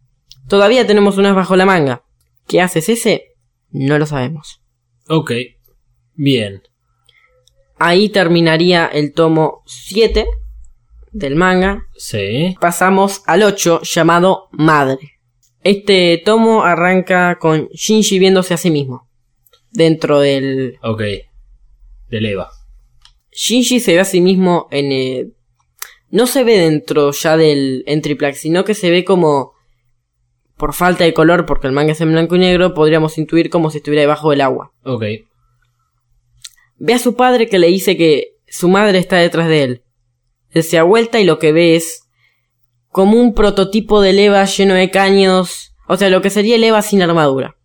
todavía 0.48 0.86
tenemos 0.86 1.16
unas 1.16 1.36
bajo 1.36 1.54
la 1.54 1.66
manga. 1.66 2.02
¿Qué 2.48 2.60
haces 2.60 2.88
ese? 2.88 3.34
No 3.70 3.98
lo 3.98 4.06
sabemos. 4.06 4.60
Ok. 5.08 5.32
Bien. 6.14 6.62
Ahí 7.78 8.08
terminaría 8.08 8.86
el 8.86 9.12
tomo 9.12 9.62
7 9.66 10.26
del 11.12 11.36
manga. 11.36 11.86
Sí. 11.96 12.56
pasamos 12.60 13.22
al 13.26 13.42
8 13.42 13.82
llamado 13.82 14.48
Madre. 14.52 15.12
Este 15.62 16.20
tomo 16.24 16.64
arranca 16.64 17.38
con 17.38 17.68
Shinji 17.68 18.18
viéndose 18.18 18.52
a 18.52 18.58
sí 18.58 18.70
mismo. 18.70 19.08
Dentro 19.70 20.20
del... 20.20 20.78
Ok. 20.82 21.02
Del 22.08 22.26
Eva. 22.26 22.50
Shinji 23.32 23.80
se 23.80 23.94
ve 23.94 24.00
a 24.00 24.04
sí 24.04 24.20
mismo 24.20 24.68
en... 24.70 24.92
eh, 24.92 25.26
no 26.10 26.26
se 26.26 26.44
ve 26.44 26.58
dentro 26.58 27.10
ya 27.10 27.36
del 27.36 27.82
Entriplax, 27.86 28.38
sino 28.38 28.64
que 28.64 28.74
se 28.74 28.90
ve 28.90 29.04
como... 29.04 29.52
Por 30.56 30.72
falta 30.74 31.02
de 31.02 31.14
color, 31.14 31.46
porque 31.46 31.66
el 31.66 31.72
manga 31.72 31.92
es 31.92 32.00
en 32.00 32.12
blanco 32.12 32.36
y 32.36 32.38
negro, 32.38 32.74
podríamos 32.74 33.18
intuir 33.18 33.50
como 33.50 33.70
si 33.70 33.78
estuviera 33.78 34.02
debajo 34.02 34.30
del 34.30 34.40
agua. 34.42 34.72
Ok. 34.84 35.02
Ve 36.76 36.94
a 36.94 36.98
su 36.98 37.14
padre 37.14 37.48
que 37.48 37.58
le 37.58 37.68
dice 37.68 37.96
que 37.96 38.36
su 38.48 38.68
madre 38.68 38.98
está 38.98 39.16
detrás 39.16 39.48
de 39.48 39.62
él. 39.62 39.82
Él 40.50 40.62
se 40.62 40.76
da 40.76 40.82
vuelta 40.82 41.20
y 41.20 41.24
lo 41.24 41.38
que 41.38 41.52
ve 41.52 41.76
es 41.76 42.02
como 42.88 43.20
un 43.20 43.34
prototipo 43.34 44.00
del 44.00 44.18
Eva 44.18 44.44
lleno 44.44 44.74
de 44.74 44.90
caños. 44.90 45.74
O 45.88 45.96
sea, 45.96 46.10
lo 46.10 46.22
que 46.22 46.30
sería 46.30 46.56
el 46.56 46.64
Eva 46.64 46.82
sin 46.82 47.02
armadura. 47.02 47.56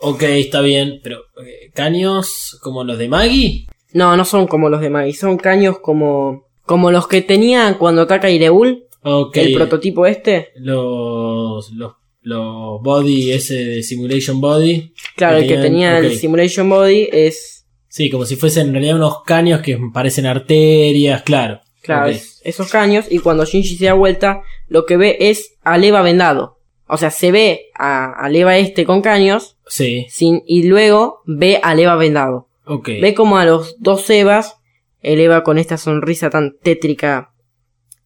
Ok, 0.00 0.22
está 0.22 0.60
bien. 0.60 1.00
Pero, 1.02 1.18
eh, 1.44 1.70
¿caños 1.74 2.58
como 2.62 2.84
los 2.84 2.98
de 2.98 3.08
Maggie? 3.08 3.66
No, 3.92 4.16
no 4.16 4.24
son 4.24 4.46
como 4.46 4.68
los 4.68 4.80
de 4.80 4.90
Maggie, 4.90 5.14
son 5.14 5.38
caños 5.38 5.78
como 5.80 6.48
como 6.68 6.90
los 6.90 7.08
que 7.08 7.22
tenía 7.22 7.78
cuando 7.78 8.02
ataca 8.02 8.28
Ireul, 8.28 8.84
Ok. 9.02 9.36
el 9.38 9.54
prototipo 9.54 10.04
este. 10.04 10.50
Los, 10.56 11.72
los, 11.72 11.94
los 12.28 12.82
body, 12.82 13.32
ese 13.32 13.54
de 13.54 13.82
Simulation 13.82 14.40
Body. 14.40 14.92
Claro, 15.16 15.38
el 15.38 15.48
que 15.48 15.56
tenía 15.56 15.98
el 15.98 16.16
Simulation 16.16 16.68
Body 16.68 17.08
es 17.10 17.64
Sí, 17.88 18.10
como 18.10 18.26
si 18.26 18.36
fuesen 18.36 18.68
en 18.68 18.74
realidad 18.74 18.96
unos 18.96 19.22
caños 19.24 19.62
que 19.62 19.78
parecen 19.92 20.26
arterias, 20.26 21.22
claro. 21.22 21.60
claro, 21.80 22.14
esos 22.44 22.70
caños 22.70 23.06
y 23.10 23.18
cuando 23.18 23.44
Shinji 23.46 23.76
se 23.76 23.86
da 23.86 23.94
vuelta, 23.94 24.42
lo 24.68 24.84
que 24.84 24.96
ve 24.98 25.16
es 25.20 25.54
al 25.62 25.82
Eva 25.84 26.02
vendado. 26.02 26.58
O 26.86 26.96
sea, 26.98 27.10
se 27.10 27.32
ve 27.32 27.66
a, 27.74 28.12
al 28.12 28.36
Eva 28.36 28.56
este 28.58 28.84
con 28.84 29.02
caños 29.02 29.56
Sí, 29.66 30.06
sin 30.10 30.42
y 30.46 30.62
luego 30.64 31.20
ve 31.26 31.60
al 31.62 31.80
Eva 31.80 31.96
vendado. 31.96 32.48
ok. 32.66 32.88
Ve 33.00 33.14
como 33.14 33.38
a 33.38 33.44
los 33.46 33.76
dos 33.80 34.08
Evas, 34.10 34.56
el 35.00 35.20
Eva 35.20 35.42
con 35.42 35.58
esta 35.58 35.76
sonrisa 35.78 36.28
tan 36.30 36.56
tétrica 36.62 37.32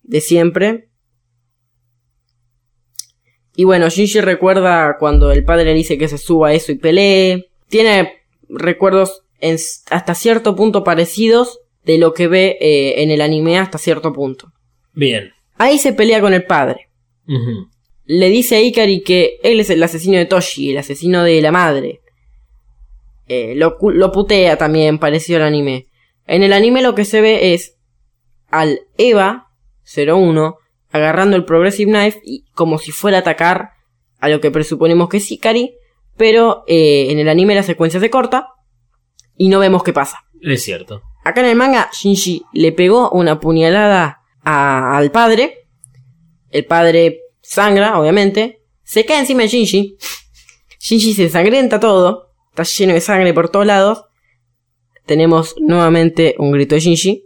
de 0.03 0.21
siempre. 0.21 0.89
Y 3.55 3.65
bueno, 3.65 3.89
Shinji 3.89 4.21
recuerda 4.21 4.97
cuando 4.99 5.31
el 5.31 5.45
padre 5.45 5.65
le 5.67 5.75
dice 5.75 5.99
que 5.99 6.09
se 6.09 6.19
suba 6.19 6.49
a 6.49 6.55
eso 6.55 6.73
y 6.73 6.77
pelee. 6.77 7.47
Tiene 7.69 8.13
recuerdos 8.49 9.23
en- 9.41 9.59
hasta 9.91 10.15
cierto 10.15 10.57
punto 10.57 10.85
parecidos 10.85 11.59
de 11.85 11.99
lo 11.99 12.15
que 12.15 12.29
ve 12.29 12.57
eh, 12.61 13.03
en 13.03 13.11
el 13.11 13.21
anime 13.21 13.59
hasta 13.59 13.79
cierto 13.79 14.13
punto. 14.13 14.49
Bien. 14.95 15.33
Ahí 15.59 15.79
se 15.79 15.93
pelea 15.93 16.21
con 16.21 16.33
el 16.35 16.45
padre. 16.45 16.89
Le 18.05 18.29
dice 18.29 18.57
a 18.57 18.61
Ikari 18.61 19.03
que 19.03 19.39
él 19.43 19.61
es 19.61 19.71
el 19.71 19.83
asesino 19.83 20.17
de 20.19 20.27
Toshi, 20.27 20.71
el 20.71 20.79
asesino 20.79 21.23
de 21.23 21.41
la 21.41 21.53
madre. 21.53 22.01
Eh, 23.29 23.55
lo, 23.57 23.77
lo 23.81 24.13
putea 24.13 24.57
también, 24.57 24.99
parecido 24.99 25.39
al 25.41 25.47
anime. 25.47 25.87
En 26.27 26.43
el 26.43 26.53
anime 26.53 26.83
lo 26.83 26.95
que 26.95 27.05
se 27.05 27.21
ve 27.21 27.55
es 27.55 27.77
al 28.49 28.81
Eva 28.99 29.49
01 29.85 30.57
agarrando 30.93 31.37
el 31.37 31.45
Progressive 31.45 31.91
Knife 31.91 32.21
y 32.25 32.45
como 32.55 32.79
si 32.79 32.93
fuera 32.93 33.19
a 33.19 33.21
atacar 33.21 33.71
a 34.21 34.29
lo 34.29 34.41
que 34.41 34.51
presuponemos 34.51 35.09
que 35.09 35.17
es 35.17 35.31
Ikari, 35.33 35.75
pero 36.17 36.63
eh, 36.69 37.09
en 37.11 37.19
el 37.19 37.29
anime 37.29 37.55
la 37.55 37.63
secuencia 37.63 37.99
se 37.99 38.11
corta 38.11 38.49
y 39.37 39.49
no 39.49 39.59
vemos 39.59 39.83
qué 39.83 39.93
pasa. 39.93 40.19
Es 40.41 40.63
cierto. 40.63 41.03
Acá 41.25 41.41
en 41.41 41.47
el 41.47 41.57
manga, 41.57 41.89
Shinji 41.93 42.45
le 42.53 42.73
pegó 42.73 43.11
una 43.11 43.41
puñalada 43.41 44.21
a- 44.45 44.97
al 44.97 45.11
padre. 45.11 45.67
El 46.51 46.67
padre 46.67 47.21
sangra, 47.41 47.99
obviamente. 47.99 48.63
Se 48.85 49.05
cae 49.05 49.21
encima 49.21 49.43
de 49.43 49.49
Shinji. 49.49 49.97
Shinji 50.81 51.15
se 51.15 51.23
ensangrienta 51.25 51.81
todo. 51.81 52.33
Está 52.51 52.65
lleno 52.65 52.93
de 52.93 53.01
sangre 53.01 53.33
por 53.33 53.49
todos 53.49 53.65
lados. 53.67 54.05
Tenemos 55.07 55.55
nuevamente 55.61 56.35
un 56.39 56.53
grito 56.53 56.75
de 56.75 56.81
Shinji. 56.81 57.25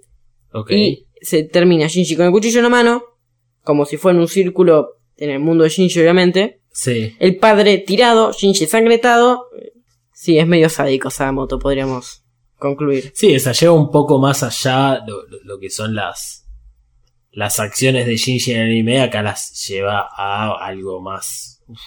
Y 0.77 1.07
se 1.21 1.43
termina 1.45 1.87
Shinji 1.89 2.17
con 2.17 2.27
el 2.27 2.33
cuchillo 2.33 2.59
en 2.59 2.64
la 2.64 2.69
mano. 2.71 3.03
Como 3.67 3.85
si 3.85 3.97
fuera 3.97 4.17
un 4.19 4.29
círculo 4.29 4.99
en 5.17 5.31
el 5.31 5.41
mundo 5.41 5.64
de 5.64 5.71
Shinji, 5.71 5.99
obviamente. 6.01 6.61
Sí. 6.71 7.17
El 7.19 7.37
padre 7.39 7.79
tirado, 7.79 8.31
Shinji 8.33 8.64
ensangretado. 8.64 9.47
Sí, 10.12 10.39
es 10.39 10.47
medio 10.47 10.69
sádico 10.69 11.11
Sadamoto, 11.11 11.59
podríamos 11.59 12.23
concluir. 12.59 13.11
Sí, 13.14 13.35
o 13.35 13.41
sea, 13.41 13.53
lleva 13.53 13.73
un 13.75 13.91
poco 13.91 14.19
más 14.21 14.43
allá 14.45 15.01
lo, 15.07 15.27
lo- 15.27 15.43
lo 15.43 15.59
que 15.59 15.69
son 15.71 15.95
las 15.97 16.45
las 17.33 17.59
acciones 17.61 18.07
de 18.07 18.17
Shinji 18.17 18.53
en 18.53 18.59
el 18.61 18.71
anime, 18.71 19.01
acá 19.03 19.23
las 19.23 19.67
lleva 19.69 20.07
a 20.17 20.53
algo 20.64 21.03
más 21.03 21.61
uf, 21.67 21.79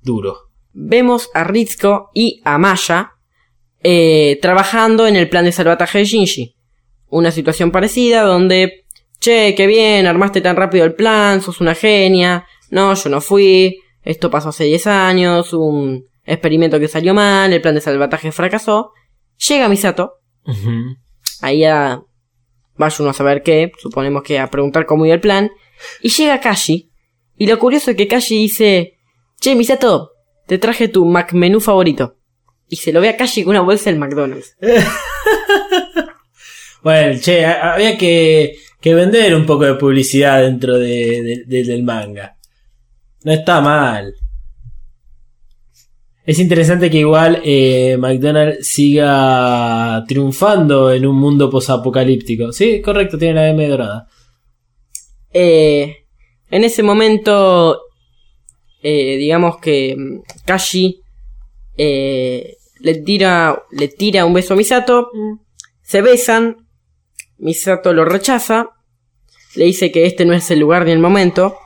duro. 0.00 0.36
vemos 0.72 1.28
a 1.34 1.44
Ritsuko 1.44 2.10
y 2.14 2.40
a 2.44 2.56
Maya 2.56 3.10
eh, 3.82 4.38
trabajando 4.40 5.06
en 5.06 5.16
el 5.16 5.28
plan 5.28 5.44
de 5.44 5.52
salvataje 5.52 5.98
de 5.98 6.04
Shinji. 6.06 6.56
Una 7.08 7.30
situación 7.30 7.70
parecida 7.72 8.22
donde, 8.22 8.83
che, 9.24 9.54
qué 9.56 9.66
bien, 9.66 10.06
armaste 10.06 10.40
tan 10.40 10.56
rápido 10.56 10.84
el 10.84 10.94
plan, 10.94 11.40
sos 11.40 11.60
una 11.60 11.74
genia. 11.74 12.46
No, 12.70 12.94
yo 12.94 13.08
no 13.10 13.20
fui, 13.20 13.78
esto 14.02 14.30
pasó 14.30 14.50
hace 14.50 14.64
10 14.64 14.86
años, 14.86 15.52
un 15.52 16.04
experimento 16.24 16.78
que 16.80 16.88
salió 16.88 17.14
mal, 17.14 17.52
el 17.52 17.60
plan 17.60 17.74
de 17.74 17.80
salvataje 17.80 18.32
fracasó. 18.32 18.92
Llega 19.48 19.68
Misato, 19.68 20.14
Ujú. 20.46 20.96
ahí 21.40 21.64
a... 21.64 22.00
Vaya 22.76 22.96
uno 23.00 23.10
a 23.10 23.14
saber 23.14 23.42
qué, 23.44 23.70
suponemos 23.78 24.22
que 24.24 24.38
a 24.40 24.50
preguntar 24.50 24.84
cómo 24.84 25.06
iba 25.06 25.14
el 25.14 25.20
plan. 25.20 25.50
Y 26.02 26.08
llega 26.08 26.40
Kashi, 26.40 26.90
y 27.36 27.46
lo 27.46 27.58
curioso 27.58 27.92
es 27.92 27.96
que 27.96 28.08
Kashi 28.08 28.36
dice, 28.38 28.94
che, 29.40 29.54
Misato, 29.54 30.10
te 30.46 30.58
traje 30.58 30.88
tu 30.88 31.04
McMenú 31.06 31.60
favorito. 31.60 32.16
Y 32.68 32.76
se 32.76 32.92
lo 32.92 33.00
ve 33.00 33.10
a 33.10 33.16
Kashi 33.16 33.44
con 33.44 33.50
una 33.50 33.60
bolsa 33.60 33.90
del 33.90 33.98
McDonald's. 33.98 34.56
Bueno, 36.82 37.18
che, 37.18 37.46
ha- 37.46 37.72
había 37.74 37.96
que, 37.96 38.56
que 38.84 38.94
vender 38.94 39.34
un 39.34 39.46
poco 39.46 39.64
de 39.64 39.74
publicidad 39.76 40.42
dentro 40.42 40.78
de- 40.78 41.22
de- 41.22 41.44
de- 41.46 41.64
del 41.64 41.82
manga. 41.82 42.36
No 43.24 43.32
está 43.32 43.60
mal. 43.62 44.14
Es 46.26 46.38
interesante 46.38 46.90
que 46.90 46.98
igual 46.98 47.40
eh, 47.44 47.96
McDonald's 47.98 48.66
siga 48.66 50.04
triunfando 50.06 50.92
en 50.92 51.06
un 51.06 51.16
mundo 51.16 51.48
posapocalíptico. 51.50 52.52
Sí, 52.52 52.82
correcto, 52.82 53.16
tiene 53.18 53.34
la 53.34 53.48
M 53.48 53.66
dorada. 53.68 54.06
Eh, 55.32 56.04
en 56.50 56.64
ese 56.64 56.82
momento, 56.82 57.80
eh, 58.82 59.16
digamos 59.16 59.58
que 59.58 59.94
mm, 59.96 60.20
Kashi 60.44 61.00
eh, 61.76 62.56
le, 62.80 62.94
tira, 62.96 63.62
le 63.72 63.88
tira 63.88 64.24
un 64.26 64.34
beso 64.34 64.54
a 64.54 64.56
Misato. 64.56 65.08
Se 65.82 66.02
besan. 66.02 66.63
Misato 67.38 67.92
lo 67.92 68.04
rechaza. 68.04 68.70
Le 69.56 69.64
dice 69.66 69.92
que 69.92 70.06
este 70.06 70.24
no 70.24 70.32
es 70.34 70.50
el 70.50 70.60
lugar 70.60 70.84
ni 70.84 70.92
el 70.92 70.98
momento. 70.98 71.56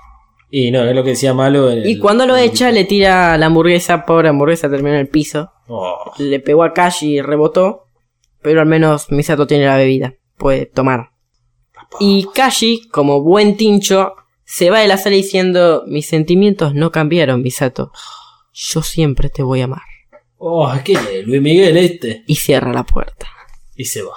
Y 0.50 0.70
no, 0.70 0.82
es 0.84 0.94
lo 0.94 1.04
que 1.04 1.10
decía 1.10 1.34
Malo. 1.34 1.70
en 1.70 1.86
Y 1.86 1.92
el- 1.92 2.00
cuando 2.00 2.26
lo 2.26 2.36
echa, 2.36 2.70
le 2.70 2.84
tira 2.84 3.36
la 3.38 3.46
hamburguesa. 3.46 4.04
Pobre 4.06 4.28
hamburguesa 4.28 4.68
terminó 4.70 4.94
en 4.94 5.00
el 5.00 5.08
piso. 5.08 5.50
Oh, 5.66 6.12
Le 6.18 6.40
pegó 6.40 6.64
a 6.64 6.72
Kashi 6.72 7.16
y 7.16 7.20
rebotó. 7.22 7.84
Pero 8.42 8.60
al 8.60 8.66
menos 8.66 9.10
Misato 9.10 9.46
tiene 9.46 9.66
la 9.66 9.76
bebida. 9.76 10.14
Puede 10.36 10.66
tomar. 10.66 11.10
Y 12.00 12.26
Kashi, 12.34 12.88
como 12.90 13.22
buen 13.22 13.56
tincho, 13.56 14.14
se 14.44 14.70
va 14.70 14.80
de 14.80 14.88
la 14.88 14.96
sala 14.96 15.16
diciendo: 15.16 15.82
Mis 15.86 16.06
sentimientos 16.06 16.74
no 16.74 16.90
cambiaron, 16.92 17.42
Misato. 17.42 17.90
Yo 18.52 18.82
siempre 18.82 19.28
te 19.28 19.42
voy 19.42 19.60
a 19.60 19.64
amar. 19.64 19.82
oh, 20.38 20.72
¿qué 20.84 20.92
es? 20.94 21.26
Luis 21.26 21.42
Miguel 21.42 21.76
este. 21.76 22.22
Y 22.26 22.36
cierra 22.36 22.72
la 22.72 22.84
puerta. 22.84 23.26
Y 23.76 23.84
se 23.84 24.02
va. 24.02 24.14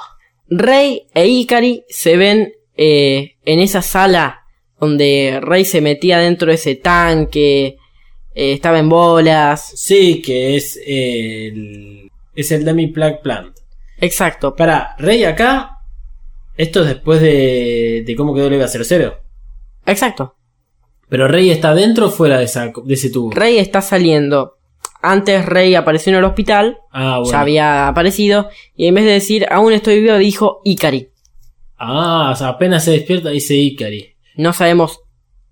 Rey 0.51 1.07
e 1.13 1.27
Ikari 1.27 1.85
se 1.87 2.17
ven 2.17 2.53
eh, 2.75 3.37
en 3.45 3.59
esa 3.61 3.81
sala 3.81 4.41
donde 4.79 5.39
Rey 5.41 5.63
se 5.63 5.79
metía 5.79 6.19
dentro 6.19 6.49
de 6.49 6.55
ese 6.55 6.75
tanque, 6.75 7.77
eh, 8.33 8.53
estaba 8.53 8.79
en 8.79 8.89
bolas. 8.89 9.71
Sí, 9.75 10.21
que 10.21 10.57
es 10.57 10.79
el. 10.85 12.09
Es 12.35 12.51
el 12.51 12.65
Dummy 12.65 12.87
Plug 12.87 13.21
Plant. 13.21 13.57
Exacto. 13.99 14.55
Para, 14.55 14.95
Rey 14.97 15.23
acá. 15.23 15.77
Esto 16.57 16.81
es 16.81 16.87
después 16.89 17.21
de, 17.21 18.03
de 18.05 18.15
cómo 18.15 18.33
quedó 18.33 18.47
el 18.47 18.53
EVA 18.53 18.67
00. 18.67 19.17
Exacto. 19.85 20.35
Pero 21.07 21.27
Rey 21.27 21.49
está 21.49 21.73
dentro 21.73 22.07
o 22.07 22.11
fuera 22.11 22.39
de, 22.39 22.45
esa, 22.45 22.71
de 22.83 22.93
ese 22.93 23.09
tubo. 23.09 23.31
Rey 23.31 23.57
está 23.57 23.81
saliendo. 23.81 24.57
Antes 25.01 25.45
Rey 25.45 25.75
apareció 25.75 26.11
en 26.11 26.19
el 26.19 26.23
hospital, 26.23 26.77
ah, 26.91 27.17
bueno. 27.17 27.31
ya 27.31 27.41
había 27.41 27.87
aparecido, 27.87 28.49
y 28.75 28.87
en 28.87 28.95
vez 28.95 29.05
de 29.05 29.11
decir 29.11 29.47
aún 29.49 29.73
estoy 29.73 30.01
vivo, 30.01 30.17
dijo 30.17 30.61
Ikari. 30.63 31.09
Ah, 31.77 32.29
o 32.31 32.35
sea, 32.35 32.49
apenas 32.49 32.85
se 32.85 32.91
despierta 32.91 33.29
dice 33.29 33.55
Ikari. 33.55 34.15
No 34.35 34.53
sabemos 34.53 34.99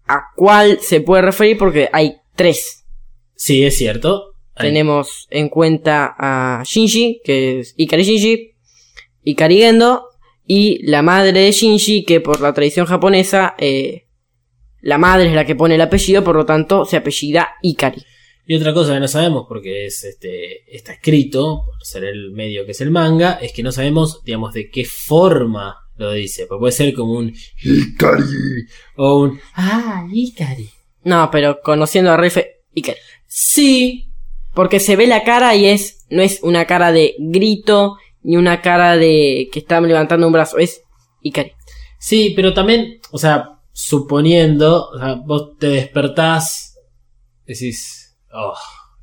a 0.07 0.21
cuál 0.35 0.79
se 0.79 1.01
puede 1.01 1.23
referir 1.23 1.57
porque 1.57 1.89
hay 1.91 2.17
tres. 2.35 2.85
Sí, 3.35 3.63
es 3.63 3.77
cierto. 3.77 4.33
Tenemos 4.55 5.27
en 5.29 5.49
cuenta 5.49 6.15
a 6.17 6.63
Shinji, 6.65 7.21
que 7.23 7.59
es 7.59 7.73
Ikari 7.77 8.03
Shinji, 8.03 8.51
Ikari 9.23 9.57
Gendo, 9.57 10.03
y 10.45 10.85
la 10.85 11.01
madre 11.01 11.31
de 11.31 11.51
Shinji, 11.51 12.03
que 12.03 12.19
por 12.19 12.41
la 12.41 12.53
tradición 12.53 12.85
japonesa, 12.85 13.55
eh, 13.57 14.07
la 14.81 14.97
madre 14.97 15.29
es 15.29 15.33
la 15.33 15.45
que 15.45 15.55
pone 15.55 15.75
el 15.75 15.81
apellido, 15.81 16.23
por 16.23 16.35
lo 16.35 16.45
tanto 16.45 16.85
se 16.85 16.97
apellida 16.97 17.55
Ikari. 17.61 18.03
Y 18.49 18.55
otra 18.55 18.73
cosa 18.73 18.95
que 18.95 18.99
no 18.99 19.07
sabemos, 19.07 19.45
porque 19.47 19.85
es 19.85 20.03
este 20.03 20.75
está 20.75 20.93
escrito, 20.93 21.65
por 21.67 21.85
ser 21.85 22.03
el 22.05 22.31
medio 22.31 22.65
que 22.65 22.71
es 22.71 22.81
el 22.81 22.89
manga, 22.89 23.33
es 23.33 23.53
que 23.53 23.61
no 23.61 23.71
sabemos, 23.71 24.23
digamos, 24.23 24.55
de 24.55 24.71
qué 24.71 24.85
forma 24.85 25.75
lo 25.97 26.11
dice. 26.13 26.47
Porque 26.47 26.59
puede 26.61 26.71
ser 26.71 26.93
como 26.95 27.13
un 27.13 27.31
Ikari 27.63 28.23
o 28.95 29.19
un 29.21 29.39
Ah, 29.53 30.03
Ikari. 30.11 30.67
No, 31.03 31.29
pero 31.31 31.59
conociendo 31.63 32.09
a 32.11 32.17
Rey 32.17 32.31
fue 32.31 32.63
Ikari. 32.73 32.97
Sí, 33.27 34.05
Porque 34.55 34.79
se 34.79 34.95
ve 34.95 35.05
la 35.05 35.23
cara 35.23 35.55
y 35.55 35.67
es, 35.67 36.07
no 36.09 36.23
es 36.23 36.39
una 36.41 36.65
cara 36.65 36.91
de 36.91 37.13
grito, 37.19 37.97
ni 38.23 38.35
una 38.35 38.61
cara 38.63 38.97
de 38.97 39.47
que 39.51 39.59
está 39.59 39.79
levantando 39.79 40.25
un 40.25 40.33
brazo, 40.33 40.57
es 40.57 40.81
Ikari. 41.21 41.51
sí, 41.99 42.33
pero 42.35 42.51
también, 42.55 42.99
o 43.11 43.19
sea, 43.19 43.59
suponiendo, 43.73 44.89
o 44.89 44.97
sea, 44.97 45.13
vos 45.23 45.55
te 45.59 45.67
despertás, 45.67 46.75
decís, 47.45 47.98
oh, 48.33 48.57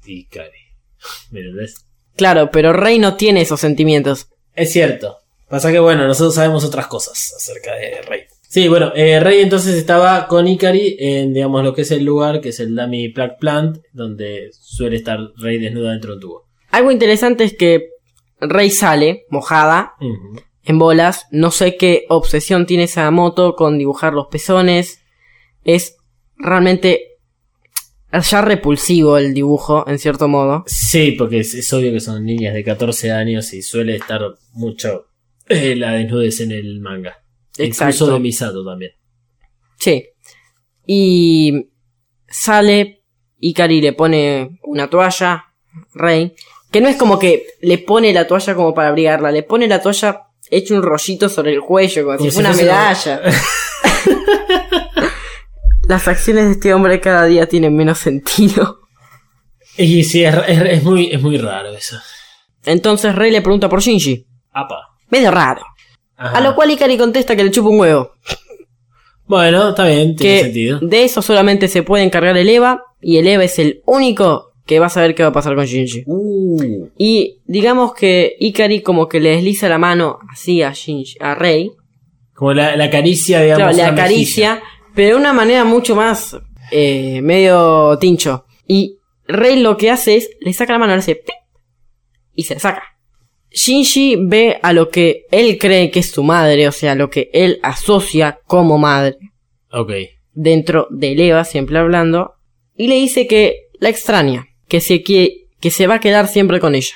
Ikari. 0.05 0.51
¿Me 1.31 1.41
entendés? 1.41 1.87
Claro, 2.16 2.51
pero 2.51 2.72
Rey 2.72 2.99
no 2.99 3.16
tiene 3.16 3.43
esos 3.43 3.61
sentimientos. 3.61 4.29
Es 4.55 4.72
cierto. 4.72 5.18
Pasa 5.49 5.70
que 5.70 5.79
bueno, 5.79 6.07
nosotros 6.07 6.35
sabemos 6.35 6.64
otras 6.64 6.87
cosas 6.87 7.35
acerca 7.37 7.74
de 7.74 8.03
Rey. 8.03 8.20
Sí, 8.49 8.68
bueno, 8.68 8.93
eh, 8.95 9.20
Rey 9.20 9.43
entonces 9.43 9.74
estaba 9.74 10.29
con 10.29 10.47
Ikari 10.47 10.97
en, 10.99 11.35
digamos, 11.35 11.62
lo 11.62 11.74
que 11.74 11.83
es 11.83 11.91
el 11.91 12.05
lugar, 12.05 12.41
que 12.41 12.51
es 12.51 12.61
el 12.61 12.74
Dummy 12.74 13.11
Plug 13.11 13.39
Plant, 13.39 13.79
donde 13.93 14.51
suele 14.53 14.97
estar 14.97 15.18
Rey 15.37 15.59
desnuda 15.59 15.91
dentro 15.91 16.11
de 16.11 16.14
un 16.16 16.20
tubo. 16.20 16.47
Algo 16.70 16.91
interesante 16.91 17.45
es 17.45 17.55
que 17.55 17.91
Rey 18.41 18.70
sale, 18.70 19.27
mojada, 19.31 19.95
en 20.64 20.79
bolas. 20.79 21.27
No 21.31 21.51
sé 21.51 21.77
qué 21.77 22.07
obsesión 22.09 22.66
tiene 22.66 22.85
esa 22.85 23.11
moto 23.11 23.57
con 23.57 23.79
dibujar 23.79 24.12
los 24.12 24.27
pezones. 24.29 25.01
Es 25.64 25.97
realmente 26.37 27.16
ya 28.23 28.41
repulsivo 28.41 29.19
el 29.19 29.35
dibujo, 29.35 29.85
en 29.89 29.99
cierto 29.99 30.29
modo. 30.29 30.64
Sí, 30.67 31.12
porque 31.12 31.41
es, 31.41 31.55
es 31.55 31.73
obvio 31.73 31.93
que 31.93 32.01
son 32.01 32.25
niñas 32.25 32.55
de 32.55 32.64
14 32.64 33.12
años 33.12 33.53
y 33.53 33.62
suele 33.62 33.97
estar 33.97 34.21
mucho 34.53 35.07
eh, 35.49 35.77
la 35.77 35.93
desnudez 35.93 36.41
en 36.41 36.53
el 36.53 36.81
manga. 36.81 37.23
Exacto. 37.59 37.95
Incluso 37.95 38.14
de 38.14 38.21
Misato 38.21 38.64
también. 38.64 38.93
Sí. 39.79 40.05
Y 40.87 41.71
sale, 42.29 43.03
Ikari 43.39 43.81
le 43.81 43.93
pone 43.93 44.59
una 44.64 44.89
toalla, 44.89 45.45
Rey, 45.95 46.35
que 46.71 46.81
no 46.81 46.89
es 46.89 46.97
como 46.97 47.19
que 47.19 47.47
le 47.61 47.79
pone 47.79 48.12
la 48.12 48.27
toalla 48.27 48.55
como 48.55 48.75
para 48.75 48.89
abrigarla, 48.89 49.31
le 49.31 49.43
pone 49.43 49.69
la 49.69 49.81
toalla 49.81 50.23
hecho 50.51 50.75
un 50.75 50.83
rollito 50.83 51.29
sobre 51.29 51.53
el 51.53 51.61
cuello, 51.61 52.05
como, 52.05 52.17
Como 52.17 52.31
si 52.31 52.35
fuera 52.35 52.51
una 52.51 52.59
medalla. 52.59 53.21
Las 55.89 56.09
acciones 56.09 56.47
de 56.47 56.51
este 56.53 56.74
hombre 56.74 57.01
cada 57.01 57.24
día 57.26 57.49
tienen 57.49 57.74
menos 57.76 57.99
sentido. 57.99 58.80
Y 59.78 60.05
sí, 60.05 60.24
es, 60.24 60.34
es- 60.49 60.62
es 60.62 60.82
muy, 60.82 61.11
es 61.12 61.20
muy 61.20 61.37
raro 61.39 61.68
eso. 61.70 61.97
Entonces 62.64 63.14
Rey 63.14 63.30
le 63.30 63.43
pregunta 63.43 63.68
por 63.68 63.80
Shinji. 63.82 64.26
Apa. 64.53 64.76
Medio 65.11 65.30
raro. 65.30 65.62
Ajá. 66.16 66.39
A 66.39 66.41
lo 66.41 66.55
cual 66.55 66.70
Ikari 66.70 66.97
contesta 66.97 67.37
que 67.37 67.45
le 67.45 67.51
chupa 67.51 67.68
un 67.68 67.78
huevo. 67.80 68.12
Bueno, 69.26 69.70
está 69.70 69.87
bien, 69.87 70.16
tiene 70.16 70.37
Que 70.39 70.43
sentido. 70.45 70.78
de 70.80 71.05
eso 71.05 71.20
solamente 71.20 71.68
se 71.68 71.82
puede 71.82 72.05
encargar 72.05 72.37
el 72.37 72.49
Eva. 72.49 72.82
Y 73.01 73.18
el 73.18 73.26
Eva 73.26 73.45
es 73.45 73.59
el 73.59 73.82
único 73.84 74.53
que 74.64 74.78
vas 74.80 74.97
a 74.97 75.03
ver 75.03 75.14
qué 75.14 75.22
va 75.22 75.28
a 75.28 75.32
pasar 75.32 75.55
con 75.55 75.66
Shinji. 75.66 76.05
Uh. 76.07 76.89
Y 76.97 77.41
digamos 77.45 77.93
que 77.95 78.34
Ikari 78.41 78.80
como 78.82 79.09
que 79.09 79.20
le 79.20 79.30
desliza 79.30 79.68
la 79.68 79.78
mano 79.78 80.18
así 80.32 80.62
a 80.62 80.72
Shinji, 80.72 81.16
a 81.20 81.34
Rey. 81.34 81.70
Como 82.34 82.53
la, 82.55 82.76
la 82.76 82.91
caricia, 82.91 83.41
digamos. 83.43 83.74
Claro, 83.74 83.93
una 83.93 84.03
mejilla. 84.03 84.62
Pero 84.97 85.15
de 85.15 85.21
una 85.21 85.33
manera 85.33 85.63
mucho 85.65 85.95
más 85.95 86.37
eh, 86.73 87.21
medio 87.23 87.97
tincho. 87.99 88.47
Y 88.67 88.99
Rey 89.29 89.61
lo 89.61 89.77
que 89.77 89.91
hace 89.93 90.17
es, 90.17 90.31
le 90.41 90.53
saca 90.53 90.73
la 90.73 90.81
mano, 90.81 90.95
le 90.95 90.99
hace 90.99 91.15
¡pip! 91.15 91.35
y 92.35 92.43
se 92.43 92.55
la 92.55 92.61
saca. 92.61 92.83
Shinji 93.53 94.17
ve 94.27 94.59
a 94.63 94.73
lo 94.73 94.89
que 94.91 95.27
él 95.31 95.57
cree 95.59 95.91
que 95.91 96.01
es 96.01 96.11
su 96.11 96.23
madre, 96.25 96.67
o 96.69 96.73
sea, 96.73 96.95
lo 96.95 97.09
que 97.09 97.31
él 97.33 97.61
asocia 97.63 98.41
como 98.47 98.77
madre, 98.77 99.17
Ok. 99.73 99.93
dentro 100.33 100.89
de 100.91 101.13
Eva, 101.29 101.45
siempre 101.45 101.79
hablando, 101.79 102.35
y 102.75 102.89
le 102.89 102.97
dice 102.97 103.27
que 103.27 103.69
la 103.79 103.89
extraña, 103.89 104.47
que 104.69 104.81
se, 104.81 105.03
que, 105.03 105.47
que 105.61 105.71
se 105.71 105.87
va 105.87 105.95
a 105.95 106.01
quedar 106.01 106.29
siempre 106.29 106.61
con 106.61 106.75
ella. 106.75 106.95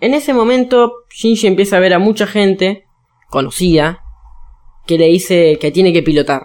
En 0.00 0.14
ese 0.14 0.32
momento, 0.34 0.92
Shinji 1.14 1.46
empieza 1.46 1.78
a 1.78 1.80
ver 1.80 1.94
a 1.94 1.98
mucha 1.98 2.26
gente 2.26 2.84
conocida 3.30 4.00
que 4.86 4.98
le 4.98 5.06
dice 5.06 5.58
que 5.60 5.72
tiene 5.72 5.92
que 5.92 6.02
pilotar. 6.02 6.42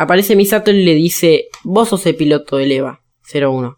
Aparece 0.00 0.34
Misato 0.34 0.70
y 0.70 0.82
le 0.82 0.94
dice, 0.94 1.48
vos 1.62 1.90
sos 1.90 2.06
el 2.06 2.16
piloto 2.16 2.56
del 2.56 2.72
EVA 2.72 3.02
01. 3.34 3.76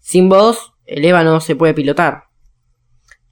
Sin 0.00 0.28
vos, 0.28 0.72
el 0.84 1.04
EVA 1.04 1.22
no 1.22 1.40
se 1.40 1.54
puede 1.54 1.74
pilotar. 1.74 2.24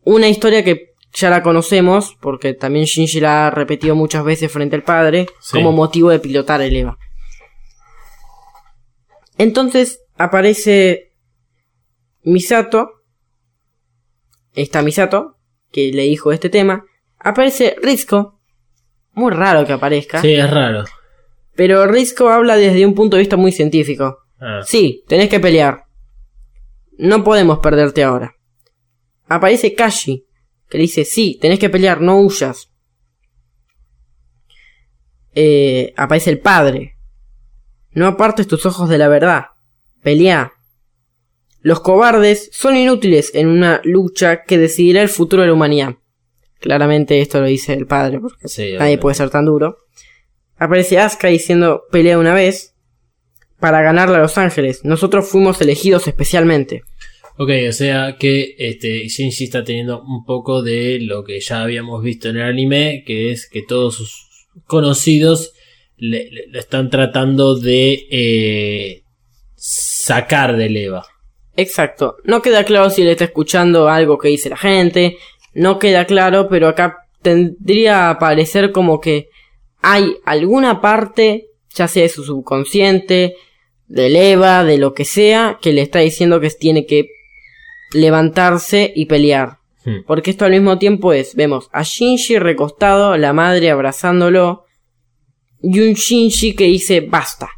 Una 0.04 0.28
historia 0.28 0.62
que 0.62 0.92
ya 1.12 1.30
la 1.30 1.42
conocemos, 1.42 2.16
porque 2.20 2.54
también 2.54 2.84
Shinji 2.84 3.18
la 3.18 3.48
ha 3.48 3.50
repetido 3.50 3.96
muchas 3.96 4.22
veces 4.22 4.52
frente 4.52 4.76
al 4.76 4.84
padre, 4.84 5.26
Sí. 5.40 5.56
como 5.56 5.72
motivo 5.72 6.10
de 6.10 6.20
pilotar 6.20 6.60
el 6.62 6.76
EVA. 6.76 6.96
Entonces 9.36 10.00
aparece 10.16 11.12
Misato, 12.22 13.02
está 14.54 14.80
Misato, 14.82 15.38
que 15.72 15.90
le 15.92 16.02
dijo 16.04 16.30
este 16.30 16.50
tema, 16.50 16.84
aparece 17.18 17.74
Rizko, 17.82 18.38
muy 19.12 19.32
raro 19.32 19.66
que 19.66 19.72
aparezca, 19.72 20.20
Sí, 20.20 20.34
es 20.34 20.48
raro. 20.48 20.84
Pero 21.56 21.86
Rizko 21.86 22.28
habla 22.28 22.56
desde 22.56 22.86
un 22.86 22.94
punto 22.94 23.16
de 23.16 23.22
vista 23.22 23.36
muy 23.36 23.50
científico. 23.50 24.18
Ah. 24.38 24.60
Sí, 24.64 25.02
tenés 25.08 25.28
que 25.28 25.40
pelear. 25.40 25.84
No 26.98 27.24
podemos 27.24 27.58
perderte 27.58 28.04
ahora. 28.04 28.34
Aparece 29.26 29.74
Kashi, 29.74 30.26
que 30.68 30.78
le 30.78 30.82
dice, 30.82 31.04
sí, 31.04 31.38
tenés 31.40 31.58
que 31.58 31.70
pelear, 31.70 32.00
no 32.00 32.20
huyas. 32.20 32.70
Eh, 35.34 35.92
aparece 35.96 36.30
el 36.30 36.38
padre. 36.38 36.96
No 37.92 38.06
apartes 38.06 38.46
tus 38.46 38.64
ojos 38.66 38.88
de 38.88 38.98
la 38.98 39.08
verdad. 39.08 39.46
Pelea. 40.02 40.52
Los 41.60 41.80
cobardes 41.80 42.48
son 42.52 42.76
inútiles 42.76 43.34
en 43.34 43.48
una 43.48 43.80
lucha 43.82 44.44
que 44.44 44.58
decidirá 44.58 45.02
el 45.02 45.08
futuro 45.08 45.42
de 45.42 45.48
la 45.48 45.54
humanidad. 45.54 45.96
Claramente 46.60 47.20
esto 47.20 47.40
lo 47.40 47.46
dice 47.46 47.74
el 47.74 47.86
padre, 47.86 48.20
porque 48.20 48.48
Sí, 48.48 48.74
nadie 48.78 48.98
puede 48.98 49.14
ser 49.14 49.30
tan 49.30 49.46
duro. 49.46 49.85
Aparece 50.58 50.98
Asuka 50.98 51.28
diciendo 51.28 51.84
pelea 51.90 52.18
una 52.18 52.34
vez 52.34 52.74
para 53.60 53.82
ganarle 53.82 54.16
a 54.16 54.20
Los 54.20 54.38
Ángeles. 54.38 54.84
Nosotros 54.84 55.28
fuimos 55.28 55.60
elegidos 55.60 56.06
especialmente. 56.06 56.82
Ok, 57.38 57.50
o 57.68 57.72
sea 57.72 58.16
que 58.18 58.54
este 58.58 59.08
Shinji 59.08 59.44
está 59.44 59.62
teniendo 59.62 60.02
un 60.02 60.24
poco 60.24 60.62
de 60.62 60.98
lo 61.00 61.22
que 61.22 61.40
ya 61.40 61.62
habíamos 61.62 62.02
visto 62.02 62.30
en 62.30 62.36
el 62.36 62.44
anime, 62.44 63.04
que 63.06 63.30
es 63.30 63.48
que 63.48 63.62
todos 63.62 63.96
sus 63.96 64.26
conocidos 64.66 65.52
le, 65.98 66.30
están 66.54 66.88
tratando 66.88 67.56
de 67.58 68.06
eh, 68.10 69.02
sacar 69.54 70.56
del 70.56 70.76
EVA. 70.78 71.06
Exacto. 71.56 72.16
No 72.24 72.40
queda 72.40 72.64
claro 72.64 72.88
si 72.88 73.02
le 73.02 73.12
está 73.12 73.24
escuchando 73.24 73.88
algo 73.88 74.18
que 74.18 74.28
dice 74.28 74.48
la 74.48 74.56
gente. 74.56 75.16
No 75.52 75.78
queda 75.78 76.06
claro, 76.06 76.48
pero 76.48 76.68
acá 76.68 76.96
tendría 77.20 78.10
a 78.10 78.18
parecer 78.18 78.72
como 78.72 79.00
que 79.00 79.28
hay 79.88 80.16
alguna 80.24 80.80
parte, 80.80 81.50
ya 81.72 81.86
sea 81.86 82.02
de 82.02 82.08
su 82.08 82.24
subconsciente, 82.24 83.36
del 83.86 84.16
EVA, 84.16 84.64
de 84.64 84.78
lo 84.78 84.94
que 84.94 85.04
sea, 85.04 85.60
que 85.62 85.72
le 85.72 85.82
está 85.82 86.00
diciendo 86.00 86.40
que 86.40 86.50
tiene 86.50 86.86
que 86.86 87.08
levantarse 87.92 88.92
y 88.96 89.06
pelear. 89.06 89.58
Hmm. 89.84 89.98
Porque 90.04 90.32
esto 90.32 90.44
al 90.44 90.50
mismo 90.50 90.80
tiempo 90.80 91.12
es, 91.12 91.36
vemos 91.36 91.68
a 91.72 91.84
Shinji 91.84 92.40
recostado, 92.40 93.16
la 93.16 93.32
madre 93.32 93.70
abrazándolo, 93.70 94.64
y 95.62 95.78
un 95.78 95.94
Shinji 95.94 96.56
que 96.56 96.64
dice, 96.64 97.00
basta. 97.00 97.48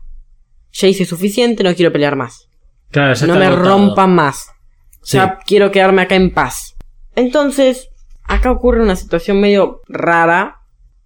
Ya 0.72 0.86
hice 0.86 1.06
suficiente, 1.06 1.64
no 1.64 1.74
quiero 1.74 1.92
pelear 1.92 2.14
más. 2.14 2.50
Claro, 2.90 3.14
ya 3.14 3.26
no 3.26 3.36
me 3.36 3.46
agotado. 3.46 3.68
rompan 3.70 4.14
más. 4.14 4.50
Sí. 5.02 5.16
Ya 5.16 5.38
quiero 5.46 5.70
quedarme 5.70 6.02
acá 6.02 6.16
en 6.16 6.34
paz. 6.34 6.76
Entonces, 7.16 7.88
acá 8.24 8.50
ocurre 8.50 8.82
una 8.82 8.96
situación 8.96 9.40
medio 9.40 9.80
rara. 9.88 10.57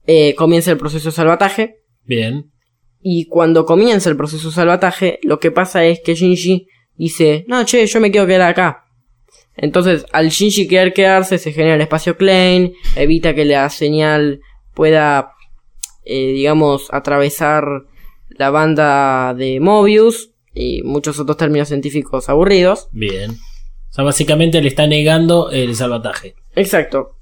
Eh, 0.07 0.35
comienza 0.35 0.71
el 0.71 0.79
proceso 0.79 1.09
de 1.09 1.13
salvataje. 1.13 1.77
Bien. 2.05 2.51
Y 3.01 3.27
cuando 3.27 3.67
comienza 3.67 4.11
el 4.11 4.17
proceso 4.17 4.49
de 4.49 4.55
salvataje, 4.55 5.19
lo 5.23 5.41
que 5.41 5.51
pasa 5.51 5.85
es 5.85 6.01
que 6.01 6.15
Shinji 6.15 6.67
dice, 6.97 7.45
no, 7.49 7.65
che, 7.65 7.87
yo 7.87 8.01
me 8.01 8.11
quiero 8.11 8.27
quedar 8.27 8.43
acá. 8.43 8.85
Entonces, 9.57 10.07
al 10.13 10.31
Shinji 10.31 10.69
querer 10.69 10.93
quedarse, 10.93 11.39
se 11.39 11.53
genera 11.53 11.75
el 11.75 11.81
espacio 11.81 12.17
Klein, 12.17 12.73
evita 12.97 13.35
que 13.35 13.45
la 13.45 13.69
señal 13.71 14.41
pueda, 14.75 15.33
eh, 16.05 16.33
digamos, 16.33 16.89
atravesar 16.93 17.65
la 18.31 18.51
banda 18.51 19.35
de 19.35 19.61
Mobius 19.61 20.31
y 20.55 20.83
muchos 20.83 21.19
otros 21.19 21.37
términos 21.37 21.69
científicos 21.69 22.29
aburridos. 22.29 22.89
Bien. 22.93 23.33
O 23.33 23.95
sea, 23.95 24.05
básicamente 24.05 24.63
le 24.63 24.69
está 24.69 24.87
negando 24.87 25.51
el 25.51 25.75
salvataje. 25.77 26.35
Exacto. 26.55 27.17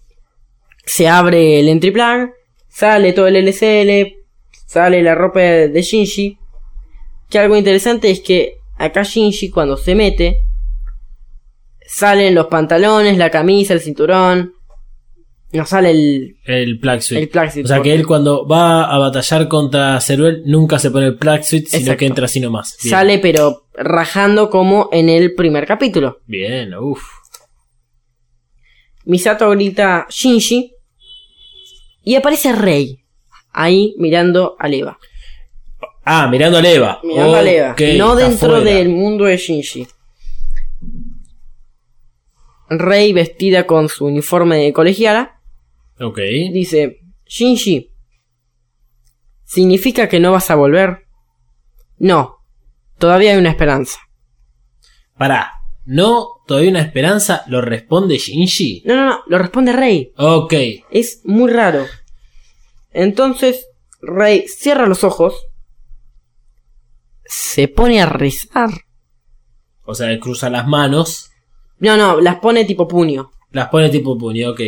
Se 0.84 1.08
abre 1.08 1.58
el 1.58 1.68
entry 1.68 1.90
plug, 1.90 2.30
sale 2.70 3.12
todo 3.12 3.26
el 3.26 3.36
LCL, 3.36 4.16
sale 4.66 5.02
la 5.02 5.14
ropa 5.14 5.40
de 5.40 5.82
Shinji. 5.82 6.38
Que 7.28 7.38
algo 7.38 7.56
interesante 7.56 8.10
es 8.10 8.20
que 8.20 8.54
acá 8.78 9.02
Shinji 9.02 9.50
cuando 9.50 9.76
se 9.76 9.94
mete, 9.94 10.38
salen 11.86 12.34
los 12.34 12.46
pantalones, 12.46 13.18
la 13.18 13.30
camisa, 13.30 13.74
el 13.74 13.80
cinturón. 13.80 14.54
No 15.52 15.66
sale 15.66 15.90
el, 15.90 16.36
El 16.44 16.78
plug 16.78 17.02
suit. 17.02 17.18
el 17.18 17.28
O 17.38 17.50
sea 17.50 17.58
que 17.58 17.64
porque 17.78 17.94
él 17.94 18.06
cuando 18.06 18.46
va 18.46 18.84
a 18.84 18.98
batallar 18.98 19.48
contra 19.48 20.00
Ceruel 20.00 20.42
nunca 20.46 20.78
se 20.78 20.92
pone 20.92 21.06
el 21.06 21.16
plug 21.18 21.42
suit, 21.42 21.66
sino 21.66 21.80
Exacto. 21.80 21.98
que 21.98 22.06
entra 22.06 22.24
así 22.26 22.38
nomás. 22.38 22.76
Bien. 22.80 22.90
sale 22.90 23.18
pero 23.18 23.66
rajando 23.74 24.48
como 24.48 24.88
en 24.92 25.08
el 25.08 25.34
primer 25.34 25.66
capítulo. 25.66 26.20
Bien, 26.26 26.72
uff. 26.74 27.02
Misato 29.06 29.50
grita 29.50 30.06
Shinji 30.08 30.72
y 32.02 32.14
aparece 32.14 32.52
Rey 32.52 33.04
ahí 33.52 33.94
mirando 33.98 34.56
a 34.58 34.68
Eva. 34.68 34.98
Ah, 36.04 36.28
mirando 36.28 36.58
a 36.58 36.68
Eva. 36.68 37.00
Mirando 37.02 37.36
a 37.36 37.42
Eva. 37.42 37.72
Ok, 37.72 37.80
no 37.96 38.16
dentro 38.16 38.60
del 38.60 38.88
mundo 38.88 39.24
de 39.24 39.36
Shinji. 39.36 39.86
Rey 42.68 43.12
vestida 43.12 43.66
con 43.66 43.88
su 43.88 44.06
uniforme 44.06 44.56
de 44.58 44.72
colegiala 44.72 45.40
Ok. 45.98 46.18
dice, 46.52 47.00
Shinji, 47.26 47.92
¿significa 49.44 50.08
que 50.08 50.20
no 50.20 50.32
vas 50.32 50.50
a 50.50 50.54
volver? 50.54 51.06
No, 51.98 52.38
todavía 52.98 53.32
hay 53.32 53.38
una 53.38 53.50
esperanza. 53.50 53.98
Pará. 55.18 55.52
No, 55.84 56.39
todavía 56.50 56.70
una 56.72 56.80
esperanza, 56.82 57.44
lo 57.46 57.60
responde 57.60 58.18
Shinji. 58.18 58.82
No, 58.84 58.96
no, 58.96 59.06
no, 59.06 59.18
lo 59.28 59.38
responde 59.38 59.72
Rey. 59.72 60.10
Ok. 60.16 60.52
Es 60.90 61.20
muy 61.24 61.48
raro. 61.48 61.86
Entonces, 62.92 63.68
Rey 64.02 64.46
cierra 64.48 64.88
los 64.88 65.04
ojos, 65.04 65.34
se 67.24 67.68
pone 67.68 68.02
a 68.02 68.06
rezar. 68.06 68.70
O 69.84 69.94
sea, 69.94 70.10
él 70.10 70.18
cruza 70.18 70.50
las 70.50 70.66
manos, 70.66 71.30
No, 71.78 71.96
no, 71.96 72.20
las 72.20 72.36
pone 72.40 72.64
tipo 72.64 72.88
puño. 72.88 73.30
las 73.52 73.68
pone 73.68 73.88
tipo 73.88 74.18
puño, 74.18 74.50
ok. 74.50 74.60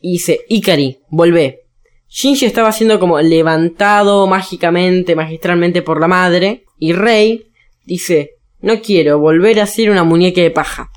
y 0.00 0.12
dice, 0.12 0.42
Ikari, 0.48 0.98
volvé. 1.10 1.62
Shinji 2.08 2.46
estaba 2.46 2.70
siendo 2.70 3.00
como 3.00 3.20
levantado 3.20 4.28
mágicamente, 4.28 5.16
magistralmente 5.16 5.82
por 5.82 6.00
la 6.00 6.06
madre, 6.06 6.64
y 6.78 6.92
Rey 6.92 7.50
dice, 7.84 8.36
no 8.60 8.80
quiero 8.80 9.18
volver 9.18 9.58
a 9.58 9.66
ser 9.66 9.90
una 9.90 10.04
muñeca 10.04 10.40
de 10.40 10.52
paja. 10.52 10.90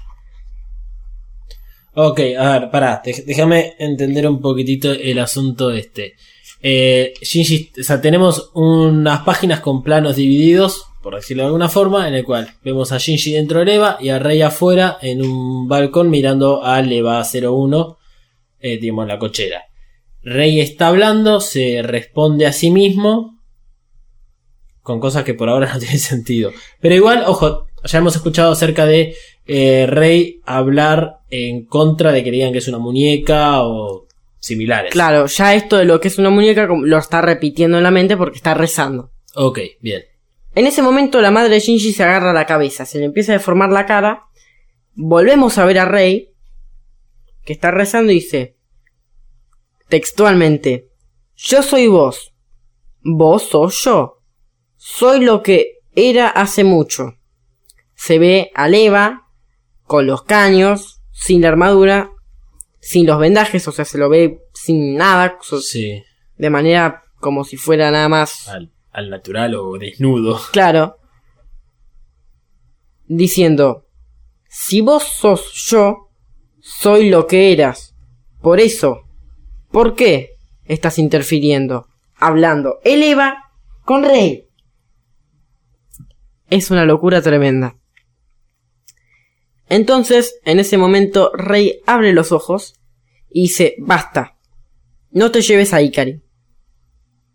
Ok, 1.93 2.21
a 2.37 2.59
ver, 2.59 2.71
pará, 2.71 3.01
déjame 3.03 3.73
entender 3.77 4.27
un 4.27 4.39
poquitito 4.39 4.91
el 4.91 5.19
asunto 5.19 5.71
este. 5.71 6.15
Eh, 6.61 7.13
Shinji, 7.21 7.71
o 7.79 7.83
sea, 7.83 7.99
tenemos 7.99 8.51
unas 8.53 9.21
páginas 9.21 9.59
con 9.59 9.83
planos 9.83 10.15
divididos, 10.15 10.85
por 11.01 11.15
decirlo 11.15 11.43
de 11.43 11.47
alguna 11.47 11.67
forma, 11.67 12.07
en 12.07 12.13
el 12.13 12.23
cual 12.23 12.49
vemos 12.63 12.91
a 12.91 12.97
Shinji 12.97 13.33
dentro 13.33 13.59
del 13.59 13.69
EVA 13.69 13.97
y 13.99 14.09
a 14.09 14.19
Rey 14.19 14.41
afuera 14.41 14.99
en 15.01 15.21
un 15.21 15.67
balcón 15.67 16.09
mirando 16.09 16.63
al 16.63 16.91
EVA 16.91 17.23
01, 17.23 17.97
eh, 18.61 18.77
digamos, 18.77 19.07
la 19.07 19.19
cochera. 19.19 19.63
Rey 20.23 20.61
está 20.61 20.87
hablando, 20.87 21.41
se 21.41 21.81
responde 21.81 22.45
a 22.45 22.53
sí 22.53 22.69
mismo 22.69 23.39
con 24.81 24.99
cosas 24.99 25.23
que 25.23 25.33
por 25.33 25.49
ahora 25.49 25.69
no 25.73 25.79
tienen 25.79 25.99
sentido. 25.99 26.51
Pero 26.79 26.95
igual, 26.95 27.23
ojo, 27.27 27.67
ya 27.83 27.97
hemos 27.97 28.15
escuchado 28.15 28.51
acerca 28.51 28.85
de 28.85 29.15
eh, 29.45 29.85
Rey 29.87 30.39
hablar 30.45 31.19
en 31.29 31.65
contra 31.65 32.11
de 32.11 32.23
que 32.23 32.31
digan 32.31 32.51
que 32.51 32.59
es 32.59 32.67
una 32.67 32.77
muñeca 32.77 33.63
o 33.63 34.07
similares. 34.39 34.91
Claro, 34.91 35.25
ya 35.27 35.55
esto 35.55 35.77
de 35.77 35.85
lo 35.85 35.99
que 35.99 36.07
es 36.07 36.17
una 36.17 36.29
muñeca 36.29 36.67
lo 36.67 36.97
está 36.97 37.21
repitiendo 37.21 37.77
en 37.77 37.83
la 37.83 37.91
mente 37.91 38.17
porque 38.17 38.37
está 38.37 38.53
rezando. 38.53 39.11
Ok, 39.35 39.59
bien. 39.79 40.03
En 40.53 40.67
ese 40.67 40.81
momento 40.81 41.21
la 41.21 41.31
madre 41.31 41.49
de 41.49 41.59
Shinji 41.59 41.93
se 41.93 42.03
agarra 42.03 42.33
la 42.33 42.45
cabeza, 42.45 42.85
se 42.85 42.99
le 42.99 43.05
empieza 43.05 43.31
a 43.31 43.37
deformar 43.37 43.71
la 43.71 43.85
cara. 43.85 44.25
Volvemos 44.93 45.57
a 45.57 45.65
ver 45.65 45.79
a 45.79 45.85
Rey, 45.85 46.33
que 47.45 47.53
está 47.53 47.71
rezando 47.71 48.11
y 48.11 48.15
dice, 48.15 48.57
textualmente, 49.87 50.89
yo 51.35 51.63
soy 51.63 51.87
vos, 51.87 52.33
vos 53.01 53.43
sos 53.43 53.81
yo, 53.83 54.21
soy 54.75 55.23
lo 55.23 55.41
que 55.41 55.79
era 55.95 56.27
hace 56.27 56.63
mucho. 56.63 57.15
Se 57.95 58.19
ve 58.19 58.51
a 58.55 58.67
Leva 58.67 59.29
con 59.91 60.07
los 60.07 60.23
caños, 60.23 61.01
sin 61.11 61.41
la 61.41 61.49
armadura, 61.49 62.11
sin 62.79 63.05
los 63.05 63.19
vendajes, 63.19 63.67
o 63.67 63.73
sea, 63.73 63.83
se 63.83 63.97
lo 63.97 64.07
ve 64.07 64.39
sin 64.53 64.95
nada, 64.95 65.37
Sí. 65.41 66.01
de 66.37 66.49
manera 66.49 67.03
como 67.19 67.43
si 67.43 67.57
fuera 67.57 67.91
nada 67.91 68.07
más 68.07 68.47
Al, 68.47 68.71
al 68.91 69.09
natural 69.09 69.53
o 69.55 69.77
desnudo. 69.77 70.39
Claro. 70.53 70.95
Diciendo, 73.05 73.85
si 74.47 74.79
vos 74.79 75.03
sos 75.03 75.51
yo, 75.69 76.07
soy 76.61 77.09
lo 77.09 77.27
que 77.27 77.51
eras. 77.51 77.93
Por 78.41 78.61
eso, 78.61 79.01
¿por 79.71 79.95
qué 79.95 80.35
estás 80.63 80.99
interfiriendo? 80.99 81.89
Hablando, 82.15 82.79
eleva 82.85 83.51
con 83.83 84.05
Rey. 84.05 84.47
Es 86.49 86.71
una 86.71 86.85
locura 86.85 87.21
tremenda. 87.21 87.75
Entonces, 89.71 90.37
en 90.43 90.59
ese 90.59 90.77
momento, 90.77 91.31
Rey 91.33 91.79
abre 91.87 92.11
los 92.11 92.33
ojos 92.33 92.75
y 93.29 93.43
dice, 93.43 93.75
basta, 93.79 94.37
no 95.11 95.31
te 95.31 95.41
lleves 95.41 95.73
a 95.73 95.81
Ikari. 95.81 96.21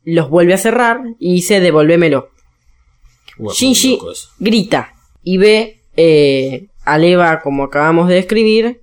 Los 0.04 0.28
vuelve 0.28 0.52
a 0.52 0.58
cerrar 0.58 1.00
y 1.18 1.32
dice, 1.32 1.60
devolvémelo. 1.60 2.28
Guau, 3.38 3.54
Shinji 3.54 3.98
grita 4.38 4.92
y 5.22 5.38
ve 5.38 5.80
eh, 5.96 6.68
a 6.84 6.98
Leva, 6.98 7.40
como 7.40 7.64
acabamos 7.64 8.06
de 8.06 8.16
describir, 8.16 8.82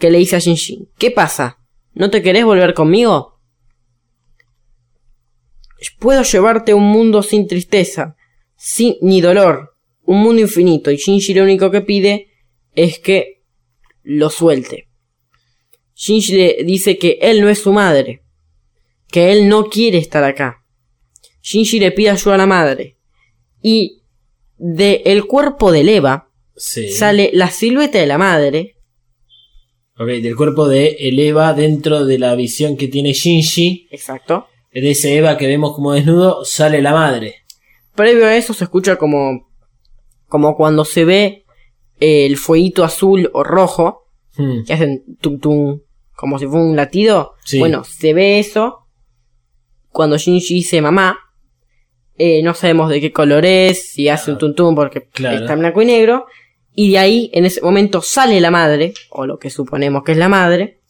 que 0.00 0.10
le 0.10 0.18
dice 0.18 0.34
a 0.34 0.40
Shinji, 0.40 0.88
¿qué 0.98 1.12
pasa? 1.12 1.60
¿No 1.94 2.10
te 2.10 2.22
querés 2.22 2.44
volver 2.44 2.74
conmigo? 2.74 3.38
Puedo 6.00 6.24
llevarte 6.24 6.72
a 6.72 6.76
un 6.76 6.88
mundo 6.90 7.22
sin 7.22 7.46
tristeza, 7.46 8.16
sin, 8.56 8.96
ni 9.00 9.20
dolor, 9.20 9.76
un 10.02 10.20
mundo 10.20 10.42
infinito, 10.42 10.90
y 10.90 10.96
Shinji 10.96 11.34
lo 11.34 11.44
único 11.44 11.70
que 11.70 11.82
pide 11.82 12.29
es 12.74 12.98
que 12.98 13.42
lo 14.02 14.30
suelte. 14.30 14.88
Shinji 15.94 16.32
le 16.34 16.64
dice 16.64 16.96
que 16.98 17.18
él 17.20 17.40
no 17.40 17.48
es 17.48 17.60
su 17.60 17.72
madre, 17.72 18.22
que 19.08 19.32
él 19.32 19.48
no 19.48 19.64
quiere 19.68 19.98
estar 19.98 20.24
acá. 20.24 20.64
Shinji 21.42 21.78
le 21.80 21.92
pide 21.92 22.10
ayuda 22.10 22.34
a 22.34 22.38
la 22.38 22.46
madre, 22.46 22.96
y 23.62 24.02
de 24.56 25.02
el 25.06 25.26
cuerpo 25.26 25.72
de 25.72 25.84
Leva 25.84 26.26
Sí. 26.56 26.90
sale 26.90 27.30
la 27.32 27.50
silueta 27.50 27.98
de 27.98 28.06
la 28.06 28.18
madre. 28.18 28.76
Ok, 29.98 30.06
del 30.08 30.36
cuerpo 30.36 30.68
de 30.68 30.96
Eva 30.98 31.54
dentro 31.54 32.04
de 32.04 32.18
la 32.18 32.34
visión 32.34 32.76
que 32.76 32.88
tiene 32.88 33.12
Shinji. 33.14 33.88
Exacto. 33.90 34.46
De 34.72 34.90
ese 34.90 35.16
Eva 35.16 35.36
que 35.36 35.46
vemos 35.46 35.74
como 35.74 35.92
desnudo, 35.92 36.44
sale 36.44 36.80
la 36.82 36.92
madre. 36.92 37.36
Previo 37.94 38.26
a 38.26 38.36
eso 38.36 38.54
se 38.54 38.64
escucha 38.64 38.96
como 38.96 39.48
como 40.28 40.56
cuando 40.56 40.84
se 40.84 41.04
ve 41.04 41.44
el 42.00 42.36
fueguito 42.36 42.82
azul 42.84 43.30
o 43.32 43.42
rojo 43.44 43.98
Hmm. 44.36 44.64
que 44.64 44.72
hacen 44.72 45.02
tum 45.20 45.38
tum 45.40 45.80
como 46.14 46.38
si 46.38 46.46
fuera 46.46 46.64
un 46.64 46.76
latido. 46.76 47.32
Sí. 47.44 47.58
Bueno, 47.58 47.82
se 47.84 48.14
ve 48.14 48.38
eso 48.38 48.86
cuando 49.90 50.16
Shinji 50.18 50.54
dice 50.54 50.80
mamá. 50.80 51.18
Eh, 52.16 52.42
no 52.42 52.54
sabemos 52.54 52.90
de 52.90 53.00
qué 53.00 53.12
color 53.12 53.44
es, 53.44 53.90
si 53.90 54.08
hace 54.08 54.30
un 54.30 54.38
tum 54.38 54.54
tum 54.54 54.74
porque 54.74 55.08
Claro. 55.08 55.38
está 55.40 55.54
en 55.54 55.58
blanco 55.60 55.82
y 55.82 55.86
negro. 55.86 56.26
Y 56.74 56.92
de 56.92 56.98
ahí, 56.98 57.30
en 57.32 57.44
ese 57.44 57.60
momento, 57.60 58.00
sale 58.02 58.40
la 58.40 58.50
madre, 58.52 58.94
o 59.10 59.26
lo 59.26 59.38
que 59.38 59.50
suponemos 59.50 60.04
que 60.04 60.12
es 60.12 60.18
la 60.18 60.28
madre, 60.28 60.80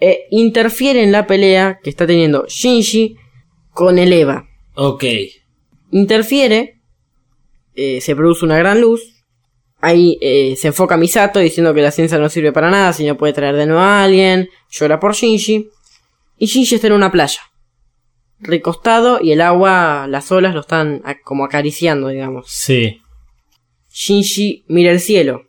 e 0.00 0.26
interfiere 0.30 1.02
en 1.02 1.10
la 1.10 1.26
pelea 1.26 1.80
que 1.82 1.90
está 1.90 2.06
teniendo 2.06 2.46
Shinji 2.46 3.16
con 3.72 3.98
el 3.98 4.12
Eva. 4.12 4.46
Ok. 4.76 5.04
Interfiere, 5.90 6.80
eh, 7.74 8.00
se 8.00 8.14
produce 8.14 8.44
una 8.44 8.58
gran 8.58 8.80
luz. 8.80 9.17
Ahí 9.80 10.18
eh, 10.20 10.56
se 10.56 10.68
enfoca 10.68 10.96
a 10.96 10.98
Misato 10.98 11.38
diciendo 11.38 11.72
que 11.72 11.82
la 11.82 11.90
ciencia 11.90 12.18
no 12.18 12.28
sirve 12.28 12.52
para 12.52 12.70
nada, 12.70 12.92
si 12.92 13.06
no 13.06 13.16
puede 13.16 13.32
traer 13.32 13.56
de 13.56 13.66
nuevo 13.66 13.80
a 13.80 14.02
alguien. 14.04 14.48
Llora 14.70 14.98
por 14.98 15.14
Shinji. 15.14 15.68
Y 16.36 16.46
Shinji 16.46 16.76
está 16.76 16.88
en 16.88 16.94
una 16.94 17.12
playa. 17.12 17.40
Recostado 18.40 19.18
y 19.20 19.32
el 19.32 19.40
agua, 19.40 20.06
las 20.08 20.30
olas 20.30 20.54
lo 20.54 20.60
están 20.60 21.02
como 21.24 21.44
acariciando, 21.44 22.08
digamos. 22.08 22.46
Sí. 22.48 23.00
Shinji 23.90 24.64
mira 24.68 24.90
el 24.90 25.00
cielo. 25.00 25.42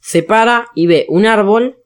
Se 0.00 0.22
para 0.22 0.68
y 0.74 0.86
ve 0.86 1.06
un 1.08 1.26
árbol 1.26 1.76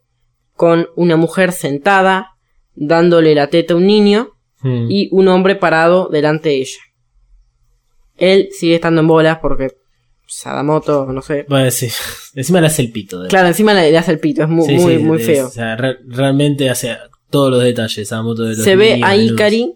con 0.54 0.88
una 0.96 1.16
mujer 1.16 1.52
sentada 1.52 2.36
dándole 2.74 3.34
la 3.34 3.48
teta 3.48 3.74
a 3.74 3.76
un 3.76 3.86
niño 3.86 4.36
Hmm. 4.62 4.90
y 4.90 5.08
un 5.12 5.28
hombre 5.28 5.54
parado 5.56 6.08
delante 6.08 6.48
de 6.48 6.56
ella. 6.56 6.80
Él 8.16 8.48
sigue 8.50 8.76
estando 8.76 9.02
en 9.02 9.06
bolas 9.06 9.38
porque 9.40 9.68
Sadamoto, 10.26 11.06
no 11.12 11.22
sé. 11.22 11.46
Bueno, 11.48 11.70
sí. 11.70 11.88
Encima 12.34 12.60
le 12.60 12.66
hace 12.66 12.82
el 12.82 12.90
pito. 12.92 13.20
de- 13.22 13.28
Claro, 13.28 13.48
encima 13.48 13.72
le, 13.74 13.90
le 13.90 13.98
hace 13.98 14.12
el 14.12 14.18
pito, 14.18 14.42
es 14.42 14.48
muy, 14.48 14.66
Sí, 14.66 14.74
muy, 14.74 14.96
sí, 14.96 15.02
muy 15.02 15.20
es- 15.20 15.26
feo. 15.26 15.46
o 15.46 15.50
sea, 15.50 15.76
re- 15.76 15.98
realmente 16.06 16.68
hace 16.68 16.96
todos 17.30 17.50
los 17.50 17.62
detalles 17.62 18.12
a 18.12 18.22
moto 18.22 18.42
de 18.42 18.56
los 18.56 18.64
Se 18.64 18.76
ve 18.76 19.00
a. 19.02 19.16
Ikari 19.16 19.74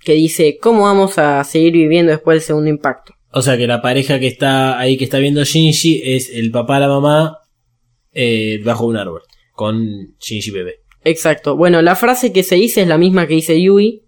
que 0.00 0.14
dice, 0.14 0.58
¿cómo 0.60 0.82
vamos 0.82 1.16
a 1.18 1.42
seguir 1.44 1.72
viviendo 1.72 2.10
después 2.12 2.36
del 2.36 2.42
segundo 2.42 2.68
impacto? 2.70 3.14
O 3.30 3.40
sea 3.40 3.56
que 3.56 3.66
la 3.66 3.80
pareja 3.80 4.18
que 4.20 4.26
está 4.26 4.78
ahí 4.78 4.96
que 4.96 5.04
está 5.04 5.18
viendo 5.18 5.42
Shinji 5.44 6.02
es 6.04 6.28
el 6.30 6.50
papá 6.50 6.78
la 6.80 6.88
mamá 6.88 7.38
eh, 8.12 8.60
bajo 8.64 8.84
un 8.86 8.96
árbol 8.96 9.22
con 9.52 10.16
Shinji 10.18 10.50
bebé. 10.50 10.80
Exacto. 11.04 11.56
Bueno, 11.56 11.80
la 11.82 11.94
frase 11.96 12.32
que 12.32 12.42
se 12.42 12.56
dice 12.56 12.82
es 12.82 12.88
la 12.88 12.98
misma 12.98 13.26
que 13.26 13.34
dice 13.34 13.60
Yui. 13.60 14.02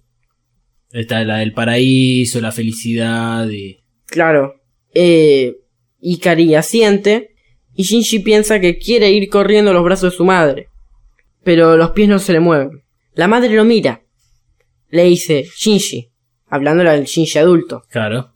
Está 0.91 1.25
la 1.25 1.39
del 1.39 1.53
paraíso, 1.53 2.41
la 2.41 2.53
felicidad 2.53 3.49
y... 3.49 3.79
Claro. 4.07 4.55
Eh, 4.95 5.57
Ikari 6.01 6.55
asiente 6.55 7.35
y 7.75 7.83
Shinji 7.83 8.21
piensa 8.21 8.61
que 8.61 8.79
quiere 8.79 9.11
ir 9.11 9.29
corriendo 9.29 9.71
a 9.71 9.75
los 9.75 9.85
brazos 9.85 10.13
de 10.13 10.17
su 10.17 10.25
madre. 10.25 10.69
Pero 11.43 11.77
los 11.77 11.91
pies 11.91 12.09
no 12.09 12.19
se 12.19 12.33
le 12.33 12.41
mueven. 12.41 12.85
La 13.15 13.29
madre 13.29 13.55
lo 13.55 13.65
mira. 13.65 14.03
Le 14.89 15.05
dice, 15.05 15.45
Shinji, 15.57 16.11
hablándole 16.47 16.91
al 16.91 17.05
Shinji 17.05 17.39
adulto. 17.39 17.83
Claro. 17.91 18.33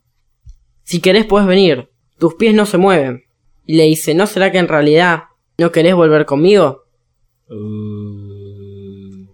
Si 0.83 1.01
querés 1.01 1.25
puedes 1.25 1.47
venir. 1.47 1.89
Tus 2.19 2.35
pies 2.35 2.55
no 2.55 2.67
se 2.67 2.79
mueven. 2.79 3.25
Y 3.65 3.77
le 3.77 3.85
dice, 3.85 4.15
¿no 4.15 4.27
será 4.27 4.51
que 4.51 4.59
en 4.59 4.67
realidad 4.69 5.25
no 5.59 5.71
querés 5.71 5.95
volver 5.95 6.25
conmigo? 6.27 6.85
Uh, 7.49 9.27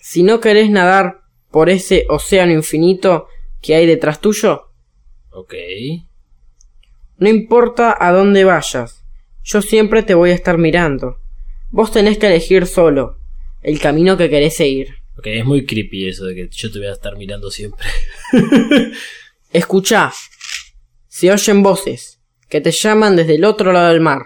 Si 0.00 0.22
no 0.22 0.40
querés 0.40 0.70
nadar 0.70 1.20
por 1.50 1.70
ese 1.70 2.04
océano 2.08 2.52
infinito 2.52 3.26
que 3.62 3.74
hay 3.74 3.86
detrás 3.86 4.20
tuyo, 4.20 4.67
ok. 5.30 5.54
no 7.18 7.28
importa 7.28 7.96
a 7.98 8.12
dónde 8.12 8.44
vayas, 8.44 9.04
yo 9.42 9.62
siempre 9.62 10.02
te 10.02 10.14
voy 10.14 10.30
a 10.30 10.34
estar 10.34 10.58
mirando. 10.58 11.18
Vos 11.70 11.90
tenés 11.90 12.18
que 12.18 12.26
elegir 12.26 12.66
solo 12.66 13.18
el 13.62 13.80
camino 13.80 14.16
que 14.16 14.30
querés 14.30 14.56
seguir. 14.56 14.94
Ok, 15.18 15.26
es 15.26 15.44
muy 15.44 15.66
creepy 15.66 16.08
eso 16.08 16.26
de 16.26 16.34
que 16.34 16.48
yo 16.50 16.70
te 16.70 16.78
voy 16.78 16.88
a 16.88 16.92
estar 16.92 17.16
mirando 17.16 17.50
siempre. 17.50 17.86
Escuchá. 19.52 20.12
Se 21.08 21.32
oyen 21.32 21.62
voces 21.62 22.20
que 22.48 22.60
te 22.60 22.70
llaman 22.70 23.16
desde 23.16 23.34
el 23.34 23.44
otro 23.44 23.72
lado 23.72 23.88
del 23.88 24.00
mar. 24.00 24.22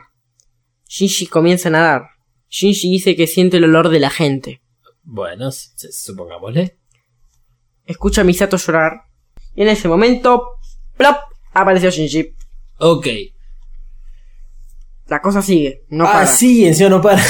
Shinji 0.88 1.26
comienza 1.26 1.68
a 1.68 1.72
nadar. 1.72 2.02
Shinji 2.50 2.90
dice 2.90 3.16
que 3.16 3.26
siente 3.26 3.56
el 3.56 3.64
olor 3.64 3.88
de 3.88 4.00
la 4.00 4.10
gente. 4.10 4.60
Bueno, 5.02 5.50
supongámosle. 5.50 6.76
Escucha 7.86 8.20
a 8.20 8.24
Misato 8.24 8.56
llorar. 8.58 9.04
Y 9.54 9.62
en 9.62 9.68
ese 9.68 9.88
momento, 9.88 10.58
¡plop! 11.02 11.16
apareció 11.52 11.90
Shinji. 11.90 12.32
Ok. 12.78 13.06
La 15.08 15.20
cosa 15.20 15.42
sigue, 15.42 15.82
no 15.88 16.04
ah, 16.06 16.12
para. 16.12 16.26
sí, 16.26 16.66
encima 16.66 16.88
no 16.88 17.02
para. 17.02 17.22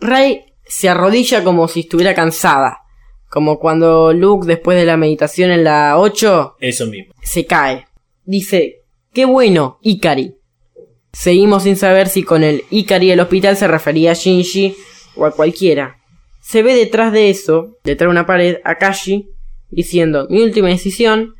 Rey 0.00 0.44
se 0.66 0.88
arrodilla 0.88 1.42
como 1.42 1.66
si 1.66 1.80
estuviera 1.80 2.14
cansada. 2.14 2.82
Como 3.28 3.58
cuando 3.58 4.12
Luke, 4.12 4.46
después 4.46 4.78
de 4.78 4.86
la 4.86 4.96
meditación 4.96 5.50
en 5.50 5.64
la 5.64 5.98
8, 5.98 6.56
Eso 6.60 6.86
mismo. 6.86 7.12
se 7.22 7.46
cae. 7.46 7.86
Dice, 8.24 8.82
qué 9.12 9.24
bueno, 9.24 9.78
Ikari. 9.82 10.36
Seguimos 11.12 11.64
sin 11.64 11.76
saber 11.76 12.08
si 12.08 12.22
con 12.22 12.44
el 12.44 12.64
Ikari 12.70 13.08
del 13.08 13.20
hospital 13.20 13.56
se 13.56 13.66
refería 13.66 14.12
a 14.12 14.14
Shinji 14.14 14.76
o 15.16 15.26
a 15.26 15.32
cualquiera. 15.32 15.98
Se 16.40 16.62
ve 16.62 16.74
detrás 16.74 17.12
de 17.12 17.28
eso, 17.28 17.76
detrás 17.82 18.08
de 18.08 18.12
una 18.12 18.26
pared, 18.26 18.58
a 18.64 18.76
Kashi 18.76 19.28
diciendo, 19.70 20.26
mi 20.30 20.42
última 20.42 20.68
decisión, 20.68 21.34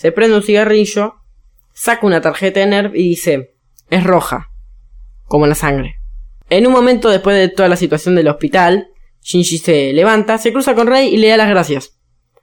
se 0.00 0.12
prende 0.12 0.34
un 0.34 0.42
cigarrillo 0.42 1.16
saca 1.74 2.06
una 2.06 2.22
tarjeta 2.22 2.60
de 2.60 2.66
Nerv 2.66 2.96
y 2.96 3.10
dice, 3.10 3.54
es 3.90 4.02
roja, 4.02 4.48
como 5.26 5.46
la 5.46 5.54
sangre. 5.54 5.96
En 6.48 6.66
un 6.66 6.72
momento 6.72 7.10
después 7.10 7.36
de 7.36 7.50
toda 7.50 7.68
la 7.68 7.76
situación 7.76 8.14
del 8.14 8.28
hospital, 8.28 8.88
Shinji 9.20 9.58
se 9.58 9.92
levanta, 9.92 10.38
se 10.38 10.52
cruza 10.52 10.74
con 10.74 10.86
Rey 10.86 11.08
y 11.08 11.18
le 11.18 11.28
da 11.28 11.36
las 11.36 11.50
gracias. 11.50 11.98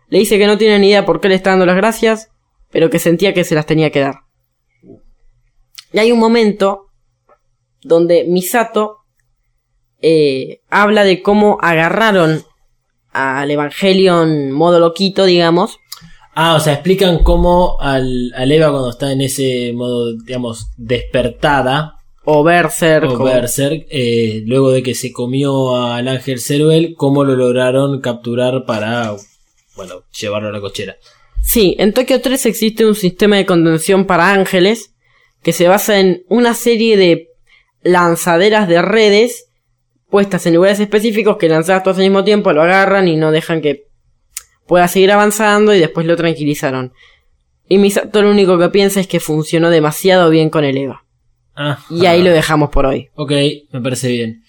Le 0.08 0.20
dice 0.20 0.38
que 0.38 0.46
no 0.46 0.60
tiene 0.60 0.78
ni 0.78 0.90
idea 0.90 1.04
por 1.04 1.20
qué 1.20 1.30
le 1.30 1.34
está 1.34 1.50
dando 1.50 1.66
las 1.66 1.78
gracias, 1.78 2.30
pero 2.70 2.92
que 2.92 3.00
sentía 3.00 3.34
que 3.34 3.44
se 3.44 3.56
las 3.56 3.66
tenía 3.66 3.90
que 3.90 4.02
dar. 4.02 4.20
Y 5.94 5.98
hay 5.98 6.12
un 6.12 6.20
momento 6.20 6.92
donde 7.82 8.26
Misato 8.26 8.98
eh, 10.00 10.62
habla 10.70 11.04
de 11.04 11.24
cómo 11.24 11.58
agarraron 11.60 12.44
al 13.14 13.50
Evangelion 13.50 14.52
modo 14.52 14.80
loquito, 14.80 15.26
digamos. 15.26 15.80
Ah, 16.40 16.54
o 16.54 16.60
sea, 16.60 16.74
explican 16.74 17.24
cómo 17.24 17.82
al, 17.82 18.32
al 18.36 18.52
Eva 18.52 18.70
cuando 18.70 18.92
está 18.92 19.12
en 19.12 19.22
ese 19.22 19.74
modo, 19.74 20.14
digamos, 20.14 20.68
despertada, 20.78 21.96
O 22.26 22.44
Berserk. 22.44 23.10
o 23.10 23.24
Berserk, 23.24 23.88
eh, 23.90 24.44
luego 24.46 24.70
de 24.70 24.84
que 24.84 24.94
se 24.94 25.12
comió 25.12 25.76
al 25.76 26.08
ángel 26.08 26.40
Ceruel, 26.40 26.94
cómo 26.96 27.24
lo 27.24 27.36
lograron 27.36 28.02
capturar 28.02 28.66
para, 28.68 29.16
bueno, 29.76 30.04
llevarlo 30.16 30.50
a 30.50 30.52
la 30.52 30.62
cochera. 30.62 30.98
Sí, 31.42 31.76
en 31.80 31.92
Tokio 31.92 32.22
3 32.22 32.46
existe 32.46 32.86
un 32.86 32.94
sistema 32.94 33.38
de 33.38 33.48
contención 33.48 34.06
para 34.06 34.32
ángeles 34.32 34.92
que 35.42 35.54
se 35.54 35.68
basa 35.68 36.00
en 36.00 36.24
una 36.30 36.54
serie 36.54 36.98
de 36.98 37.30
lanzaderas 37.82 38.68
de 38.68 38.84
redes 38.84 39.46
puestas 40.08 40.46
en 40.46 40.54
lugares 40.54 40.80
específicos 40.80 41.38
que 41.38 41.50
lanzadas 41.50 41.82
todos 41.82 41.98
al 41.98 42.04
mismo 42.04 42.24
tiempo 42.24 42.54
lo 42.54 42.62
agarran 42.62 43.08
y 43.08 43.16
no 43.16 43.32
dejan 43.32 43.60
que 43.62 43.87
pueda 44.68 44.88
seguir 44.88 45.12
avanzando 45.12 45.74
y 45.74 45.80
después 45.80 46.06
lo 46.06 46.16
tranquilizaron. 46.16 46.94
Y 47.70 47.78
Misato 47.78 48.22
lo 48.22 48.32
único 48.32 48.58
que 48.58 48.70
piensa 48.70 49.00
es 49.00 49.08
que 49.08 49.20
funcionó 49.20 49.70
demasiado 49.70 50.30
bien 50.30 50.50
con 50.50 50.64
el 50.64 50.78
Eva. 50.78 51.04
Ah, 51.56 51.80
Y 51.90 52.06
ahí 52.06 52.22
lo 52.22 52.32
dejamos 52.32 52.70
por 52.70 52.86
hoy. 52.86 53.10
Ok, 53.16 53.32
me 53.72 53.82
parece 53.82 54.10
bien. 54.10 54.44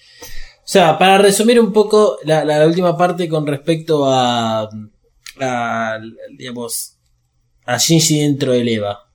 O 0.58 0.70
sea, 0.70 0.98
para 0.98 1.18
resumir 1.18 1.58
un 1.58 1.72
poco 1.72 2.18
la, 2.24 2.44
la 2.44 2.66
última 2.66 2.96
parte 2.96 3.28
con 3.28 3.46
respecto 3.46 4.04
a, 4.06 4.68
a, 5.40 5.98
digamos, 6.36 6.98
a 7.64 7.78
Shinji 7.78 8.20
dentro 8.20 8.52
del 8.52 8.68
EVA. 8.68 9.08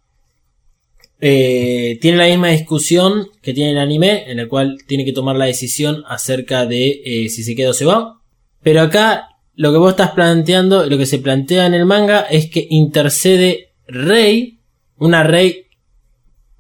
Eh, 1.22 2.00
tiene 2.02 2.18
la 2.18 2.26
misma 2.26 2.50
discusión 2.50 3.30
que 3.42 3.54
tiene 3.54 3.72
el 3.72 3.78
anime, 3.78 4.30
en 4.30 4.40
el 4.40 4.48
cual 4.50 4.80
tiene 4.88 5.06
que 5.06 5.14
tomar 5.14 5.36
la 5.36 5.46
decisión 5.46 6.04
acerca 6.08 6.66
de 6.66 7.02
eh, 7.06 7.30
si 7.30 7.44
se 7.44 7.56
queda 7.56 7.70
o 7.70 7.74
se 7.74 7.86
va. 7.86 8.20
Pero 8.62 8.82
acá 8.82 9.30
lo 9.56 9.72
que 9.72 9.78
vos 9.78 9.92
estás 9.92 10.12
planteando, 10.12 10.86
lo 10.86 10.98
que 10.98 11.06
se 11.06 11.20
plantea 11.20 11.66
en 11.66 11.74
el 11.74 11.86
manga 11.86 12.22
es 12.22 12.50
que 12.50 12.66
intercede 12.70 13.74
Rey, 13.88 14.60
una 14.98 15.24
Rey 15.24 15.68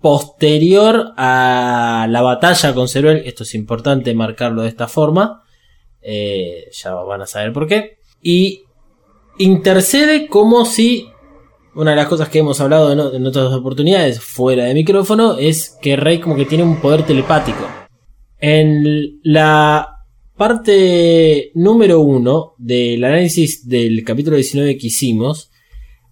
posterior 0.02 1.14
a 1.18 2.08
la 2.10 2.22
batalla 2.22 2.74
con 2.74 2.88
Ceruel, 2.88 3.24
esto 3.26 3.44
es 3.44 3.56
importante 3.56 4.14
marcarlo 4.14 4.62
de 4.62 4.68
esta 4.68 4.88
forma, 4.88 5.44
eh, 6.02 6.66
ya 6.72 6.94
van 6.94 7.22
a 7.22 7.28
saber 7.28 7.54
por 7.54 7.68
qué, 7.68 7.98
y 8.22 8.64
intercede 9.38 10.28
como 10.28 10.66
si, 10.66 11.08
una 11.74 11.92
de 11.92 11.98
las 11.98 12.08
cosas 12.08 12.30
que 12.30 12.40
hemos 12.40 12.60
hablado 12.62 12.92
en, 12.92 13.16
en 13.16 13.26
otras 13.26 13.52
oportunidades 13.54 14.20
fuera 14.20 14.66
de 14.66 14.74
micrófono, 14.74 15.38
es 15.38 15.78
que 15.82 15.96
Rey 15.96 16.20
como 16.20 16.36
que 16.36 16.46
tiene 16.46 16.64
un 16.64 16.80
poder 16.80 17.06
telepático. 17.06 17.66
En 18.40 19.20
la 19.24 19.93
parte 20.36 21.52
número 21.54 22.02
uno 22.02 22.54
del 22.58 23.04
análisis 23.04 23.68
del 23.68 24.04
capítulo 24.04 24.36
19 24.36 24.78
que 24.78 24.88
hicimos, 24.88 25.52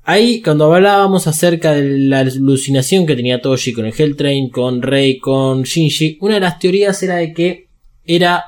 Ahí, 0.03 0.41
cuando 0.41 0.73
hablábamos 0.73 1.27
acerca 1.27 1.73
de 1.73 1.83
la 1.99 2.21
alucinación 2.21 3.05
que 3.05 3.15
tenía 3.15 3.39
Toshi 3.39 3.71
con 3.71 3.85
el 3.85 3.93
Helltrain, 3.95 4.49
con 4.49 4.81
Rei, 4.81 5.19
con 5.19 5.61
Shinji, 5.61 6.17
una 6.21 6.35
de 6.35 6.39
las 6.39 6.57
teorías 6.57 7.01
era 7.03 7.17
de 7.17 7.33
que 7.33 7.67
era 8.03 8.43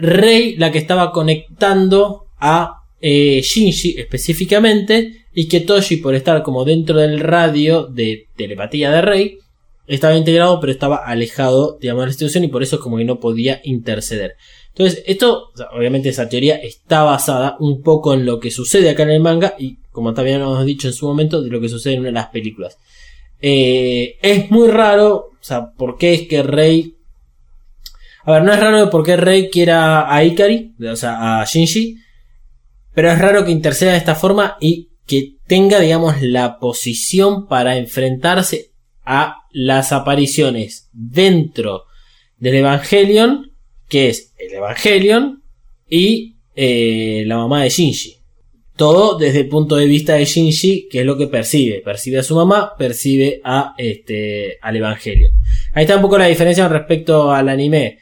Rei 0.00 0.56
la 0.56 0.72
que 0.72 0.78
estaba 0.78 1.12
conectando 1.12 2.26
a 2.40 2.82
eh, 3.00 3.40
Shinji 3.42 3.94
específicamente 3.96 5.26
y 5.32 5.46
que 5.46 5.60
Toshi, 5.60 5.98
por 5.98 6.16
estar 6.16 6.42
como 6.42 6.64
dentro 6.64 6.98
del 6.98 7.20
radio 7.20 7.86
de 7.86 8.26
telepatía 8.36 8.90
de 8.90 9.02
Rei, 9.02 9.38
estaba 9.86 10.16
integrado 10.16 10.60
pero 10.60 10.72
estaba 10.72 10.96
alejado 10.96 11.78
digamos, 11.80 12.02
de 12.02 12.06
la 12.06 12.12
situación 12.12 12.44
y 12.44 12.48
por 12.48 12.62
eso 12.62 12.80
como 12.80 12.96
que 12.96 13.04
no 13.04 13.20
podía 13.20 13.60
interceder. 13.64 14.36
Entonces, 14.68 15.02
esto, 15.06 15.50
obviamente 15.76 16.08
esa 16.08 16.28
teoría 16.28 16.56
está 16.56 17.02
basada 17.02 17.56
un 17.60 17.82
poco 17.82 18.14
en 18.14 18.24
lo 18.24 18.40
que 18.40 18.50
sucede 18.50 18.88
acá 18.88 19.02
en 19.02 19.10
el 19.10 19.20
manga 19.20 19.54
y, 19.58 19.76
como 19.90 20.14
también 20.14 20.40
hemos 20.40 20.64
dicho 20.64 20.88
en 20.88 20.94
su 20.94 21.06
momento, 21.06 21.42
de 21.42 21.50
lo 21.50 21.60
que 21.60 21.68
sucede 21.68 21.94
en 21.94 22.00
una 22.00 22.08
de 22.08 22.14
las 22.14 22.28
películas. 22.28 22.78
Eh, 23.40 24.16
es 24.22 24.50
muy 24.50 24.68
raro, 24.68 25.14
o 25.16 25.44
sea, 25.44 25.72
¿por 25.72 25.98
qué 25.98 26.14
es 26.14 26.28
que 26.28 26.42
Rey... 26.42 26.96
A 28.24 28.32
ver, 28.32 28.44
no 28.44 28.52
es 28.52 28.60
raro 28.60 28.88
por 28.88 29.04
qué 29.04 29.16
Rey 29.16 29.50
quiera 29.50 30.14
a 30.14 30.24
Ikari, 30.24 30.74
o 30.90 30.96
sea, 30.96 31.40
a 31.40 31.44
Shinji, 31.44 31.98
pero 32.94 33.10
es 33.10 33.18
raro 33.18 33.44
que 33.44 33.50
interceda 33.50 33.92
de 33.92 33.98
esta 33.98 34.14
forma 34.14 34.56
y 34.60 34.90
que 35.06 35.34
tenga, 35.46 35.80
digamos, 35.80 36.22
la 36.22 36.58
posición 36.58 37.46
para 37.46 37.76
enfrentarse 37.76 38.71
a 39.04 39.36
las 39.52 39.92
apariciones 39.92 40.88
dentro 40.92 41.84
del 42.38 42.56
Evangelion 42.56 43.52
que 43.92 44.08
es 44.08 44.32
el 44.38 44.54
Evangelion 44.54 45.42
y 45.86 46.36
eh, 46.56 47.24
la 47.26 47.36
mamá 47.36 47.62
de 47.62 47.68
Shinji. 47.68 48.16
Todo 48.74 49.18
desde 49.18 49.40
el 49.40 49.48
punto 49.48 49.76
de 49.76 49.84
vista 49.84 50.14
de 50.14 50.24
Shinji, 50.24 50.88
que 50.88 51.00
es 51.00 51.06
lo 51.06 51.18
que 51.18 51.26
percibe. 51.26 51.82
Percibe 51.84 52.20
a 52.20 52.22
su 52.22 52.34
mamá, 52.34 52.72
percibe 52.78 53.42
a 53.44 53.74
este, 53.76 54.56
al 54.62 54.78
Evangelion. 54.78 55.30
Ahí 55.74 55.82
está 55.82 55.96
un 55.96 56.00
poco 56.00 56.16
la 56.16 56.24
diferencia 56.24 56.66
respecto 56.68 57.30
al 57.30 57.50
anime. 57.50 57.98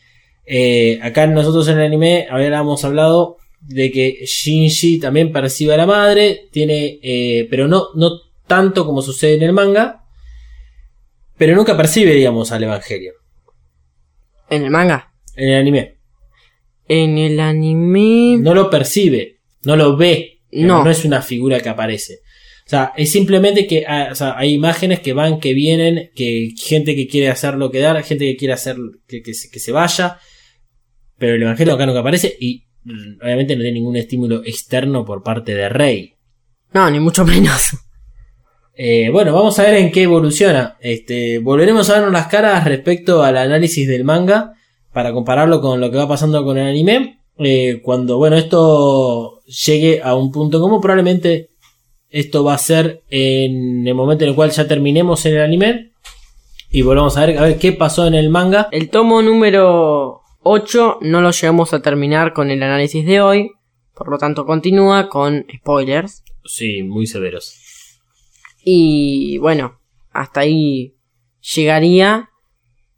Eh, 0.46 1.00
acá 1.02 1.26
nosotros 1.26 1.66
en 1.66 1.78
el 1.78 1.86
anime 1.86 2.28
habíamos 2.30 2.84
hablado 2.84 3.38
de 3.60 3.90
que 3.90 4.24
Shinji 4.24 5.00
también 5.00 5.32
percibe 5.32 5.74
a 5.74 5.76
la 5.76 5.86
madre, 5.86 6.46
tiene, 6.52 7.00
eh, 7.02 7.48
pero 7.50 7.66
no, 7.66 7.88
no 7.96 8.12
tanto 8.46 8.86
como 8.86 9.02
sucede 9.02 9.34
en 9.34 9.42
el 9.42 9.52
manga, 9.52 9.99
pero 11.40 11.56
nunca 11.56 11.74
percibe, 11.74 12.12
digamos, 12.12 12.52
al 12.52 12.64
Evangelion. 12.64 13.14
En 14.50 14.62
el 14.62 14.70
manga. 14.70 15.14
En 15.34 15.48
el 15.48 15.58
anime. 15.58 15.96
En 16.86 17.16
el 17.16 17.40
anime. 17.40 18.36
no 18.36 18.52
lo 18.52 18.68
percibe, 18.68 19.38
no 19.62 19.74
lo 19.74 19.96
ve, 19.96 20.42
No. 20.52 20.84
no 20.84 20.90
es 20.90 21.02
una 21.06 21.22
figura 21.22 21.58
que 21.60 21.70
aparece. 21.70 22.18
O 22.66 22.68
sea, 22.68 22.92
es 22.94 23.10
simplemente 23.10 23.66
que 23.66 23.86
ah, 23.88 24.10
o 24.12 24.14
sea, 24.14 24.36
hay 24.36 24.52
imágenes 24.52 25.00
que 25.00 25.14
van, 25.14 25.40
que 25.40 25.54
vienen, 25.54 26.10
que 26.14 26.50
gente 26.58 26.94
que 26.94 27.08
quiere 27.08 27.30
hacerlo 27.30 27.70
quedar, 27.70 28.02
gente 28.04 28.26
que 28.26 28.36
quiere 28.36 28.52
hacer 28.52 28.76
que, 29.08 29.22
que 29.22 29.32
se, 29.32 29.48
que 29.48 29.60
se 29.60 29.72
vaya, 29.72 30.18
pero 31.16 31.36
el 31.36 31.42
evangelio 31.42 31.72
acá 31.72 31.86
nunca 31.86 32.00
aparece 32.00 32.36
y 32.38 32.66
mm, 32.84 33.22
obviamente 33.24 33.56
no 33.56 33.62
tiene 33.62 33.78
ningún 33.78 33.96
estímulo 33.96 34.44
externo 34.44 35.06
por 35.06 35.22
parte 35.22 35.54
de 35.54 35.70
Rey. 35.70 36.16
No, 36.74 36.90
ni 36.90 37.00
mucho 37.00 37.24
menos. 37.24 37.70
Eh, 38.74 39.10
bueno, 39.10 39.34
vamos 39.34 39.58
a 39.58 39.64
ver 39.64 39.74
en 39.74 39.92
qué 39.92 40.04
evoluciona. 40.04 40.76
Este, 40.80 41.38
volveremos 41.38 41.90
a 41.90 41.94
vernos 41.94 42.12
las 42.12 42.28
caras 42.28 42.64
respecto 42.64 43.22
al 43.22 43.36
análisis 43.36 43.86
del 43.86 44.04
manga 44.04 44.54
para 44.92 45.12
compararlo 45.12 45.60
con 45.60 45.80
lo 45.80 45.90
que 45.90 45.96
va 45.96 46.08
pasando 46.08 46.44
con 46.44 46.58
el 46.58 46.66
anime. 46.66 47.20
Eh, 47.38 47.80
cuando, 47.82 48.18
bueno, 48.18 48.36
esto 48.36 49.40
llegue 49.44 50.00
a 50.02 50.14
un 50.14 50.30
punto 50.30 50.60
como 50.60 50.80
probablemente 50.80 51.50
esto 52.10 52.42
va 52.44 52.54
a 52.54 52.58
ser 52.58 53.02
en 53.08 53.86
el 53.86 53.94
momento 53.94 54.24
en 54.24 54.30
el 54.30 54.36
cual 54.36 54.50
ya 54.50 54.66
terminemos 54.66 55.24
en 55.26 55.36
el 55.36 55.42
anime 55.42 55.92
y 56.70 56.82
volvamos 56.82 57.16
a 57.16 57.26
ver, 57.26 57.38
a 57.38 57.42
ver 57.42 57.58
qué 57.58 57.72
pasó 57.72 58.06
en 58.06 58.14
el 58.14 58.30
manga. 58.30 58.68
El 58.72 58.90
tomo 58.90 59.22
número 59.22 60.22
8 60.42 60.98
no 61.02 61.20
lo 61.20 61.30
llegamos 61.30 61.72
a 61.74 61.82
terminar 61.82 62.32
con 62.32 62.50
el 62.50 62.62
análisis 62.62 63.04
de 63.04 63.20
hoy. 63.20 63.50
Por 63.94 64.08
lo 64.08 64.18
tanto, 64.18 64.46
continúa 64.46 65.08
con 65.08 65.46
spoilers. 65.58 66.22
Sí, 66.44 66.82
muy 66.82 67.06
severos. 67.06 67.69
Y 68.64 69.38
bueno, 69.38 69.80
hasta 70.12 70.40
ahí 70.40 70.94
llegaría. 71.54 72.28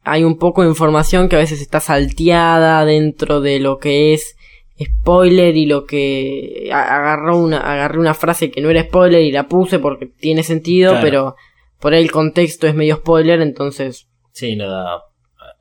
Hay 0.04 0.24
un 0.24 0.36
poco 0.38 0.62
de 0.62 0.68
información 0.68 1.28
que 1.28 1.36
a 1.36 1.40
veces 1.40 1.60
está 1.60 1.78
salteada 1.80 2.84
dentro 2.84 3.40
de 3.40 3.60
lo 3.60 3.78
que 3.78 4.14
es 4.14 4.34
spoiler 4.82 5.56
y 5.56 5.66
lo 5.66 5.84
que 5.86 6.68
agarró 6.72 7.38
una 7.38 7.58
agarré 7.58 7.98
una 8.00 8.14
frase 8.14 8.50
que 8.50 8.60
no 8.60 8.68
era 8.70 8.82
spoiler 8.82 9.22
y 9.22 9.30
la 9.30 9.46
puse 9.46 9.78
porque 9.78 10.06
tiene 10.06 10.42
sentido, 10.42 10.90
Claro. 10.92 11.04
pero 11.04 11.36
por 11.78 11.94
ahí 11.94 12.02
el 12.02 12.10
contexto 12.10 12.66
es 12.66 12.74
medio 12.74 12.96
spoiler, 12.96 13.40
entonces, 13.40 14.08
Sí, 14.32 14.56
nada, 14.56 15.02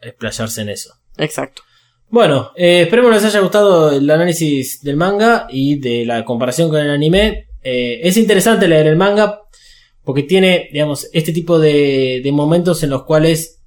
explayarse 0.02 0.62
en 0.62 0.70
eso. 0.70 0.93
exacto. 1.18 1.62
Bueno, 2.10 2.52
eh, 2.56 2.82
esperemos 2.82 3.12
les 3.14 3.24
haya 3.26 3.39
gustado 3.41 3.91
el 3.91 4.10
análisis 4.10 4.82
del 4.82 4.97
manga 4.97 5.47
y 5.52 5.76
de 5.80 6.06
la 6.06 6.26
comparación 6.26 6.70
con 6.70 6.80
el 6.82 6.89
anime. 6.89 7.47
Eh, 7.64 8.02
es 8.04 8.18
interesante 8.18 8.68
leer 8.68 8.88
el 8.88 8.95
manga 8.97 9.41
porque 10.12 10.24
tiene, 10.24 10.68
digamos, 10.74 11.07
este 11.14 11.32
tipo 11.32 11.57
de, 11.57 12.22
momentos 12.34 12.84
en 12.84 12.89
los 12.89 13.03
cuales, 13.03 13.64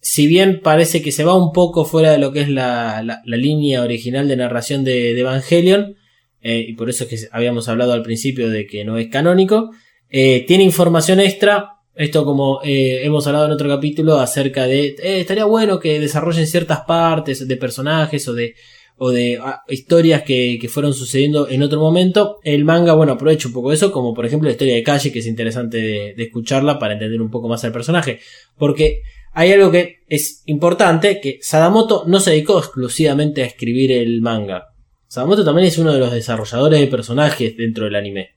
si 0.00 0.26
bien 0.26 0.62
parece 0.62 1.02
que 1.02 1.12
se 1.12 1.22
va 1.22 1.34
un 1.34 1.52
poco 1.52 1.84
fuera 1.84 2.12
de 2.12 2.16
lo 2.16 2.32
que 2.32 2.40
es 2.40 2.48
la, 2.48 3.20
línea 3.26 3.82
original 3.82 4.26
de 4.26 4.36
narración 4.36 4.84
de, 4.84 5.20
Evangelion, 5.20 5.96
eh, 6.40 6.64
y 6.66 6.72
por 6.72 6.88
eso 6.88 7.04
es 7.04 7.10
que 7.10 7.28
habíamos 7.30 7.68
hablado 7.68 7.92
al 7.92 8.00
principio 8.00 8.48
de 8.48 8.66
que 8.66 8.86
no 8.86 8.96
es 8.96 9.08
canónico, 9.08 9.70
eh, 10.08 10.46
tiene 10.48 10.64
información 10.64 11.20
extra 11.20 11.72
Esto 11.94 12.24
como 12.24 12.62
eh, 12.64 13.04
hemos 13.04 13.26
hablado 13.26 13.44
en 13.44 13.52
otro 13.52 13.68
capítulo 13.68 14.20
acerca 14.20 14.66
de, 14.66 14.96
estaría 14.98 15.44
bueno 15.44 15.78
que 15.78 16.00
desarrollen 16.00 16.46
ciertas 16.46 16.80
partes 16.86 17.46
de 17.46 17.56
personajes 17.58 18.26
o 18.28 18.32
de, 18.32 18.54
o 18.96 19.10
de 19.10 19.38
ah, 19.42 19.62
historias 19.68 20.22
que, 20.22 20.58
que, 20.60 20.68
fueron 20.68 20.94
sucediendo 20.94 21.48
en 21.48 21.62
otro 21.62 21.80
momento. 21.80 22.38
El 22.42 22.64
manga, 22.64 22.94
bueno, 22.94 23.12
aprovecha 23.12 23.48
un 23.48 23.54
poco 23.54 23.72
eso, 23.72 23.90
como 23.92 24.14
por 24.14 24.26
ejemplo 24.26 24.48
la 24.48 24.52
historia 24.52 24.74
de 24.74 24.82
Calle, 24.82 25.12
que 25.12 25.18
es 25.18 25.26
interesante 25.26 25.78
de, 25.78 26.14
de 26.14 26.22
escucharla 26.22 26.78
para 26.78 26.94
entender 26.94 27.20
un 27.20 27.30
poco 27.30 27.48
más 27.48 27.64
al 27.64 27.72
personaje. 27.72 28.20
Porque 28.56 29.02
hay 29.32 29.52
algo 29.52 29.70
que 29.72 30.04
es 30.08 30.42
importante, 30.46 31.20
que 31.20 31.38
Sadamoto 31.42 32.04
no 32.06 32.20
se 32.20 32.30
dedicó 32.30 32.58
exclusivamente 32.58 33.42
a 33.42 33.46
escribir 33.46 33.90
el 33.90 34.22
manga. 34.22 34.68
Sadamoto 35.08 35.44
también 35.44 35.68
es 35.68 35.78
uno 35.78 35.92
de 35.92 35.98
los 35.98 36.12
desarrolladores 36.12 36.80
de 36.80 36.86
personajes 36.86 37.56
dentro 37.56 37.84
del 37.84 37.96
anime. 37.96 38.36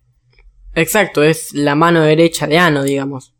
Exacto, 0.73 1.23
es 1.23 1.53
la 1.53 1.75
mano 1.75 2.01
derecha 2.01 2.47
de 2.47 2.57
Ano, 2.57 2.83
digamos. 2.83 3.36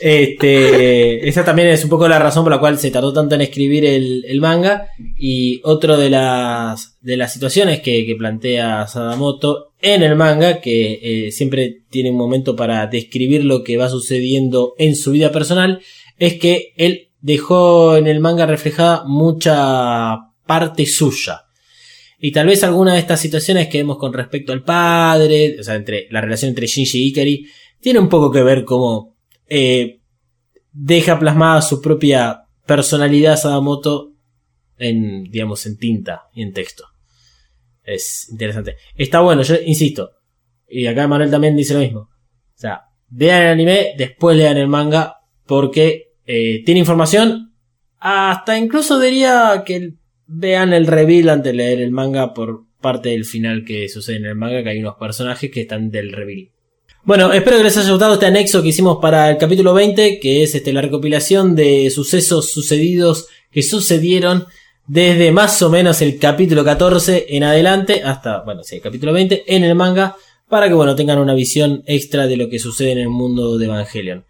Este, 0.00 1.28
esa 1.28 1.44
también 1.44 1.68
es 1.68 1.82
un 1.84 1.90
poco 1.90 2.08
la 2.08 2.18
razón 2.18 2.44
por 2.44 2.52
la 2.52 2.60
cual 2.60 2.78
se 2.78 2.90
tardó 2.90 3.12
tanto 3.12 3.34
en 3.34 3.40
escribir 3.40 3.84
el, 3.84 4.40
manga. 4.40 4.88
Y 5.18 5.60
otra 5.64 5.96
de 5.96 6.10
las, 6.10 6.98
de 7.00 7.16
las 7.16 7.32
situaciones 7.32 7.80
que, 7.80 8.14
plantea 8.18 8.86
Sadamoto 8.86 9.72
en 9.80 10.02
el 10.02 10.16
manga, 10.16 10.60
que 10.60 11.00
eh, 11.26 11.32
siempre 11.32 11.82
tiene 11.90 12.10
un 12.10 12.16
momento 12.16 12.56
para 12.56 12.86
describir 12.86 13.44
lo 13.44 13.62
que 13.62 13.76
va 13.76 13.88
sucediendo 13.88 14.74
en 14.78 14.96
su 14.96 15.12
vida 15.12 15.32
personal, 15.32 15.80
es 16.18 16.34
que 16.34 16.72
él 16.76 17.10
dejó 17.20 17.96
en 17.96 18.06
el 18.06 18.20
manga 18.20 18.46
reflejada 18.46 19.04
mucha 19.06 20.16
parte 20.46 20.86
suya. 20.86 21.42
Y 22.18 22.32
tal 22.32 22.46
vez 22.46 22.64
alguna 22.64 22.94
de 22.94 23.00
estas 23.00 23.20
situaciones 23.20 23.68
que 23.68 23.78
vemos 23.78 23.98
con 23.98 24.12
respecto 24.12 24.52
al 24.52 24.62
padre, 24.62 25.56
o 25.60 25.62
sea, 25.62 25.74
entre 25.74 26.06
la 26.10 26.20
relación 26.20 26.48
entre 26.50 26.66
Shinji 26.66 26.98
y 26.98 27.08
Ikari, 27.08 27.46
tiene 27.80 27.98
un 27.98 28.08
poco 28.08 28.30
que 28.30 28.42
ver 28.42 28.64
como 28.64 29.15
eh, 29.48 30.00
deja 30.72 31.18
plasmada 31.18 31.62
su 31.62 31.80
propia 31.80 32.44
personalidad 32.66 33.36
Sadamoto 33.36 34.12
en, 34.78 35.24
digamos, 35.24 35.64
en 35.66 35.78
tinta 35.78 36.24
y 36.34 36.42
en 36.42 36.52
texto. 36.52 36.84
Es 37.82 38.28
interesante. 38.30 38.76
Está 38.96 39.20
bueno, 39.20 39.42
yo 39.42 39.54
insisto. 39.64 40.10
Y 40.68 40.86
acá 40.86 41.06
Manuel 41.06 41.30
también 41.30 41.56
dice 41.56 41.74
lo 41.74 41.80
mismo. 41.80 42.00
O 42.00 42.58
sea, 42.58 42.82
vean 43.08 43.42
el 43.42 43.48
anime, 43.48 43.94
después 43.96 44.36
lean 44.36 44.56
el 44.56 44.68
manga, 44.68 45.16
porque 45.46 46.14
eh, 46.26 46.62
tiene 46.64 46.80
información. 46.80 47.54
Hasta 47.98 48.58
incluso 48.58 49.00
diría 49.00 49.62
que 49.64 49.94
vean 50.26 50.72
el 50.72 50.86
reveal 50.86 51.28
antes 51.30 51.52
de 51.52 51.56
leer 51.56 51.80
el 51.80 51.92
manga 51.92 52.34
por 52.34 52.66
parte 52.80 53.10
del 53.10 53.24
final 53.24 53.64
que 53.64 53.88
sucede 53.88 54.16
en 54.16 54.26
el 54.26 54.34
manga, 54.34 54.62
que 54.62 54.70
hay 54.70 54.80
unos 54.80 54.96
personajes 54.96 55.50
que 55.50 55.62
están 55.62 55.90
del 55.90 56.12
reveal. 56.12 56.50
Bueno, 57.06 57.32
espero 57.32 57.58
que 57.58 57.62
les 57.62 57.76
haya 57.76 57.88
gustado 57.88 58.14
este 58.14 58.26
anexo 58.26 58.62
que 58.62 58.70
hicimos 58.70 58.98
para 59.00 59.30
el 59.30 59.38
capítulo 59.38 59.72
20, 59.72 60.18
que 60.18 60.42
es 60.42 60.56
este, 60.56 60.72
la 60.72 60.80
recopilación 60.80 61.54
de 61.54 61.88
sucesos 61.90 62.50
sucedidos 62.50 63.28
que 63.52 63.62
sucedieron 63.62 64.46
desde 64.88 65.30
más 65.30 65.62
o 65.62 65.70
menos 65.70 66.02
el 66.02 66.18
capítulo 66.18 66.64
14 66.64 67.26
en 67.28 67.44
adelante 67.44 68.02
hasta, 68.04 68.40
bueno, 68.40 68.64
sí, 68.64 68.74
el 68.74 68.82
capítulo 68.82 69.12
20 69.12 69.44
en 69.54 69.62
el 69.62 69.76
manga, 69.76 70.16
para 70.48 70.66
que, 70.66 70.74
bueno, 70.74 70.96
tengan 70.96 71.20
una 71.20 71.34
visión 71.34 71.84
extra 71.86 72.26
de 72.26 72.36
lo 72.36 72.48
que 72.48 72.58
sucede 72.58 72.90
en 72.90 72.98
el 72.98 73.08
mundo 73.08 73.56
de 73.56 73.66
Evangelion. 73.66 74.24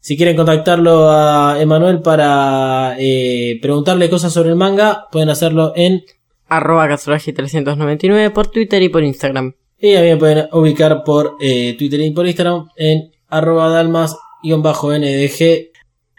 Si 0.00 0.16
quieren 0.16 0.34
contactarlo 0.34 1.10
a 1.10 1.60
Emanuel 1.60 2.00
para 2.00 2.96
eh, 2.98 3.58
preguntarle 3.60 4.08
cosas 4.08 4.32
sobre 4.32 4.48
el 4.48 4.56
manga, 4.56 5.06
pueden 5.12 5.28
hacerlo 5.28 5.74
en 5.76 6.02
arroba 6.48 6.88
399 6.88 8.30
por 8.30 8.46
Twitter 8.46 8.82
y 8.82 8.88
por 8.88 9.04
Instagram. 9.04 9.52
Y 9.84 9.96
a 9.96 10.00
mí 10.00 10.10
me 10.10 10.16
pueden 10.16 10.48
ubicar 10.52 11.02
por 11.02 11.36
eh, 11.40 11.74
Twitter 11.76 12.00
y 12.02 12.12
por 12.12 12.24
Instagram 12.24 12.68
en 12.76 13.10
arroba 13.26 13.68
dalmas-ndg. 13.68 14.12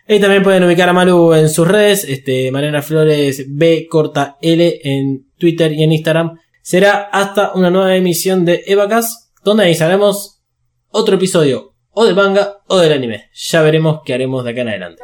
Y 0.06 0.20
también 0.20 0.44
pueden 0.44 0.66
ubicar 0.66 0.90
a 0.90 0.94
Malu 0.94 1.34
en 1.34 1.48
sus 1.48 1.66
redes, 1.66 2.04
este, 2.04 2.52
Mariana 2.52 2.82
Flores 2.82 3.46
B 3.48 3.88
corta 3.90 4.36
L 4.42 4.82
en 4.84 5.32
Twitter 5.38 5.72
y 5.72 5.82
en 5.82 5.94
Instagram. 5.94 6.38
Será 6.62 7.04
hasta 7.04 7.54
una 7.54 7.70
nueva 7.70 7.96
emisión 7.96 8.44
de 8.44 8.66
Evacas, 8.68 9.32
donde 9.46 9.64
ahí 9.64 9.76
sabemos 9.76 10.42
otro 10.90 11.16
episodio 11.16 11.74
o 11.92 12.04
del 12.04 12.16
manga 12.16 12.58
o 12.68 12.80
del 12.80 12.92
anime. 12.92 13.30
Ya 13.34 13.62
veremos 13.62 14.02
qué 14.04 14.14
haremos 14.14 14.44
de 14.44 14.52
acá 14.52 14.62
en 14.62 14.68
adelante. 14.68 15.04